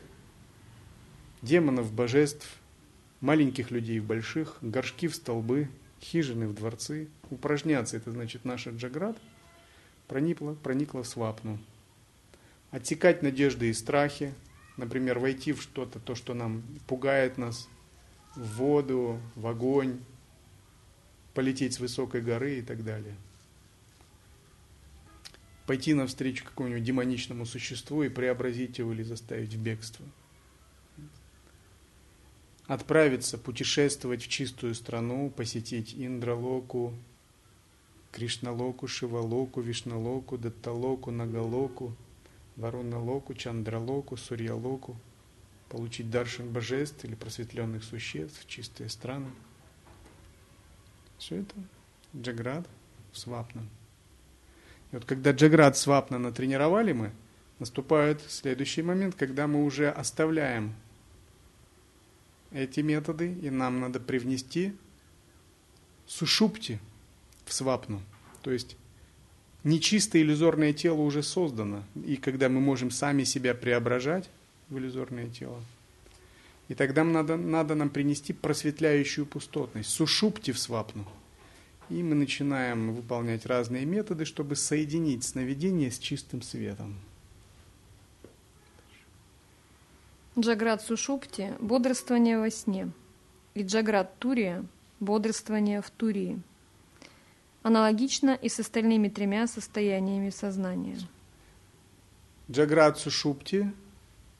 демонов 1.42 1.86
в 1.86 1.92
божеств, 1.92 2.46
маленьких 3.20 3.72
людей 3.72 3.98
в 3.98 4.04
больших, 4.04 4.58
горшки 4.60 5.08
в 5.08 5.16
столбы, 5.16 5.68
хижины 6.00 6.46
в 6.46 6.54
дворцы. 6.54 7.08
Упражняться, 7.28 7.96
это 7.96 8.12
значит 8.12 8.44
наша 8.44 8.70
джаград– 8.70 9.18
проникла, 10.08 10.54
проникла 10.54 11.02
в 11.02 11.08
свапну. 11.08 11.58
Отсекать 12.70 13.22
надежды 13.22 13.68
и 13.68 13.72
страхи, 13.72 14.34
например, 14.76 15.18
войти 15.18 15.52
в 15.52 15.62
что-то, 15.62 15.98
то, 15.98 16.14
что 16.14 16.34
нам 16.34 16.62
пугает 16.86 17.38
нас, 17.38 17.68
в 18.34 18.56
воду, 18.56 19.20
в 19.34 19.46
огонь, 19.46 19.98
полететь 21.34 21.74
с 21.74 21.80
высокой 21.80 22.20
горы 22.22 22.58
и 22.58 22.62
так 22.62 22.84
далее. 22.84 23.14
Пойти 25.66 25.94
навстречу 25.94 26.44
какому-нибудь 26.44 26.84
демоничному 26.84 27.44
существу 27.44 28.02
и 28.02 28.08
преобразить 28.08 28.78
его 28.78 28.92
или 28.92 29.02
заставить 29.02 29.54
в 29.54 29.60
бегство. 29.60 30.04
Отправиться, 32.66 33.38
путешествовать 33.38 34.24
в 34.24 34.28
чистую 34.28 34.74
страну, 34.74 35.30
посетить 35.30 35.94
Индралоку, 35.96 36.94
Кришналоку, 38.12 38.88
Шивалоку, 38.88 39.60
Вишналоку, 39.60 40.38
Датталоку, 40.38 41.10
Нагалоку, 41.10 41.94
Варуналоку, 42.56 43.34
Чандралоку, 43.34 44.16
Сурьялоку, 44.16 44.96
получить 45.68 46.10
даршин 46.10 46.50
божеств 46.50 47.04
или 47.04 47.14
просветленных 47.14 47.84
существ, 47.84 48.46
чистые 48.46 48.88
страны. 48.88 49.30
Все 51.18 51.36
это 51.42 51.54
Джаград 52.14 52.66
Свапна. 53.12 53.62
И 54.92 54.96
вот 54.96 55.04
когда 55.04 55.32
Джаград 55.32 55.76
Свапна 55.76 56.18
натренировали 56.18 56.92
мы, 56.92 57.12
наступает 57.58 58.22
следующий 58.28 58.82
момент, 58.82 59.14
когда 59.14 59.46
мы 59.46 59.64
уже 59.64 59.90
оставляем 59.90 60.74
эти 62.50 62.80
методы, 62.80 63.32
и 63.32 63.50
нам 63.50 63.80
надо 63.80 64.00
привнести 64.00 64.74
сушупти– 66.06 66.78
в 67.46 67.52
свапну. 67.52 68.02
То 68.42 68.50
есть 68.50 68.76
нечистое 69.64 70.22
иллюзорное 70.22 70.74
тело 70.74 71.00
уже 71.00 71.22
создано, 71.22 71.82
и 71.94 72.16
когда 72.16 72.50
мы 72.50 72.60
можем 72.60 72.90
сами 72.90 73.24
себя 73.24 73.54
преображать 73.54 74.28
в 74.68 74.76
иллюзорное 74.76 75.28
тело, 75.28 75.62
и 76.68 76.74
тогда 76.74 77.04
надо, 77.04 77.36
надо 77.36 77.74
нам 77.74 77.88
принести 77.88 78.32
просветляющую 78.32 79.24
пустотность, 79.24 79.88
сушупти 79.88 80.52
в 80.52 80.58
свапну. 80.58 81.06
И 81.88 82.02
мы 82.02 82.16
начинаем 82.16 82.92
выполнять 82.92 83.46
разные 83.46 83.86
методы, 83.86 84.24
чтобы 84.24 84.56
соединить 84.56 85.22
сновидение 85.22 85.92
с 85.92 85.98
чистым 86.00 86.42
светом. 86.42 86.96
Джаград 90.36 90.82
Сушупти– 90.82 91.52
бодрствование 91.60 92.38
во 92.38 92.50
сне, 92.50 92.90
и 93.54 93.62
Джаград 93.62 94.18
Турия– 94.18 94.64
бодрствование 95.00 95.80
в 95.80 95.90
Турии. 95.90 96.42
Аналогично 97.66 98.38
и 98.40 98.48
с 98.48 98.60
остальными 98.60 99.08
тремя 99.08 99.48
состояниями 99.48 100.30
сознания. 100.30 100.98
Джаград 102.48 102.96
Сушупти 102.96 103.72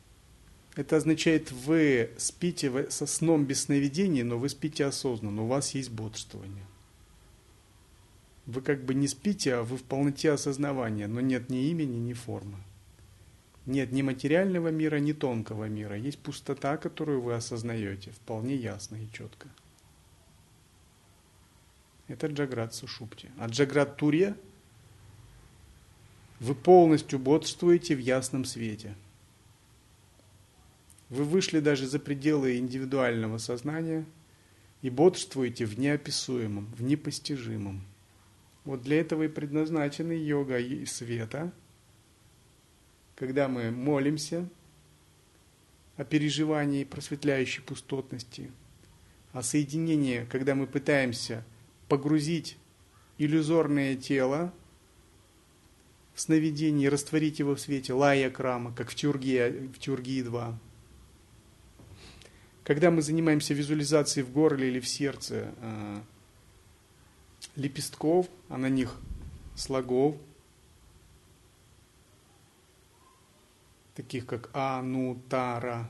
–это 0.77 0.99
означает, 0.99 1.51
вы 1.51 2.11
спите 2.19 2.89
со 2.89 3.05
сном 3.05 3.45
без 3.45 3.63
сновидений, 3.63 4.23
но 4.23 4.39
вы 4.39 4.49
спите 4.49 4.85
осознанно, 4.85 5.43
у 5.43 5.49
вас 5.49 5.75
есть 5.75 5.91
бодрствование. 5.91 6.65
Вы 8.47 8.61
как 8.61 8.85
бы 8.85 8.95
не 8.95 9.09
спите, 9.09 9.55
а 9.57 9.65
вы 9.65 9.77
в 9.77 9.83
полноте 9.83 10.31
осознавания, 10.31 11.09
но 11.09 11.21
нет 11.21 11.51
ни 11.51 11.69
имени, 11.71 11.97
ни 11.97 12.13
формы. 12.13 12.59
Нет 13.67 13.91
ни 13.91 14.03
материального 14.03 14.69
мира, 14.69 15.01
ни 15.01 15.13
тонкого 15.13 15.65
мира. 15.65 15.97
Есть 15.97 16.21
пустота, 16.21 16.77
которую 16.77 17.23
вы 17.23 17.35
осознаете 17.35 18.13
вполне 18.13 18.55
ясно 18.55 18.95
и 18.95 19.13
четко. 19.13 19.49
Это 22.09 22.27
Джаград 22.29 22.75
Сушупти. 22.75 23.31
А 23.39 23.47
Джаград 23.49 23.97
Турья 23.97 24.37
вы 26.41 26.55
полностью 26.55 27.19
бодрствуете 27.19 27.97
в 27.97 27.99
ясном 27.99 28.45
свете. 28.45 28.95
Вы 31.09 31.25
вышли 31.25 31.61
даже 31.61 31.87
за 31.87 31.99
пределы 31.99 32.59
индивидуального 32.59 33.39
сознания 33.39 34.05
и 34.83 34.91
бодрствуете 34.91 35.65
в 35.65 35.79
неописуемом, 35.79 36.67
в 36.77 36.83
непостижимом. 36.83 37.83
Вот 38.65 38.83
для 38.83 39.01
этого 39.01 39.23
и 39.25 39.29
предназначены 39.29 40.13
йога 40.13 40.59
и 40.59 40.85
света– 40.87 41.53
когда 43.17 43.49
мы 43.49 43.71
молимся 43.71 44.47
о 45.97 46.05
переживании 46.05 46.85
просветляющей 46.85 47.63
пустотности, 47.63 48.53
о 49.33 49.43
соединении, 49.43 50.27
когда 50.31 50.55
мы 50.55 50.67
пытаемся 50.67 51.43
погрузить 51.89 52.57
иллюзорное 53.19 53.97
тело 53.97 54.53
в 56.15 56.21
сновидение, 56.21 56.89
растворить 56.89 57.39
его 57.39 57.55
в 57.55 57.61
свете 57.61 57.93
лая 57.93 58.31
крама, 58.31 58.73
как 58.75 58.91
в 58.91 58.95
Тюргии, 58.95 59.69
в 59.69 59.79
Тюргии 59.79 60.23
2. 60.23 60.59
Когда 62.65 62.91
мы 62.91 63.03
занимаемся 63.03 63.55
визуализацией 63.55 64.25
в 64.27 64.33
горле 64.33 64.69
или 64.69 64.81
в 64.81 64.89
сердце 64.89 65.55
э, 65.61 66.01
лепестков, 67.55 68.27
а 68.49 68.57
на 68.59 68.69
них 68.69 68.97
слогов, 69.55 70.17
таких 73.95 74.27
как 74.27 74.51
Анутара, 74.53 75.89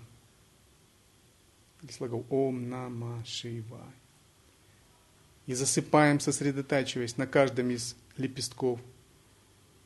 или 1.83 1.93
слогов 1.93 2.25
Ом 2.31 2.69
Нама 2.69 3.23
Шивай. 3.25 4.06
И 5.47 5.55
засыпаем, 5.55 6.21
сосредотачиваясь 6.21 7.17
на 7.17 7.27
каждом 7.27 7.71
из 7.71 7.97
лепестков. 8.17 8.81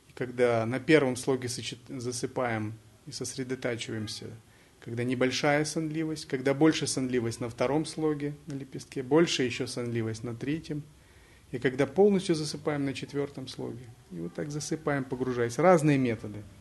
И 0.09 0.13
когда 0.13 0.65
на 0.65 0.79
первом 0.79 1.15
слоге 1.15 1.47
засыпаем 1.89 2.73
и 3.05 3.11
сосредотачиваемся, 3.11 4.27
когда 4.79 5.03
небольшая 5.03 5.63
сонливость, 5.65 6.25
когда 6.25 6.53
больше 6.53 6.87
сонливость 6.87 7.39
на 7.39 7.49
втором 7.49 7.85
слоге 7.85 8.33
на 8.47 8.53
лепестке, 8.53 9.03
больше 9.03 9.43
еще 9.43 9.67
сонливость 9.67 10.23
на 10.23 10.35
третьем, 10.35 10.83
и 11.51 11.59
когда 11.59 11.85
полностью 11.85 12.33
засыпаем 12.33 12.85
на 12.85 12.93
четвертом 12.93 13.47
слоге. 13.47 13.85
И 14.11 14.15
вот 14.15 14.33
так 14.33 14.49
засыпаем, 14.49 15.03
погружаясь. 15.03 15.59
Разные 15.59 15.97
методы– 15.97 16.43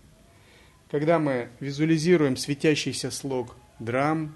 когда 0.90 1.20
мы 1.20 1.50
визуализируем 1.60 2.36
светящийся 2.36 3.10
слог 3.10 3.54
драм 3.78 4.34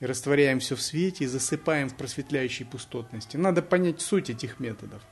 и 0.00 0.58
все 0.58 0.76
в 0.76 0.82
свете 0.82 1.24
и 1.24 1.26
засыпаем 1.26 1.88
в 1.88 1.96
просветляющей 1.96 2.64
пустотности, 2.64 3.36
надо 3.36 3.62
понять 3.62 4.00
суть 4.00 4.30
этих 4.30 4.60
методов. 4.60 5.02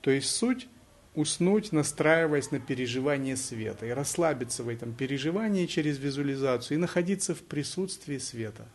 То 0.00 0.10
есть 0.10 0.30
суть 0.30 0.68
уснуть, 1.14 1.72
настраиваясь 1.72 2.50
на 2.50 2.60
переживание 2.60 3.36
света 3.36 3.86
и 3.86 3.90
расслабиться 3.90 4.62
в 4.62 4.68
этом 4.68 4.94
переживании 4.94 5.66
через 5.66 5.98
визуализацию 5.98 6.78
и 6.78 6.80
находиться 6.80 7.34
в 7.34 7.42
присутствии 7.42 8.18
света. 8.18 8.66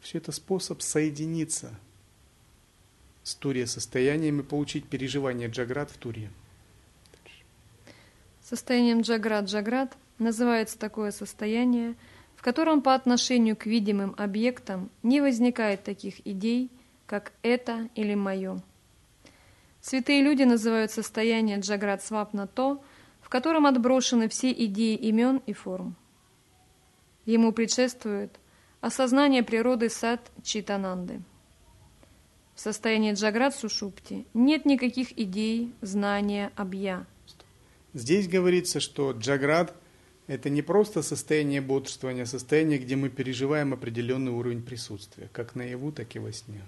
Все 0.00 0.18
это 0.18 0.32
способ 0.32 0.82
соединиться 0.82 1.78
с 3.22 3.34
Турия 3.34 3.66
состоянием 3.66 4.40
и 4.40 4.44
получить 4.44 4.86
переживание 4.86 5.48
Джаград 5.48 5.90
в 5.90 5.96
Туре. 5.96 6.30
Состоянием 8.42 9.00
Джаград-Джаград 9.00 9.96
называется 10.18 10.78
такое 10.78 11.10
состояние, 11.10 11.96
в 12.36 12.42
котором 12.42 12.82
по 12.82 12.94
отношению 12.94 13.56
к 13.56 13.66
видимым 13.66 14.14
объектам 14.16 14.90
не 15.02 15.20
возникает 15.20 15.82
таких 15.82 16.24
идей, 16.26 16.70
как 17.06 17.32
«это» 17.42 17.88
или 17.94 18.14
«моё». 18.14 18.60
Святые 19.80 20.22
люди 20.22 20.42
называют 20.42 20.90
состояние 20.90 21.58
Джаград 21.60 22.02
Свапна 22.02 22.46
то, 22.46 22.82
в 23.20 23.28
котором 23.28 23.66
отброшены 23.66 24.28
все 24.28 24.52
идеи 24.52 24.96
имен 24.96 25.40
и 25.46 25.52
форм. 25.52 25.96
Ему 27.24 27.52
предшествует 27.52 28.38
осознание 28.80 29.42
природы 29.42 29.88
сад 29.88 30.20
Читананды. 30.42 31.22
В 32.54 32.60
состоянии 32.60 33.12
Джаград 33.12 33.54
Сушупти 33.54 34.26
нет 34.34 34.64
никаких 34.64 35.16
идей, 35.18 35.72
знания, 35.82 36.52
объя. 36.56 37.06
Здесь 37.94 38.28
говорится, 38.28 38.80
что 38.80 39.12
Джаград– 39.12 39.74
это 40.26 40.50
не 40.50 40.62
просто 40.62 41.02
состояние 41.02 41.60
бодрствования, 41.60 42.24
а 42.24 42.26
состояние, 42.26 42.78
где 42.78 42.96
мы 42.96 43.08
переживаем 43.08 43.72
определенный 43.72 44.32
уровень 44.32 44.62
присутствия, 44.62 45.28
как 45.32 45.54
наяву, 45.54 45.92
так 45.92 46.14
и 46.16 46.18
во 46.18 46.32
сне. 46.32 46.62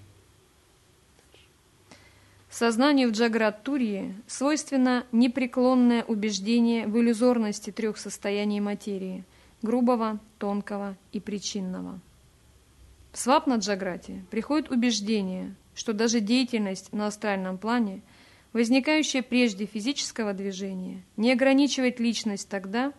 Сознанию 2.49 3.09
в 3.09 3.11
Джаграт-Турии 3.11 4.15
свойственно 4.27 5.05
непреклонное 5.11 6.03
убеждение 6.03 6.87
в 6.87 6.97
иллюзорности 6.99 7.71
трех 7.71 7.97
состояний 7.97 8.59
материи– 8.59 9.23
грубого, 9.61 10.19
тонкого 10.37 10.95
и 11.11 11.19
причинного. 11.19 11.99
В 13.11 13.17
Свапна-Джаграте 13.17 14.23
приходит 14.29 14.71
убеждение, 14.71 15.55
что 15.75 15.93
даже 15.93 16.19
деятельность 16.19 16.93
на 16.93 17.07
астральном 17.07 17.57
плане, 17.57 18.01
возникающая 18.53 19.21
прежде 19.21 19.65
физического 19.65 20.33
движения, 20.33 21.03
не 21.17 21.31
ограничивает 21.31 21.99
личность 21.99 22.47
тогда, 22.49 22.93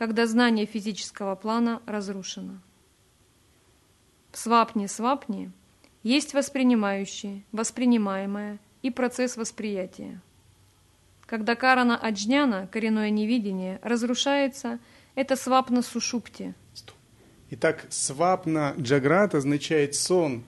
когда 0.00 0.26
знание 0.26 0.64
физического 0.64 1.34
плана 1.34 1.82
разрушено. 1.84 2.54
В 4.32 4.38
свапне-свапне 4.38 5.52
есть 6.02 6.32
воспринимающее, 6.32 7.42
воспринимаемое 7.52 8.58
и 8.80 8.90
процесс 8.90 9.36
восприятия. 9.36 10.22
Когда 11.26 11.54
карана 11.54 11.98
аджняна, 11.98 12.66
коренное 12.68 13.10
невидение, 13.10 13.78
разрушается, 13.82 14.78
это 15.16 15.36
свапна 15.36 15.82
сушупти. 15.82 16.54
Итак, 17.50 17.84
свапна 17.90 18.74
джаграт 18.78 19.34
означает 19.34 19.94
сон 19.94 20.44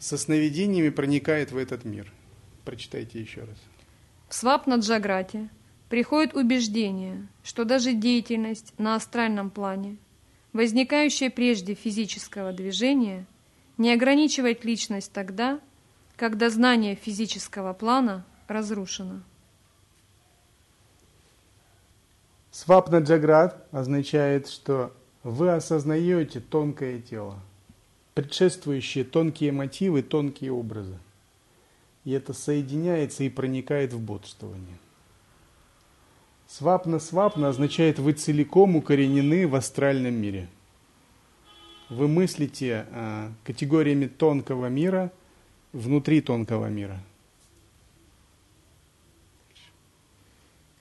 со 0.00 0.18
сновидениями 0.18 0.88
проникает 0.88 1.52
в 1.52 1.58
этот 1.58 1.84
мир. 1.84 2.12
Прочитайте 2.64 3.20
еще 3.20 3.42
раз. 3.42 3.56
В 4.28 4.34
свапна 4.34 4.74
джаграте 4.74 5.48
приходит 5.90 6.34
убеждение, 6.34 7.26
что 7.42 7.64
даже 7.64 7.92
деятельность 7.92 8.72
на 8.78 8.94
астральном 8.94 9.50
плане, 9.50 9.98
возникающая 10.54 11.30
прежде 11.30 11.74
физического 11.74 12.52
движения, 12.52 13.26
не 13.76 13.92
ограничивает 13.92 14.64
личность 14.64 15.12
тогда, 15.12 15.60
когда 16.16 16.48
знание 16.48 16.94
физического 16.94 17.72
плана 17.72 18.24
разрушено. 18.46 19.20
Свапна 22.52 22.98
Джаград 22.98 23.66
означает, 23.72 24.48
что 24.48 24.92
вы 25.24 25.50
осознаете 25.50 26.40
тонкое 26.40 27.00
тело, 27.00 27.40
предшествующие 28.14 29.04
тонкие 29.04 29.50
мотивы, 29.50 30.02
тонкие 30.02 30.52
образы. 30.52 30.98
И 32.04 32.12
это 32.12 32.32
соединяется 32.32 33.24
и 33.24 33.28
проникает 33.28 33.92
в 33.92 34.00
бодствование. 34.00 34.78
Свапна-свапна 36.50 37.50
означает 37.50 38.00
вы 38.00 38.12
целиком 38.12 38.74
укоренены 38.74 39.46
в 39.46 39.54
астральном 39.54 40.14
мире. 40.14 40.48
Вы 41.88 42.08
мыслите 42.08 42.86
а, 42.90 43.32
категориями 43.44 44.08
тонкого 44.08 44.66
мира 44.66 45.12
внутри 45.72 46.20
тонкого 46.20 46.66
мира. 46.66 46.98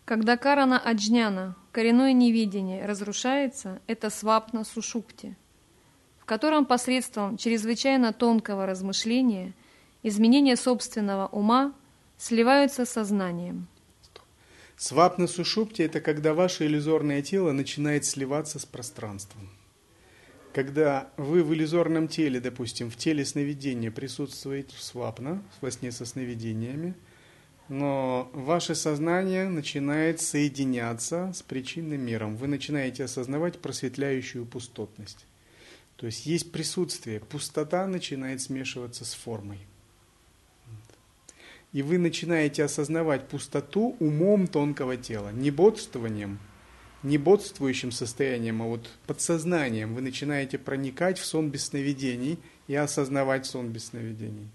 Когда 0.05 0.37
карана 0.37 0.79
аджняна, 0.79 1.55
коренное 1.71 2.13
невидение, 2.13 2.83
разрушается, 2.87 3.79
это 3.85 4.09
свапна 4.09 4.63
сушупти, 4.63 5.35
в 6.17 6.25
котором 6.25 6.65
посредством 6.65 7.37
чрезвычайно 7.37 8.11
тонкого 8.11 8.65
размышления 8.65 9.53
изменения 10.01 10.55
собственного 10.55 11.27
ума 11.27 11.73
сливаются 12.17 12.85
с 12.85 12.89
сознанием. 12.89 13.67
Свапна 14.79 15.27
сушупти– 15.27 15.81
это 15.83 16.01
когда 16.01 16.33
ваше 16.33 16.65
иллюзорное 16.65 17.21
тело 17.21 17.51
начинает 17.51 18.05
сливаться 18.05 18.57
с 18.57 18.65
пространством. 18.65 19.47
Когда 20.53 21.11
вы 21.17 21.43
в 21.43 21.53
иллюзорном 21.53 22.07
теле, 22.07 22.39
допустим, 22.39 22.89
в 22.89 22.95
теле 22.95 23.23
сновидения 23.23 23.91
присутствуете 23.91 24.75
в 24.75 24.81
свапна, 24.81 25.43
во 25.61 25.69
сне 25.69 25.91
со 25.91 26.05
сновидениями– 26.05 26.95
но 27.69 28.31
ваше 28.33 28.73
сознание 28.73 29.47
начинает 29.47 30.19
соединяться 30.19 31.31
с 31.35 31.43
причинным 31.43 32.01
миром. 32.01 32.35
Вы 32.35 32.47
начинаете 32.47 33.03
осознавать 33.03 33.59
просветляющую 33.59 34.45
пустотность. 34.45 35.25
То 35.95 36.07
есть 36.07 36.25
есть 36.25 36.51
присутствие, 36.51 37.19
пустота 37.19 37.85
начинает 37.85 38.41
смешиваться 38.41 39.05
с 39.05 39.13
формой. 39.13 39.59
И 41.71 41.83
вы 41.83 41.97
начинаете 41.99 42.63
осознавать 42.63 43.27
пустоту 43.27 43.95
умом 43.99 44.47
тонкого 44.47 44.97
тела, 44.97 45.29
не 45.31 45.51
бодствованием, 45.51 46.39
не 47.03 47.17
бодствующим 47.17 47.91
состоянием, 47.91 48.61
а 48.61 48.65
вот 48.65 48.89
подсознанием. 49.05 49.93
Вы 49.93 50.01
начинаете 50.01 50.57
проникать 50.57 51.19
в 51.19 51.25
сон 51.25 51.49
без 51.49 51.65
сновидений 51.65 52.39
и 52.67 52.75
осознавать 52.75 53.45
сон 53.45 53.69
без 53.69 53.87
сновидений. 53.87 54.49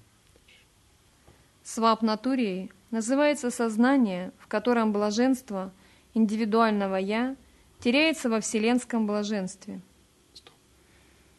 Свап-натурией 1.62 2.72
называется 2.90 3.50
сознание, 3.50 4.32
в 4.38 4.48
котором 4.48 4.92
блаженство 4.92 5.72
индивидуального 6.14 6.96
«я» 6.96 7.36
теряется 7.80 8.28
во 8.28 8.40
вселенском 8.40 9.06
блаженстве. 9.06 9.80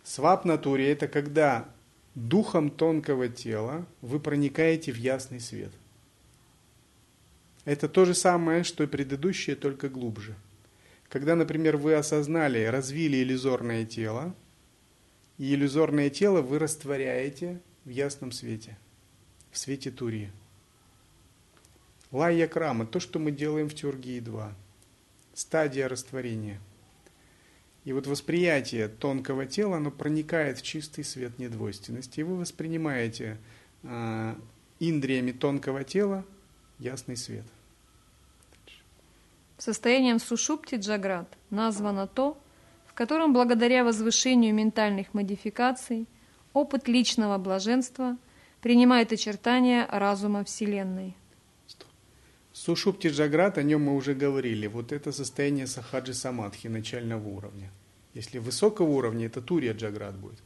Свап-натуре– 0.03 0.91
это 0.91 1.07
когда 1.07 1.69
духом 2.16 2.70
тонкого 2.70 3.30
тела 3.30 3.86
вы 4.01 4.20
проникаете 4.20 4.91
в 4.91 4.97
ясный 4.97 5.39
свет. 5.39 5.72
Это 7.66 7.88
то 7.88 8.05
же 8.05 8.13
самое, 8.13 8.63
что 8.63 8.84
и 8.84 8.88
предыдущее, 8.88 9.55
только 9.55 9.89
глубже. 9.89 10.36
Когда, 11.09 11.36
например, 11.36 11.78
вы 11.78 11.93
осознали, 11.93 12.63
развили 12.66 13.18
иллюзорное 13.18 13.86
тело, 13.86 14.34
и 15.38 15.53
иллюзорное 15.53 16.09
тело 16.09 16.41
вы 16.41 16.59
растворяете 16.59 17.61
в 17.84 17.89
ясном 17.89 18.32
свете– 18.32 18.78
в 19.55 19.57
свете 19.57 19.89
Турии. 19.89 20.32
Лайя 22.11 22.47
крама, 22.47 22.86
то, 22.86 22.99
что 22.99 23.20
мы 23.20 23.32
делаем 23.32 23.70
в 23.70 23.74
Тюргии 23.74 24.20
2. 24.20 24.53
Стадия 25.34 25.88
растворения. 25.88 26.59
И 27.86 27.93
вот 27.93 28.07
восприятие 28.07 28.88
тонкого 28.88 29.45
тела, 29.45 29.77
оно 29.77 29.91
проникает 29.91 30.57
в 30.57 30.63
чистый 30.63 31.03
свет 31.03 31.38
недвойственности. 31.38 32.19
И 32.19 32.23
вы 32.23 32.36
воспринимаете 32.36 33.38
э, 33.83 34.36
индриями 34.79 35.31
тонкого 35.31 35.83
тела 35.83 36.25
ясный 36.79 37.15
свет. 37.15 37.45
Состоянием 39.59 40.19
сушупти 40.19 40.75
джаград 40.75 41.27
названо 41.51 42.07
то, 42.07 42.38
в 42.88 42.93
котором 42.93 43.33
благодаря 43.33 43.83
возвышению 43.83 44.53
ментальных 44.53 45.13
модификаций 45.13 46.07
опыт 46.53 46.88
личного 46.88 47.38
блаженства 47.38 48.17
принимает 48.61 49.13
очертания 49.13 49.88
разума 49.91 50.43
Вселенной. 50.43 51.15
Сушупти 52.66 53.09
Джаграт, 53.09 53.59
о 53.59 53.61
нем 53.61 53.84
мы 53.84 53.95
уже 53.95 54.16
говорили. 54.16 54.66
Вот 54.66 54.91
это 54.91 55.11
состояние 55.11 55.68
сахаджи 55.68 56.16
самадхи 56.16 56.66
начального 56.68 57.28
уровня. 57.28 57.72
Если 58.16 58.39
высокого 58.39 58.88
уровня, 58.88 59.28
это 59.28 59.39
Турия 59.39 59.76
Джаграт 59.76 60.18
будет. 60.18 60.39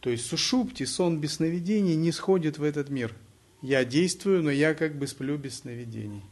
То 0.00 0.10
есть 0.10 0.26
сушупти, 0.26 0.84
сон 0.84 1.20
без 1.20 1.34
сновидений, 1.34 1.94
не 1.94 2.10
сходит 2.10 2.58
в 2.58 2.64
этот 2.64 2.90
мир. 2.90 3.14
Я 3.60 3.84
действую, 3.84 4.42
но 4.42 4.50
я 4.50 4.74
как 4.74 4.98
бы 4.98 5.06
сплю 5.06 5.38
без 5.38 5.60
сновидений. 5.60 6.24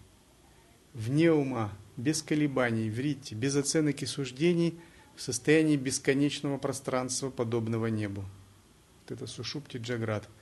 Вне 0.95 1.31
ума, 1.31 1.71
без 1.97 2.23
колебаний, 2.23 2.91
в 2.91 2.99
ритте, 2.99 3.37
без 3.37 3.55
оценок 3.55 4.03
и 4.03 4.07
суждений, 4.07 4.81
в 5.15 5.23
состоянии 5.23 5.77
бесконечного 5.77 6.59
пространства, 6.59 7.31
подобного 7.31 7.87
небу. 7.87 8.25
Вот 9.03 9.13
это 9.13 9.29
сушупти 9.29 9.79
Джаграт– 9.79 10.29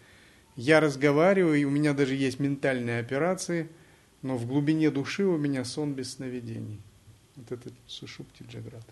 я 0.60 0.80
разговариваю, 0.80 1.54
и 1.54 1.62
у 1.62 1.70
меня 1.70 1.92
даже 1.94 2.16
есть 2.16 2.40
ментальные 2.40 2.98
операции, 2.98 3.68
но 4.22 4.36
в 4.36 4.46
глубине 4.46 4.90
души 4.90 5.24
у 5.24 5.36
меня 5.36 5.64
сон 5.64 5.94
без 5.94 6.14
сновидений. 6.14 6.80
Вот 7.36 7.52
это 7.52 7.70
Сушупти 7.86 8.44
Джаград. 8.48 8.84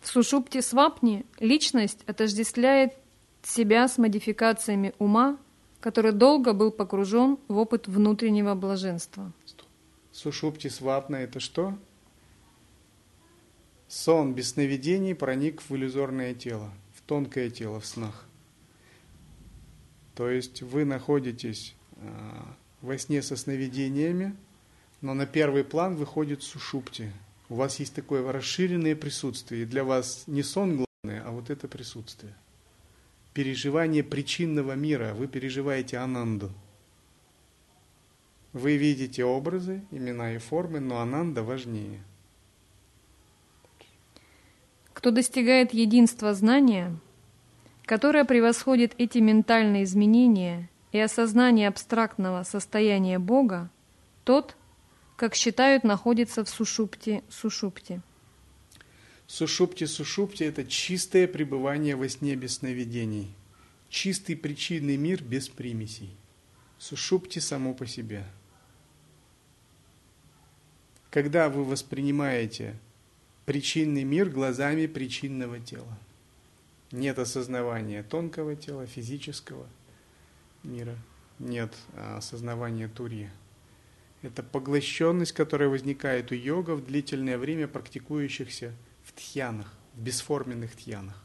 В 0.00 0.08
Сушупти 0.08 0.60
Свапни 0.60 1.24
личность 1.38 2.02
отождествляет 2.06 2.94
себя 3.42 3.86
с 3.86 3.98
модификациями 3.98 4.94
ума, 4.98 5.38
который 5.80 6.12
долго 6.12 6.52
был 6.52 6.72
погружен 6.72 7.38
в 7.46 7.58
опыт 7.58 7.86
внутреннего 7.86 8.54
блаженства. 8.54 9.32
Сушупти 10.12 10.68
Свапна– 10.68 11.16
это 11.16 11.38
что? 11.38 11.78
Сон 13.86 14.34
без 14.34 14.50
сновидений 14.50 15.14
проник 15.14 15.62
в 15.62 15.74
иллюзорное 15.74 16.34
тело, 16.34 16.70
в 16.94 17.02
тонкое 17.02 17.48
тело 17.48 17.80
в 17.80 17.86
снах. 17.86 18.26
То 20.14 20.28
есть 20.28 20.62
вы 20.62 20.84
находитесь 20.84 21.74
э, 21.96 22.08
во 22.80 22.98
сне 22.98 23.22
со 23.22 23.36
сновидениями, 23.36 24.36
но 25.00 25.14
на 25.14 25.26
первый 25.26 25.64
план 25.64 25.96
выходит 25.96 26.42
сушупти. 26.42 27.10
У 27.48 27.54
вас 27.54 27.80
есть 27.80 27.94
такое 27.94 28.30
расширенное 28.30 28.94
присутствие, 28.94 29.62
и 29.62 29.66
для 29.66 29.84
вас 29.84 30.24
не 30.26 30.42
сон 30.42 30.76
главное, 30.76 31.22
а 31.26 31.30
вот 31.30 31.50
это 31.50 31.68
присутствие. 31.68 32.34
Переживание 33.32 34.02
причинного 34.02 34.72
мира, 34.72 35.14
вы 35.14 35.28
переживаете 35.28 35.98
ананду. 35.98 36.50
Вы 38.52 38.76
видите 38.76 39.24
образы, 39.24 39.82
имена 39.90 40.34
и 40.34 40.38
формы, 40.38 40.80
но 40.80 41.00
ананда 41.00 41.42
важнее. 41.42 42.02
Кто 44.92 45.10
достигает 45.10 45.72
единства 45.72 46.34
знания– 46.34 46.94
которая 47.88 48.26
превосходит 48.26 48.92
эти 48.98 49.18
ментальные 49.18 49.84
изменения 49.84 50.68
и 50.92 50.98
осознание 50.98 51.68
абстрактного 51.68 52.42
состояния 52.42 53.18
Бога, 53.18 53.70
тот, 54.24 54.56
как 55.16 55.34
считают, 55.34 55.84
находится 55.84 56.44
в 56.44 56.48
сушупте 56.48 57.22
сушупте. 57.28 58.00
Сушупте 59.26 59.86
сушупте– 59.86 60.44
это 60.46 60.64
чистое 60.64 61.28
пребывание 61.28 61.96
во 61.96 62.08
сне 62.08 62.34
без 62.34 62.56
сновидений, 62.56 63.34
чистый 63.90 64.34
причинный 64.36 64.96
мир 64.96 65.22
без 65.22 65.48
примесей. 65.48 66.10
Сушупте 66.78 67.40
само 67.40 67.74
по 67.74 67.86
себе. 67.86 68.24
Когда 71.10 71.48
вы 71.48 71.64
воспринимаете 71.64 72.74
причинный 73.44 74.04
мир 74.04 74.30
глазами 74.30 74.86
причинного 74.86 75.58
тела– 75.60 75.98
нет 76.92 77.18
осознавания 77.18 78.02
тонкого 78.02 78.56
тела, 78.56 78.86
физического 78.86 79.66
мира, 80.68 80.96
нет 81.38 81.74
осознавания 81.96 82.88
турья. 82.88 83.30
Это 84.22 84.42
поглощенность, 84.42 85.32
которая 85.32 85.68
возникает 85.68 86.32
у 86.32 86.34
йогов 86.34 86.84
длительное 86.84 87.38
время 87.38 87.68
практикующихся 87.68 88.74
в 89.04 89.12
тхьянах, 89.12 89.72
в 89.94 90.02
бесформенных 90.02 90.74
тхьянах. 90.76 91.22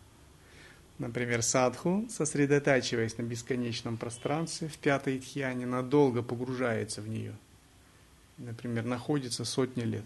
Например, 0.99 1.41
садху, 1.41 2.07
сосредотачиваясь 2.09 3.17
на 3.17 3.23
бесконечном 3.23 3.97
пространстве, 3.97 4.67
в 4.67 4.77
пятой 4.77 5.19
тхьяне 5.19 5.65
надолго 5.65 6.21
погружается 6.21 7.01
в 7.01 7.09
нее. 7.09 7.35
Например, 8.37 8.85
находится 8.85 9.43
сотни 9.43 9.81
лет. 9.81 10.05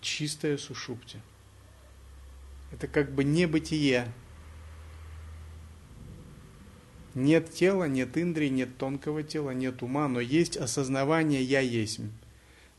Чистая 0.00 0.56
сушупти– 0.56 1.18
это 2.72 2.88
как 2.88 3.12
бы 3.12 3.24
небытие. 3.24 4.10
Нет 7.14 7.52
тела, 7.52 7.84
нет 7.84 8.16
индрии, 8.16 8.48
нет 8.48 8.78
тонкого 8.78 9.22
тела, 9.22 9.50
нет 9.50 9.82
ума, 9.82 10.08
но 10.08 10.20
есть 10.20 10.56
осознавание 10.56 11.42
«я 11.42 11.60
есть». 11.60 12.00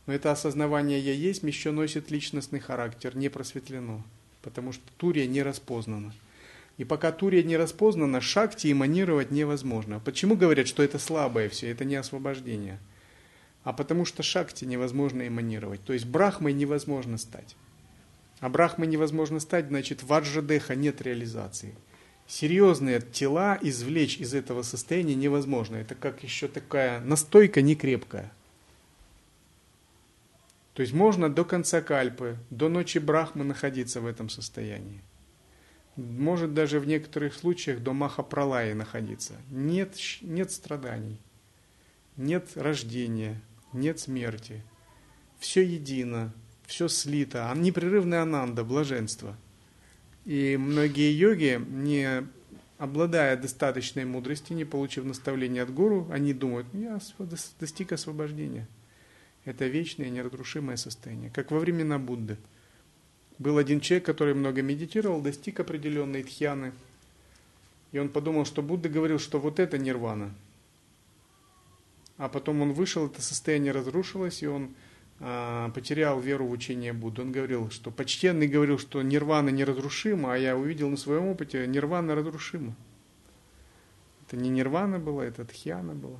Но 0.06 0.14
это 0.14 0.32
осознавание 0.32 1.00
«я 1.00 1.14
есть» 1.14 1.44
еще 1.44 1.72
носит 1.72 2.10
личностный 2.10 2.60
характер, 2.60 3.16
не 3.16 3.30
просветлено, 3.30 4.04
потому 4.42 4.74
что 4.74 4.84
Турия 4.98 5.28
не 5.28 5.44
распознана. 5.44 6.14
И 6.78 6.84
пока 6.84 7.12
Турия 7.12 7.44
не 7.44 7.58
распознана, 7.58 8.22
шакти 8.22 8.72
эманировать 8.72 9.30
невозможно. 9.30 10.00
Почему 10.00 10.36
говорят, 10.36 10.68
что 10.68 10.82
это 10.82 10.98
слабое 10.98 11.48
все, 11.48 11.70
это 11.70 11.86
не 11.86 11.96
освобождение? 11.96 12.80
А 13.64 13.72
потому 13.72 14.04
что 14.04 14.24
шакти 14.24 14.66
невозможно 14.66 15.28
эманировать, 15.28 15.84
то 15.84 15.94
есть 15.94 16.06
брахмой 16.06 16.54
невозможно 16.54 17.20
стать. 17.20 17.56
А 18.40 18.50
брахмой 18.50 18.88
невозможно 18.88 19.40
стать, 19.40 19.68
значит, 19.68 20.02
в 20.02 20.12
аджадеха 20.12 20.76
нет 20.76 21.02
реализации. 21.02 21.76
Серьезные 22.28 23.02
тела 23.02 23.58
извлечь 23.62 24.18
из 24.18 24.34
этого 24.34 24.62
состояния 24.62 25.16
невозможно. 25.16 25.76
Это 25.76 25.96
как 25.96 26.24
еще 26.24 26.48
такая 26.48 27.00
настойка 27.02 27.62
не 27.62 27.76
крепкая. 27.76 28.32
То 30.74 30.82
есть 30.82 30.94
можно 30.94 31.34
до 31.34 31.46
конца 31.46 31.82
кальпы, 31.82 32.38
до 32.50 32.70
ночи 32.70 32.98
Брахмы 32.98 33.44
находиться 33.44 34.02
в 34.02 34.08
этом 34.08 34.30
состоянии. 34.30 35.02
Может 35.96 36.56
даже 36.56 36.80
в 36.80 36.88
некоторых 36.88 37.36
случаях 37.36 37.84
до 37.84 37.94
Махапралаи 37.94 38.74
находиться. 38.74 39.34
Нет, 39.52 39.96
нет 40.22 40.52
страданий, 40.52 41.22
нет 42.18 42.50
рождения, 42.56 43.40
нет 43.74 44.00
смерти. 44.00 44.64
Все 45.38 45.62
едино, 45.62 46.34
все 46.66 46.88
слито, 46.88 47.52
а 47.52 47.56
непрерывная 47.56 48.24
ананда, 48.24 48.64
блаженство. 48.64 49.38
И 50.26 50.58
многие 50.58 51.12
йоги, 51.12 51.62
не 51.70 52.26
обладая 52.78 53.38
достаточной 53.38 54.06
мудрости, 54.06 54.54
не 54.54 54.66
получив 54.66 55.06
наставления 55.06 55.64
от 55.64 55.74
гуру, 55.74 56.08
они 56.12 56.34
думают, 56.34 56.68
я 56.74 57.00
достиг 57.60 57.92
освобождения. 57.92 58.68
Это 59.46 59.68
вечное, 59.68 60.10
неразрушимое 60.10 60.78
состояние, 60.78 61.30
как 61.30 61.52
во 61.52 61.60
времена 61.60 62.00
Будды. 62.00 62.38
Был 63.40 63.58
один 63.58 63.82
человек, 63.82 64.06
который 64.06 64.34
много 64.34 64.62
медитировал, 64.62 65.22
достиг 65.22 65.60
определенной 65.60 66.24
тхьяны, 66.24 66.72
и 67.92 68.00
он 68.00 68.10
подумал, 68.10 68.46
что 68.46 68.62
Будда 68.62 68.90
говорил, 68.90 69.20
что 69.20 69.40
вот 69.40 69.60
это 69.60 69.78
нирвана. 69.78 70.34
А 72.18 72.30
потом 72.30 72.62
он 72.62 72.74
вышел, 72.74 73.08
это 73.08 73.22
состояние 73.22 73.72
разрушилось, 73.72 74.44
и 74.44 74.48
он 74.48 74.70
потерял 75.20 76.20
веру 76.20 76.48
в 76.48 76.52
учение 76.52 76.94
Будды. 76.94 77.22
Он 77.22 77.32
говорил, 77.32 77.70
что 77.70 77.92
почтенный 77.92 78.48
говорил, 78.48 78.78
что 78.78 79.02
нирвана 79.02 79.50
неразрушима, 79.50 80.34
а 80.34 80.38
я 80.38 80.58
увидел 80.58 80.90
на 80.90 80.98
своем 80.98 81.28
опыте, 81.28 81.66
нирвана 81.68 82.16
разрушима. 82.16 82.76
Это 84.28 84.38
не 84.38 84.50
нирвана 84.50 85.00
была, 85.00 85.26
это 85.26 85.46
тхьяна 85.46 85.94
была. 85.94 86.20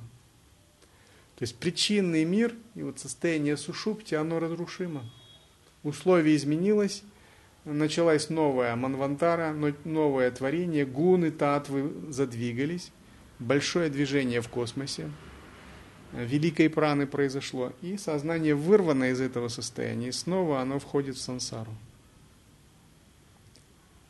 То 1.36 1.42
есть 1.42 1.56
причинный 1.56 2.24
мир 2.24 2.54
и 2.74 2.82
вот 2.82 2.98
состояние 2.98 3.56
сушупти, 3.56 4.14
оно 4.14 4.38
разрушимо. 4.38 5.02
Условие 5.82 6.36
изменилось, 6.36 7.02
началась 7.64 8.30
новая 8.30 8.76
манвантара, 8.76 9.52
новое 9.84 10.30
творение, 10.30 10.86
гуны, 10.86 11.30
татвы 11.30 11.92
задвигались, 12.08 12.92
большое 13.38 13.90
движение 13.90 14.40
в 14.40 14.48
космосе, 14.48 15.10
великой 16.14 16.70
праны 16.70 17.06
произошло, 17.06 17.72
и 17.82 17.96
сознание 17.96 18.54
вырвано 18.54 19.10
из 19.10 19.20
этого 19.20 19.48
состояния, 19.48 20.08
и 20.08 20.12
снова 20.12 20.60
оно 20.60 20.78
входит 20.78 21.16
в 21.16 21.20
сансару. 21.20 21.74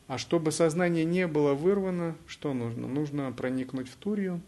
А 0.06 0.18
чтобы 0.18 0.52
сознание 0.52 1.04
не 1.04 1.26
было 1.26 1.54
вырвано, 1.54 2.14
что 2.26 2.52
нужно? 2.52 2.86
Нужно 2.86 3.32
проникнуть 3.32 3.88
в 3.88 3.96
Турию, 3.96 4.42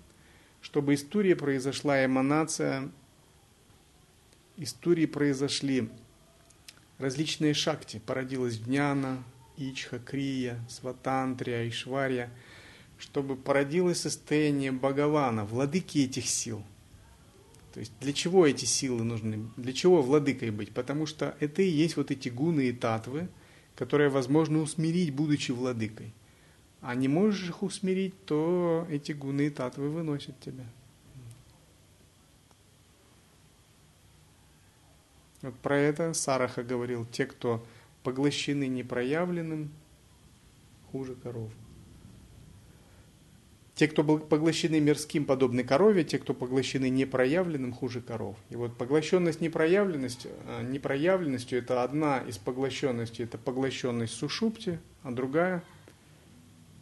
чтобы 0.61 0.94
из 0.94 1.02
Турии 1.02 1.34
произошла 1.34 2.04
эманация, 2.04 2.90
из 4.59 4.74
Турии 4.74 5.07
произошли 5.07 5.88
различные 6.98 7.54
шакти, 7.54 8.02
породилась 8.04 8.59
Дняна, 8.59 9.22
Ичха, 9.57 9.98
Крия, 9.98 10.59
Сватантрия, 10.68 11.66
Ишвария, 11.68 12.30
чтобы 12.98 13.36
породилось 13.36 14.00
состояние 14.00 14.72
Бхагавана, 14.72 15.44
владыки 15.44 15.98
этих 15.98 16.26
сил. 16.26 16.62
То 17.76 17.80
есть 17.80 17.92
для 18.00 18.14
чего 18.14 18.46
эти 18.46 18.64
силы 18.64 19.04
нужны? 19.04 19.50
Для 19.58 19.74
чего 19.74 20.00
владыкой 20.00 20.50
быть? 20.50 20.72
Потому 20.72 21.04
что 21.04 21.36
это 21.40 21.60
и 21.60 21.68
есть 21.68 21.98
вот 21.98 22.10
эти 22.10 22.30
гуны 22.30 22.68
и 22.68 22.72
татвы, 22.72 23.28
которые 23.74 24.08
возможно 24.08 24.62
усмирить, 24.62 25.12
будучи 25.12 25.52
владыкой 25.52 26.14
а 26.86 26.94
не 26.94 27.08
можешь 27.08 27.48
их 27.48 27.64
усмирить, 27.64 28.14
то 28.26 28.86
эти 28.88 29.10
гуны 29.10 29.48
и 29.48 29.50
татвы 29.50 29.88
выносят 29.90 30.38
тебя. 30.38 30.64
Вот 35.42 35.56
про 35.56 35.76
это 35.76 36.14
Сараха 36.14 36.62
говорил, 36.62 37.04
те, 37.04 37.26
кто 37.26 37.66
поглощены 38.04 38.68
непроявленным, 38.68 39.72
хуже 40.92 41.16
коров. 41.16 41.50
Те, 43.76 43.88
кто 43.88 44.02
поглощены 44.02 44.80
мирским, 44.80 45.26
подобны 45.26 45.62
корове, 45.62 46.02
те, 46.02 46.18
кто 46.18 46.32
поглощены 46.32 46.88
непроявленным, 46.88 47.74
хуже 47.74 48.00
коров. 48.00 48.34
И 48.48 48.56
вот 48.56 48.74
поглощенность 48.78 49.42
непроявленностью, 49.42 50.30
а, 50.46 50.62
непроявленностью 50.62 51.58
это 51.58 51.82
одна 51.82 52.20
из 52.20 52.38
поглощенностей, 52.38 53.24
это 53.24 53.36
поглощенность 53.36 54.14
сушупти, 54.14 54.78
а 55.02 55.10
другая– 55.10 55.62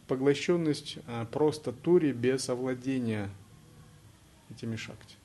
поглощенность 0.07 0.99
а, 1.05 1.25
просто 1.25 1.73
тури 1.73 2.13
без 2.13 2.47
овладения 2.47 3.29
этими 4.49 4.77
шакти. 4.77 5.15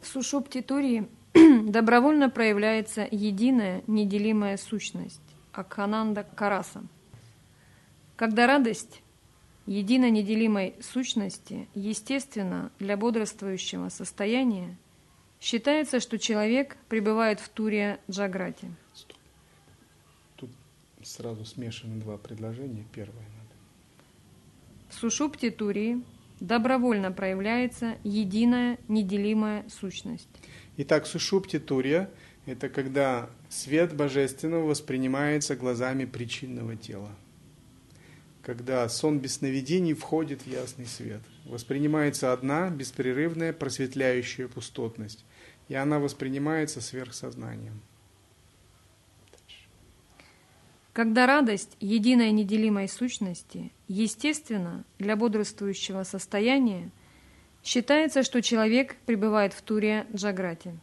В 0.00 0.06
сушупте 0.06 0.62
тури 0.62 1.08
добровольно 1.64 2.30
проявляется 2.30 3.04
единая 3.10 3.82
неделимая 3.88 4.56
сущность 4.58 5.20
Акхананда 5.52 6.24
Караса. 6.36 6.84
Когда 8.14 8.46
радость 8.46 9.02
единой 9.66 10.10
неделимой 10.10 10.74
сущности 10.80 11.68
естественно 11.74 12.70
для 12.78 12.96
бодрствующего 12.96 13.88
состояния, 13.88 14.76
считается, 15.40 16.00
что 16.00 16.18
человек 16.18 16.76
пребывает 16.88 17.40
в 17.40 17.48
туре 17.48 18.00
Джаграти 18.10 18.68
сразу 21.02 21.44
смешаны 21.44 22.00
два 22.00 22.16
предложения. 22.18 22.84
Первое 22.92 23.14
надо. 23.22 23.54
В 24.88 24.94
Сушупте 24.94 25.50
Турии 25.50 26.02
добровольно 26.40 27.12
проявляется 27.12 27.96
единая 28.04 28.78
неделимая 28.88 29.68
сущность. 29.68 30.28
Итак, 30.76 31.06
Сушупти 31.06 31.58
Турия– 31.58 32.10
это 32.46 32.68
когда 32.68 33.28
свет 33.48 33.94
божественного 33.94 34.64
воспринимается 34.64 35.56
глазами 35.56 36.04
причинного 36.04 36.76
тела. 36.76 37.10
Когда 38.42 38.88
сон 38.88 39.18
без 39.18 39.36
сновидений 39.36 39.92
входит 39.94 40.42
в 40.42 40.46
ясный 40.46 40.86
свет. 40.86 41.20
Воспринимается 41.44 42.32
одна 42.32 42.70
беспрерывная 42.70 43.52
просветляющая 43.52 44.48
пустотность, 44.48 45.24
и 45.68 45.74
она 45.74 45.98
воспринимается 45.98 46.80
сверхсознанием. 46.80 47.80
Когда 50.92 51.26
радость 51.26 51.76
единой 51.80 52.32
неделимой 52.32 52.88
сущности, 52.88 53.70
естественно, 53.86 54.84
для 54.98 55.14
бодрствующего 55.16 56.02
состояния, 56.02 56.90
считается, 57.62 58.22
что 58.22 58.42
человек 58.42 58.96
пребывает 59.06 59.52
в 59.52 59.62
Туре 59.62 60.06
Джаграте. 60.12 60.74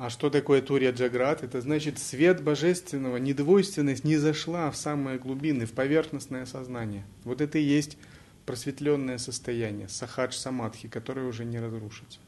А 0.00 0.08
что 0.08 0.30
такое 0.30 0.62
Турия 0.62 0.92
Джаграт? 0.92 1.42
Это 1.42 1.60
значит, 1.60 1.98
свет 1.98 2.42
божественного, 2.42 3.18
недвойственность 3.18 4.02
не 4.02 4.16
зашла 4.16 4.70
в 4.70 4.76
самые 4.78 5.18
глубины, 5.18 5.66
в 5.66 5.72
поверхностное 5.72 6.46
сознание. 6.46 7.04
Вот 7.24 7.42
это 7.42 7.58
и 7.58 7.62
есть 7.62 7.98
просветленное 8.46 9.18
состояние, 9.18 9.90
сахадж 9.90 10.32
самадхи, 10.32 10.88
которое 10.88 11.26
уже 11.26 11.44
не 11.44 11.60
разрушится. 11.60 12.18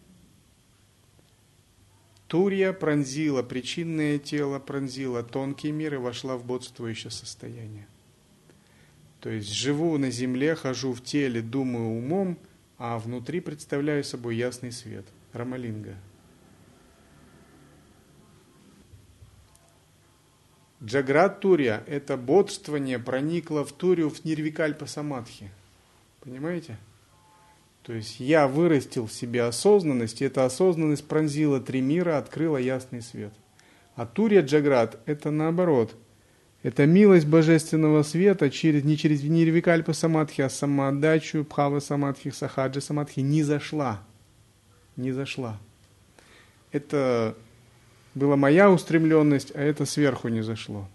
Турья 2.26 2.74
пронзила 2.74 3.42
причинное 3.42 4.18
тело, 4.18 4.58
пронзила 4.58 5.22
тонкий 5.22 5.72
мир 5.72 5.94
и 5.94 5.96
вошла 5.96 6.36
в 6.36 6.44
бодствующее 6.44 7.10
состояние. 7.10 7.86
То 9.20 9.30
есть 9.30 9.50
живу 9.50 9.96
на 9.96 10.10
земле, 10.10 10.56
хожу 10.56 10.92
в 10.92 11.02
теле, 11.02 11.40
думаю 11.40 11.86
умом, 11.86 12.36
а 12.76 12.98
внутри 12.98 13.40
представляю 13.40 14.04
собой 14.04 14.36
ясный 14.36 14.72
свет. 14.72 15.06
Рамалинга. 15.32 15.96
Джаграт 20.84 21.40
Турья– 21.40 21.84
это 21.86 22.16
бодствование 22.16 22.98
проникло 22.98 23.64
в 23.64 23.72
Турию 23.72 24.10
в 24.10 24.24
Нирвикальпа 24.24 24.86
Самадхи. 24.86 25.50
Понимаете? 26.20 26.76
То 27.82 27.92
есть 27.92 28.18
я 28.18 28.48
вырастил 28.48 29.06
в 29.06 29.12
себе 29.12 29.44
осознанность, 29.44 30.22
и 30.22 30.24
эта 30.24 30.44
осознанность 30.44 31.06
пронзила 31.06 31.60
три 31.60 31.80
мира, 31.80 32.18
открыла 32.18 32.56
ясный 32.56 33.00
свет. 33.00 33.32
А 33.94 34.06
Турья 34.06 34.42
Джаград– 34.42 35.00
это 35.06 35.30
наоборот. 35.30 35.94
Это 36.62 36.86
милость 36.86 37.26
божественного 37.26 38.02
света 38.02 38.50
через, 38.50 38.84
не 38.84 38.96
через 38.96 39.22
Нирвикальпа 39.22 39.92
Самадхи, 39.92 40.42
а 40.42 40.48
самоотдачу, 40.48 41.44
Пхава 41.44 41.80
Самадхи, 41.80 42.30
Сахаджа 42.30 42.80
Самадхи 42.80 43.20
не 43.20 43.42
зашла. 43.42 44.02
Не 44.96 45.12
зашла. 45.12 45.58
Это 46.70 47.36
была 48.14 48.36
моя 48.36 48.70
устремленность, 48.70 49.52
а 49.54 49.60
это 49.60 49.86
сверху 49.86 50.28
не 50.28 50.42
зашло. 50.42 50.88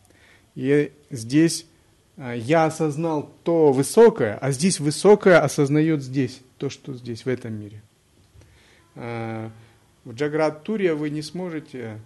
И 0.55 0.91
здесь 1.09 1.65
а, 2.17 2.33
я 2.33 2.65
осознал 2.65 3.31
то 3.43 3.71
высокое, 3.71 4.37
а 4.37 4.51
здесь 4.51 4.79
высокое 4.79 5.39
осознает 5.39 6.01
здесь 6.01 6.41
то, 6.57 6.69
что 6.69 6.93
здесь, 6.93 7.25
в 7.25 7.27
этом 7.27 7.53
мире. 7.53 7.81
А, 8.95 9.51
в 10.03 10.13
Джаград 10.13 10.63
Турия 10.63 10.95
вы 10.95 11.09
не 11.09 11.21
сможете 11.21 11.99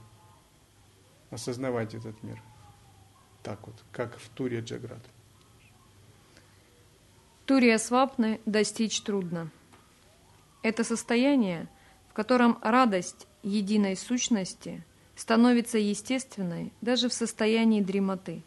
осознавать 1.30 1.94
этот 1.94 2.22
мир 2.24 2.42
так 3.44 3.66
вот, 3.68 3.76
как 3.92 4.18
в 4.18 4.30
Туре 4.30 4.60
Джаград. 4.60 5.02
Турия 7.46 7.78
Свапны 7.78 8.40
достичь 8.46 9.02
трудно. 9.02 9.50
Это 10.64 10.84
состояние, 10.84 11.68
в 12.10 12.14
котором 12.14 12.60
радость 12.62 13.28
единой 13.44 13.98
сущности 13.98 14.84
становится 15.22 15.78
естественной 15.78 16.74
даже 16.82 17.08
в 17.08 17.14
состоянии 17.14 17.80
дремоты. 17.82 18.42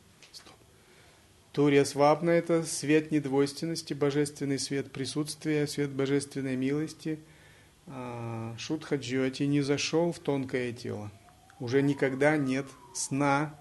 Турия 1.52 1.84
Свапна– 1.84 2.30
это 2.30 2.64
свет 2.64 3.12
недвойственности, 3.12 3.94
божественный 3.94 4.58
свет 4.58 4.90
присутствия, 4.90 5.68
свет 5.68 5.90
божественной 5.90 6.56
милости. 6.56 7.20
А, 7.86 8.56
Шутха 8.58 8.96
Джиоти 8.96 9.44
не 9.44 9.60
зашел 9.60 10.10
в 10.10 10.18
тонкое 10.18 10.72
тело. 10.72 11.12
Уже 11.60 11.80
никогда 11.80 12.36
нет 12.36 12.66
сна 12.92 13.54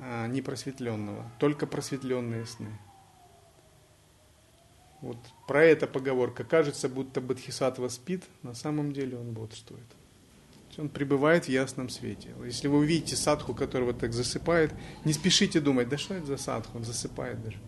а, 0.00 0.26
непросветленного, 0.26 1.30
только 1.38 1.68
просветленные 1.68 2.46
сны. 2.46 2.76
Вот 5.02 5.18
про 5.46 5.62
это 5.62 5.86
поговорка. 5.86 6.42
Кажется, 6.42 6.88
будто 6.88 7.20
Бодхисаттва 7.20 7.86
спит, 7.88 8.24
на 8.42 8.54
самом 8.54 8.92
деле 8.92 9.16
он 9.16 9.34
бодрствует. 9.34 9.86
Он 10.78 10.88
пребывает 10.88 11.46
в 11.46 11.48
ясном 11.48 11.88
свете. 11.88 12.30
Если 12.44 12.68
вы 12.68 12.78
увидите 12.78 13.16
садху, 13.16 13.54
которого 13.54 13.92
так 13.92 14.12
засыпает, 14.12 14.72
не 15.04 15.12
спешите 15.12 15.60
думать, 15.60 15.88
да 15.88 15.98
что 15.98 16.14
это 16.14 16.26
за 16.26 16.36
садху, 16.36 16.78
он 16.78 16.84
засыпает 16.84 17.42
даже. 17.42 17.58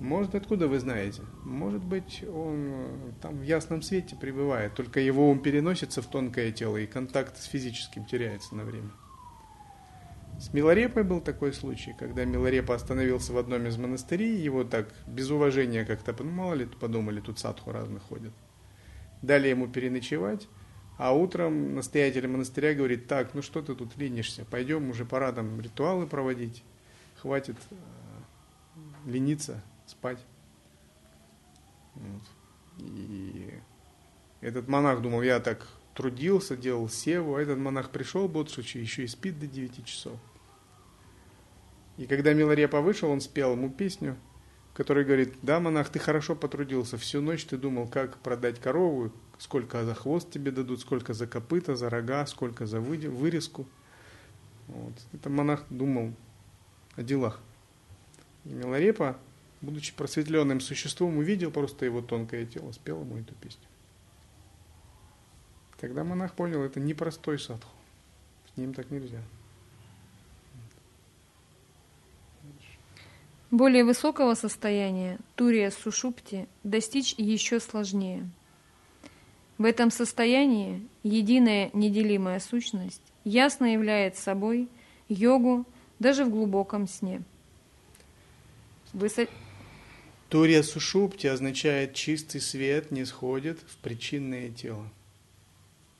Может, 0.00 0.34
откуда 0.34 0.66
вы 0.66 0.80
знаете? 0.80 1.20
Может 1.44 1.84
быть, 1.84 2.24
он 2.26 2.70
э, 2.72 3.12
там 3.20 3.38
в 3.38 3.42
ясном 3.42 3.82
свете 3.82 4.16
пребывает, 4.16 4.74
только 4.74 4.98
его 4.98 5.28
ум 5.28 5.40
переносится 5.40 6.00
в 6.00 6.06
тонкое 6.06 6.52
тело, 6.52 6.78
и 6.78 6.86
контакт 6.86 7.36
с 7.36 7.44
физическим 7.44 8.06
теряется 8.06 8.54
на 8.54 8.64
время. 8.64 8.90
С 10.40 10.54
Милорепой 10.54 11.04
был 11.04 11.20
такой 11.20 11.52
случай, 11.52 11.94
когда 11.98 12.24
Милорепа 12.24 12.74
остановился 12.74 13.34
в 13.34 13.36
одном 13.36 13.66
из 13.66 13.76
монастырей, 13.76 14.38
его 14.38 14.64
так 14.64 14.88
без 15.06 15.30
уважения 15.30 15.84
как-то, 15.84 16.14
ну 16.18 16.30
мало 16.30 16.54
ли, 16.54 16.64
подумали, 16.64 17.20
тут 17.20 17.38
садху 17.38 17.70
разных 17.70 18.02
ходят. 18.04 18.32
Дали 19.20 19.48
ему 19.48 19.68
переночевать, 19.68 20.48
а 21.00 21.12
утром 21.14 21.74
настоятель 21.74 22.26
монастыря 22.26 22.74
говорит, 22.74 23.06
так, 23.06 23.32
ну 23.32 23.40
что 23.40 23.62
ты 23.62 23.74
тут 23.74 23.96
ленишься, 23.96 24.44
пойдем 24.44 24.90
уже 24.90 25.06
пора 25.06 25.32
там 25.32 25.58
ритуалы 25.58 26.06
проводить, 26.06 26.62
хватит 27.16 27.56
э, 27.70 27.74
лениться, 29.06 29.62
спать. 29.86 30.18
Вот. 31.94 32.22
И 32.80 33.50
этот 34.42 34.68
монах 34.68 35.00
думал, 35.00 35.22
я 35.22 35.40
так 35.40 35.66
трудился, 35.94 36.54
делал 36.54 36.90
севу, 36.90 37.36
а 37.36 37.40
этот 37.40 37.56
монах 37.56 37.88
пришел, 37.88 38.28
Бодшучи, 38.28 38.76
еще 38.76 39.04
и 39.04 39.06
спит 39.06 39.40
до 39.40 39.46
9 39.46 39.82
часов. 39.86 40.18
И 41.96 42.06
когда 42.06 42.34
Миларепа 42.34 42.82
вышел, 42.82 43.08
он 43.08 43.22
спел 43.22 43.52
ему 43.52 43.70
песню, 43.70 44.18
который 44.80 45.04
говорит, 45.04 45.34
да, 45.42 45.60
монах, 45.60 45.90
ты 45.90 45.98
хорошо 45.98 46.34
потрудился, 46.34 46.96
всю 46.96 47.20
ночь 47.20 47.44
ты 47.44 47.58
думал, 47.58 47.86
как 47.86 48.16
продать 48.16 48.58
корову, 48.58 49.12
сколько 49.36 49.84
за 49.84 49.94
хвост 49.94 50.30
тебе 50.30 50.52
дадут, 50.52 50.80
сколько 50.80 51.12
за 51.12 51.26
копыта, 51.26 51.76
за 51.76 51.90
рога, 51.90 52.24
сколько 52.24 52.64
за 52.64 52.80
вырезку. 52.80 53.66
Вот. 54.68 54.94
Это 55.12 55.28
монах 55.28 55.66
думал 55.68 56.14
о 56.96 57.02
делах. 57.02 57.40
И 58.46 58.54
Миларепа, 58.54 59.18
будучи 59.60 59.94
просветленным 59.94 60.62
существом, 60.62 61.18
увидел 61.18 61.50
просто 61.50 61.84
его 61.84 62.00
тонкое 62.00 62.46
тело, 62.46 62.72
спел 62.72 63.02
ему 63.02 63.18
эту 63.18 63.34
песню. 63.34 63.66
Тогда 65.78 66.04
монах 66.04 66.32
понял, 66.32 66.62
это 66.62 66.80
непростой 66.80 67.38
садху. 67.38 67.76
С 68.54 68.56
ним 68.56 68.72
так 68.72 68.90
нельзя. 68.90 69.20
Более 73.50 73.82
высокого 73.82 74.34
состояния, 74.34 75.18
Турия 75.34 75.72
Сушупти, 75.72 76.46
достичь 76.62 77.14
еще 77.18 77.58
сложнее. 77.58 78.30
В 79.58 79.64
этом 79.64 79.90
состоянии 79.90 80.86
единая 81.02 81.70
неделимая 81.72 82.38
сущность 82.38 83.02
ясно 83.24 83.72
является 83.72 84.22
собой 84.22 84.68
йогу 85.08 85.66
даже 85.98 86.24
в 86.24 86.30
глубоком 86.30 86.86
сне. 86.86 87.22
Высо... 88.92 89.26
Турия 90.28 90.62
Сушупти 90.62 91.26
означает 91.26 91.94
чистый 91.94 92.40
свет 92.40 92.92
не 92.92 93.04
сходит 93.04 93.58
в 93.66 93.78
причинное 93.78 94.50
тело. 94.50 94.88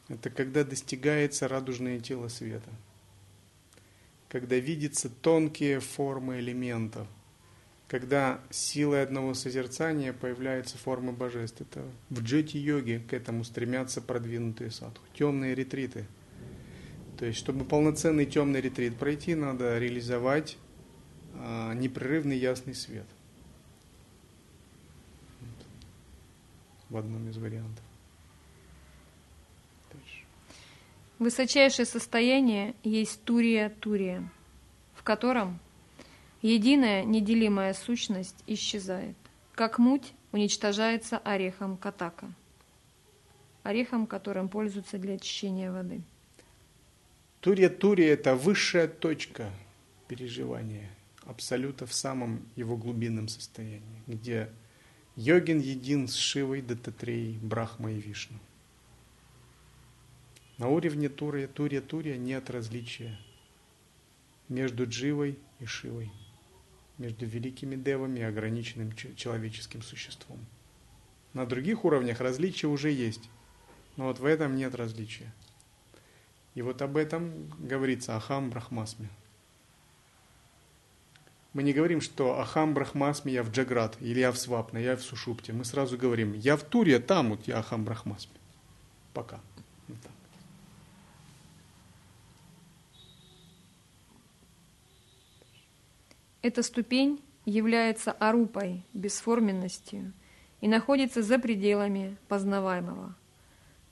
Это 0.08 0.30
когда 0.30 0.62
достигается 0.62 1.48
радужное 1.48 1.98
тело 1.98 2.28
света. 2.28 2.70
Когда 4.28 4.54
видятся 4.54 5.10
тонкие 5.10 5.80
формы 5.80 6.38
элементов– 6.38 7.08
когда 7.90 8.40
силой 8.50 9.02
одного 9.02 9.34
созерцания 9.34 10.12
появляются 10.12 10.78
формы 10.78 11.10
божеств. 11.10 11.60
Это 11.60 11.82
в 12.08 12.22
джети-йоге 12.22 13.00
к 13.00 13.12
этому 13.12 13.42
стремятся 13.42 14.00
продвинутые 14.00 14.70
садху. 14.70 15.04
Темные 15.12 15.56
ретриты. 15.56 16.06
То 17.18 17.24
есть, 17.26 17.40
чтобы 17.40 17.64
полноценный 17.64 18.26
темный 18.26 18.60
ретрит 18.60 18.96
пройти, 18.96 19.34
надо 19.34 19.76
реализовать 19.76 20.56
а, 21.34 21.74
непрерывный 21.74 22.38
ясный 22.38 22.76
свет. 22.76 23.06
В 26.90 26.96
одном 26.96 27.28
из 27.28 27.38
вариантов. 27.38 27.84
Дальше. 29.92 30.22
Высочайшее 31.18 31.86
состояние 31.86 32.76
есть 32.84 33.20
турия-турия, 33.24 34.30
в 34.94 35.02
котором 35.02 35.58
Единая 36.42 37.04
неделимая 37.04 37.74
сущность 37.74 38.42
исчезает, 38.46 39.16
как 39.52 39.78
муть 39.78 40.14
уничтожается 40.32 41.18
орехом 41.18 41.76
катака, 41.76 42.32
орехом, 43.62 44.06
которым 44.06 44.48
пользуются 44.48 44.96
для 44.96 45.14
очищения 45.14 45.70
воды. 45.70 46.00
Турия-турия– 47.40 48.08
это 48.12 48.36
высшая 48.36 48.88
точка 48.88 49.50
переживания 50.08 50.88
Абсолюта 51.26 51.86
в 51.86 51.92
самом 51.92 52.42
его 52.56 52.78
глубинном 52.78 53.28
состоянии, 53.28 54.02
где 54.06 54.48
йогин 55.16 55.60
един 55.60 56.08
с 56.08 56.14
Шивой, 56.14 56.62
Дататреей, 56.62 57.38
Брахмой 57.38 57.98
и 57.98 58.00
Вишну. 58.00 58.38
На 60.56 60.68
уровне 60.68 61.10
турия, 61.10 61.48
турия, 61.48 61.82
турия 61.82 62.16
нет 62.16 62.48
различия 62.48 63.18
между 64.48 64.86
Дживой 64.86 65.38
и 65.60 65.66
Шивой 65.66 66.10
между 67.00 67.24
великими 67.24 67.76
девами 67.76 68.20
и 68.20 68.22
ограниченным 68.22 68.92
человеческим 69.16 69.82
существом. 69.82 70.38
На 71.32 71.46
других 71.46 71.84
уровнях 71.84 72.20
различия 72.20 72.66
уже 72.66 72.90
есть, 72.90 73.28
но 73.96 74.04
вот 74.04 74.18
в 74.18 74.24
этом 74.24 74.54
нет 74.54 74.74
различия. 74.74 75.32
И 76.54 76.62
вот 76.62 76.82
об 76.82 76.96
этом 76.96 77.48
говорится 77.58 78.16
Ахам 78.16 78.50
Брахмасме. 78.50 79.08
Мы 81.52 81.62
не 81.62 81.72
говорим, 81.72 82.00
что 82.00 82.38
Ахам 82.38 82.74
Брахмасме 82.74 83.32
я 83.32 83.42
в 83.42 83.50
Джаград, 83.50 83.96
или 84.00 84.20
я 84.20 84.30
в 84.30 84.38
Свапна, 84.38 84.78
я 84.78 84.96
в 84.96 85.02
Сушупте. 85.02 85.52
Мы 85.52 85.64
сразу 85.64 85.96
говорим, 85.96 86.34
я 86.34 86.56
в 86.56 86.62
Туре, 86.62 87.00
там 87.00 87.30
вот 87.30 87.48
я 87.48 87.58
Ахам 87.58 87.84
Брахмасме. 87.84 88.34
Пока. 89.14 89.40
Вот 89.88 90.00
так. 90.02 90.12
Эта 96.42 96.62
ступень 96.62 97.22
является 97.44 98.12
арупой, 98.12 98.84
бесформенностью, 98.94 100.12
и 100.60 100.68
находится 100.68 101.22
за 101.22 101.38
пределами 101.38 102.16
познаваемого. 102.28 103.14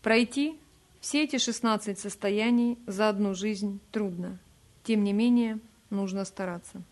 Пройти 0.03 0.59
все 1.01 1.25
эти 1.25 1.39
16 1.39 1.99
состояний 1.99 2.79
за 2.87 3.09
одну 3.09 3.35
жизнь 3.35 3.81
трудно. 3.93 4.39
Тем 4.85 5.05
не 5.05 5.13
менее, 5.13 5.59
нужно 5.91 6.25
стараться. 6.25 6.83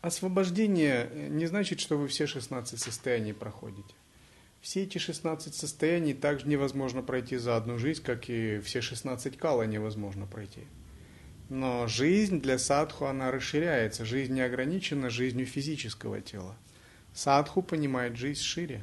Освобождение 0.00 1.10
не 1.30 1.46
значит, 1.46 1.80
что 1.80 1.96
вы 1.96 2.06
все 2.06 2.26
16 2.26 2.80
состояний 2.80 3.32
проходите. 3.32 3.94
Все 4.60 4.84
эти 4.84 4.98
16 4.98 5.54
состояний 5.54 6.14
также 6.14 6.48
невозможно 6.48 7.02
пройти 7.02 7.36
за 7.36 7.56
одну 7.56 7.78
жизнь, 7.78 8.02
как 8.02 8.28
и 8.28 8.60
все 8.60 8.80
16 8.80 9.36
кала 9.36 9.64
невозможно 9.64 10.26
пройти. 10.26 10.62
Но 11.48 11.86
жизнь 11.86 12.40
для 12.40 12.58
садху, 12.58 13.06
она 13.06 13.30
расширяется. 13.30 14.04
Жизнь 14.04 14.34
не 14.34 14.42
ограничена 14.42 15.08
жизнью 15.08 15.46
физического 15.46 16.20
тела. 16.20 16.56
Садху 17.14 17.62
понимает 17.62 18.16
жизнь 18.16 18.42
шире. 18.42 18.82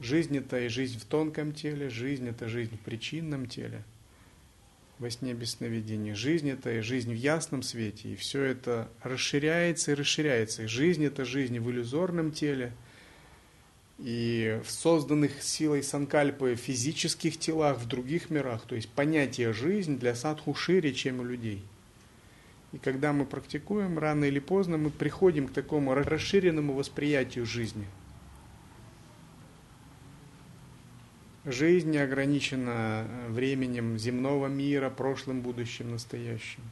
Жизнь 0.00 0.36
это 0.36 0.58
и 0.58 0.68
жизнь 0.68 0.98
в 0.98 1.04
тонком 1.04 1.52
теле, 1.52 1.88
жизнь 1.88 2.28
это 2.28 2.48
жизнь 2.48 2.76
в 2.76 2.80
причинном 2.80 3.46
теле, 3.46 3.84
во 4.98 5.08
сне 5.10 5.32
без 5.32 5.52
сновидений. 5.52 6.14
Жизнь 6.14 6.50
это 6.50 6.72
и 6.72 6.80
жизнь 6.80 7.12
в 7.12 7.16
ясном 7.16 7.62
свете, 7.62 8.08
и 8.08 8.16
все 8.16 8.42
это 8.42 8.88
расширяется 9.02 9.92
и 9.92 9.94
расширяется. 9.94 10.64
И 10.64 10.66
жизнь 10.66 11.04
это 11.04 11.24
жизнь 11.24 11.60
в 11.60 11.70
иллюзорном 11.70 12.32
теле– 12.32 12.72
и 14.02 14.60
в 14.64 14.70
созданных 14.70 15.42
силой 15.42 15.84
санкальпы 15.84 16.56
физических 16.56 17.38
телах 17.38 17.78
в 17.78 17.86
других 17.86 18.30
мирах, 18.30 18.62
то 18.62 18.74
есть 18.74 18.88
понятие 18.88 19.52
жизнь 19.52 19.96
для 19.96 20.16
садху 20.16 20.54
шире, 20.54 20.92
чем 20.92 21.20
у 21.20 21.24
людей. 21.24 21.62
И 22.72 22.78
когда 22.78 23.12
мы 23.12 23.24
практикуем, 23.24 24.00
рано 24.00 24.24
или 24.24 24.40
поздно 24.40 24.76
мы 24.76 24.90
приходим 24.90 25.46
к 25.46 25.52
такому 25.52 25.94
расширенному 25.94 26.72
восприятию 26.72 27.46
жизни. 27.46 27.86
Жизнь 31.44 31.90
не 31.90 31.98
ограничена 31.98 33.06
э, 33.06 33.28
временем 33.30 33.98
земного 33.98 34.46
мира, 34.48 34.90
прошлым, 34.90 35.42
будущим, 35.42 35.90
настоящим. 35.90 36.62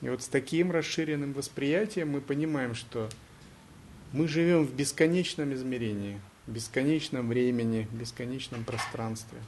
И 0.00 0.08
вот 0.08 0.22
с 0.22 0.28
таким 0.28 0.70
расширенным 0.70 1.32
восприятием 1.32 2.10
мы 2.10 2.20
понимаем, 2.20 2.74
что 2.74 3.08
мы 4.14 4.26
живем 4.28 4.64
в 4.64 4.72
бесконечном 4.72 5.52
измерении, 5.52 6.18
бесконечном 6.46 7.28
времени, 7.28 7.86
бесконечном 7.92 8.64
пространстве. 8.64 9.38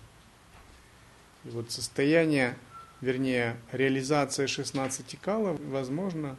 И 1.46 1.48
вот 1.48 1.70
состояние, 1.70 2.54
вернее, 3.00 3.56
реализация 3.72 4.46
16 4.46 5.18
калов 5.22 5.58
возможно, 5.70 6.36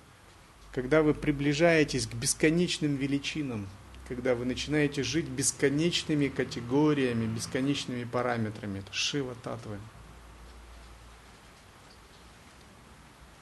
когда 0.71 1.01
вы 1.01 1.15
приближаетесь 1.15 2.05
к 2.05 2.13
бесконечным 2.13 2.97
величинам– 2.97 3.67
когда 4.07 4.35
вы 4.35 4.45
начинаете 4.45 5.03
жить 5.03 5.25
бесконечными 5.25 6.29
категориями, 6.29 7.25
бесконечными 7.25 8.05
параметрами. 8.05 8.79
Это 8.79 8.93
Шива 8.93 9.35
Татвы. 9.43 9.77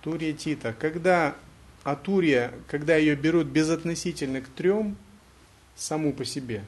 Турия 0.02 0.34
Тита. 0.34 0.74
Когда 0.74 1.36
Атурия, 1.86 2.52
когда 2.68 2.96
ее 2.96 3.16
берут 3.16 3.46
безотносительно 3.46 4.42
к 4.42 4.48
трем, 4.48 4.98
саму 5.76 6.14
по 6.14 6.26
себе, 6.26 6.64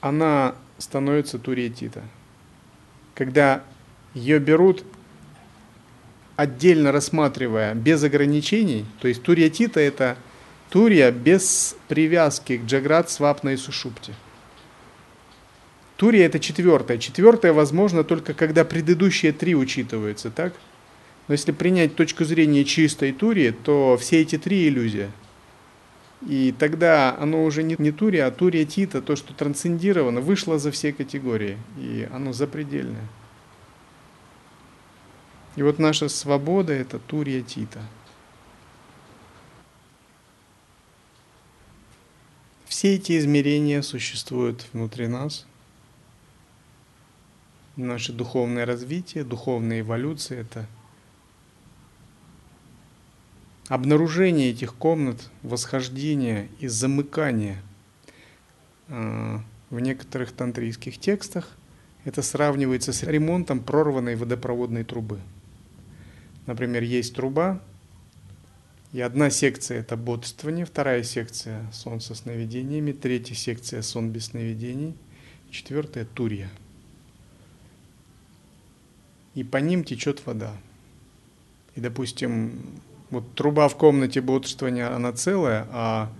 она 0.00 0.56
становится 0.78 1.38
Турия 1.38 1.70
Тита. 1.70 2.02
Когда 3.14 3.62
ее 4.12 4.40
берут 4.40 4.84
отдельно 6.34 6.90
рассматривая, 6.90 7.74
без 7.74 8.02
ограничений, 8.02 8.84
то 9.00 9.06
есть 9.06 9.22
Турия 9.22 9.50
Тита 9.50 9.78
это 9.78 10.16
Турия 10.68 11.12
без 11.12 11.76
привязки 11.86 12.58
к 12.58 12.64
Джаград, 12.64 13.08
Свапна 13.08 13.50
и 13.50 13.56
Сушупте. 13.56 14.14
Турия 15.96 16.26
это 16.26 16.40
четвертое. 16.40 16.98
Четвертое 16.98 17.52
возможно 17.52 18.02
только 18.02 18.34
когда 18.34 18.64
предыдущие 18.64 19.32
три 19.32 19.54
учитываются, 19.54 20.32
так? 20.32 20.54
Но 21.28 21.34
если 21.34 21.52
принять 21.52 21.96
точку 21.96 22.24
зрения 22.24 22.64
чистой 22.64 23.12
Турии, 23.12 23.50
то 23.50 23.96
все 24.00 24.22
эти 24.22 24.38
три 24.38 24.68
иллюзия. 24.68 25.10
И 26.26 26.54
тогда 26.58 27.16
оно 27.18 27.44
уже 27.44 27.62
не, 27.62 27.76
не 27.78 27.90
Турия, 27.90 28.26
а 28.26 28.30
Турия 28.30 28.64
Тита, 28.64 29.02
то, 29.02 29.16
что 29.16 29.34
трансцендировано, 29.34 30.20
вышло 30.20 30.58
за 30.58 30.70
все 30.70 30.92
категории. 30.92 31.58
И 31.78 32.08
оно 32.12 32.32
запредельное. 32.32 33.06
И 35.56 35.62
вот 35.62 35.78
наша 35.78 36.08
свобода– 36.08 36.72
это 36.74 36.98
Турия 36.98 37.42
Тита– 37.42 37.80
Все 42.76 42.96
эти 42.96 43.18
измерения 43.18 43.80
существуют 43.80 44.66
внутри 44.74 45.06
нас. 45.06 45.46
Наше 47.76 48.12
духовное 48.12 48.66
развитие, 48.66 49.24
духовная 49.24 49.80
эволюция– 49.80 50.40
это 50.42 50.66
обнаружение 53.68 54.50
этих 54.50 54.74
комнат, 54.74 55.30
восхождение 55.42 56.48
и 56.60 56.68
замыкание. 56.68 57.62
А, 58.88 59.42
в 59.70 59.80
некоторых 59.80 60.32
тантрийских 60.32 60.98
текстах 60.98 61.56
это 62.04 62.22
сравнивается 62.22 62.92
с 62.92 63.02
ремонтом 63.02 63.60
прорванной 63.60 64.14
водопроводной 64.16 64.84
трубы. 64.84 65.20
Например, 66.46 66.82
есть 66.82 67.14
труба, 67.14 67.60
и 68.92 69.00
одна 69.00 69.30
секция– 69.30 69.78
это 69.80 69.96
бодрствование, 69.96 70.64
вторая 70.64 71.02
секция– 71.02 71.68
сон 71.72 72.00
со 72.00 72.14
сновидениями, 72.14 72.92
третья 72.92 73.34
секция– 73.34 73.82
сон 73.82 74.10
без 74.10 74.26
сновидений, 74.26 74.94
четвертая– 75.50 76.04
турья. 76.14 76.48
И 79.34 79.42
по 79.42 79.56
ним 79.56 79.82
течет 79.82 80.24
вода. 80.24 80.56
И, 81.74 81.80
допустим, 81.80 82.80
вот 83.16 83.34
труба 83.34 83.68
в 83.68 83.76
комнате 83.76 84.20
бодрствования, 84.20 84.94
она 84.94 85.10
целая, 85.12 85.66
а 85.70 86.12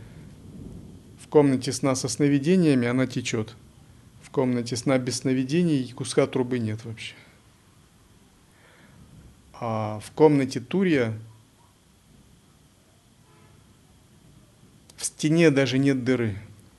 в 1.21 1.29
комнате 1.29 1.71
сна 1.71 1.95
со 1.95 2.09
сновидениями 2.09 2.89
она 2.89 3.07
течет. 3.07 3.55
В 4.23 4.31
комнате 4.31 4.77
сна 4.77 4.97
без 4.97 5.19
сновидений 5.19 5.93
куска 5.93 6.27
трубы 6.27 6.59
нет 6.59 6.87
вообще. 6.87 7.15
А 9.61 10.01
в 10.01 10.11
комнате 10.13 10.61
Турья 10.61 11.13
В 14.97 15.05
стене 15.05 15.51
даже 15.51 15.77
нет 15.77 16.03
дыры 16.03 16.35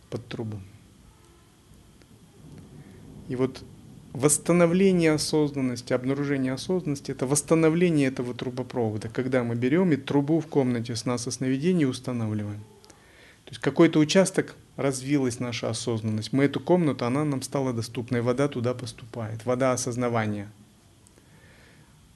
под 0.09 0.27
трубу. 0.27 0.59
И 3.29 3.35
вот 3.35 3.63
восстановление 4.17 5.11
осознанности, 5.11 5.93
обнаружение 5.93 6.53
осознанности– 6.53 7.11
это 7.13 7.27
восстановление 7.27 8.07
этого 8.07 8.33
трубопровода, 8.33 9.09
когда 9.09 9.43
мы 9.43 9.53
берем 9.53 9.91
и 9.91 9.95
трубу 9.95 10.39
в 10.39 10.47
комнате 10.47 10.95
с 10.95 11.05
нас 11.05 11.23
сновидений 11.23 11.85
устанавливаем. 11.85 12.61
То 13.45 13.51
есть 13.51 13.61
какой-то 13.61 13.99
участок 13.99 14.55
развилась 14.75 15.39
наша 15.39 15.69
осознанность. 15.69 16.33
Мы 16.33 16.45
эту 16.45 16.59
комнату, 16.59 17.05
она 17.05 17.23
нам 17.25 17.43
стала 17.43 17.73
доступной, 17.73 18.21
вода 18.21 18.47
туда 18.47 18.73
поступает, 18.73 19.45
вода 19.45 19.71
осознавания. 19.71 20.51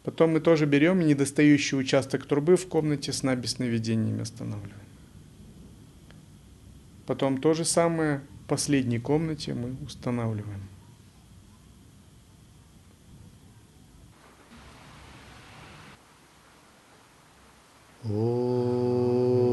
Потом 0.04 0.32
мы 0.32 0.40
тоже 0.40 0.66
берем 0.66 1.00
недостающий 1.02 1.78
участок 1.78 2.26
трубы 2.26 2.58
в 2.58 2.68
комнате 2.68 3.14
сна 3.14 3.36
без 3.36 3.52
сновидениями 3.52 4.22
останавливаем. 4.22 4.74
Потом 7.06 7.40
то 7.40 7.54
же 7.54 7.64
самое 7.64 8.22
в 8.44 8.48
последней 8.48 9.00
комнате 9.00 9.54
мы 9.54 9.76
устанавливаем. 9.86 10.71
Oh. 18.04 19.51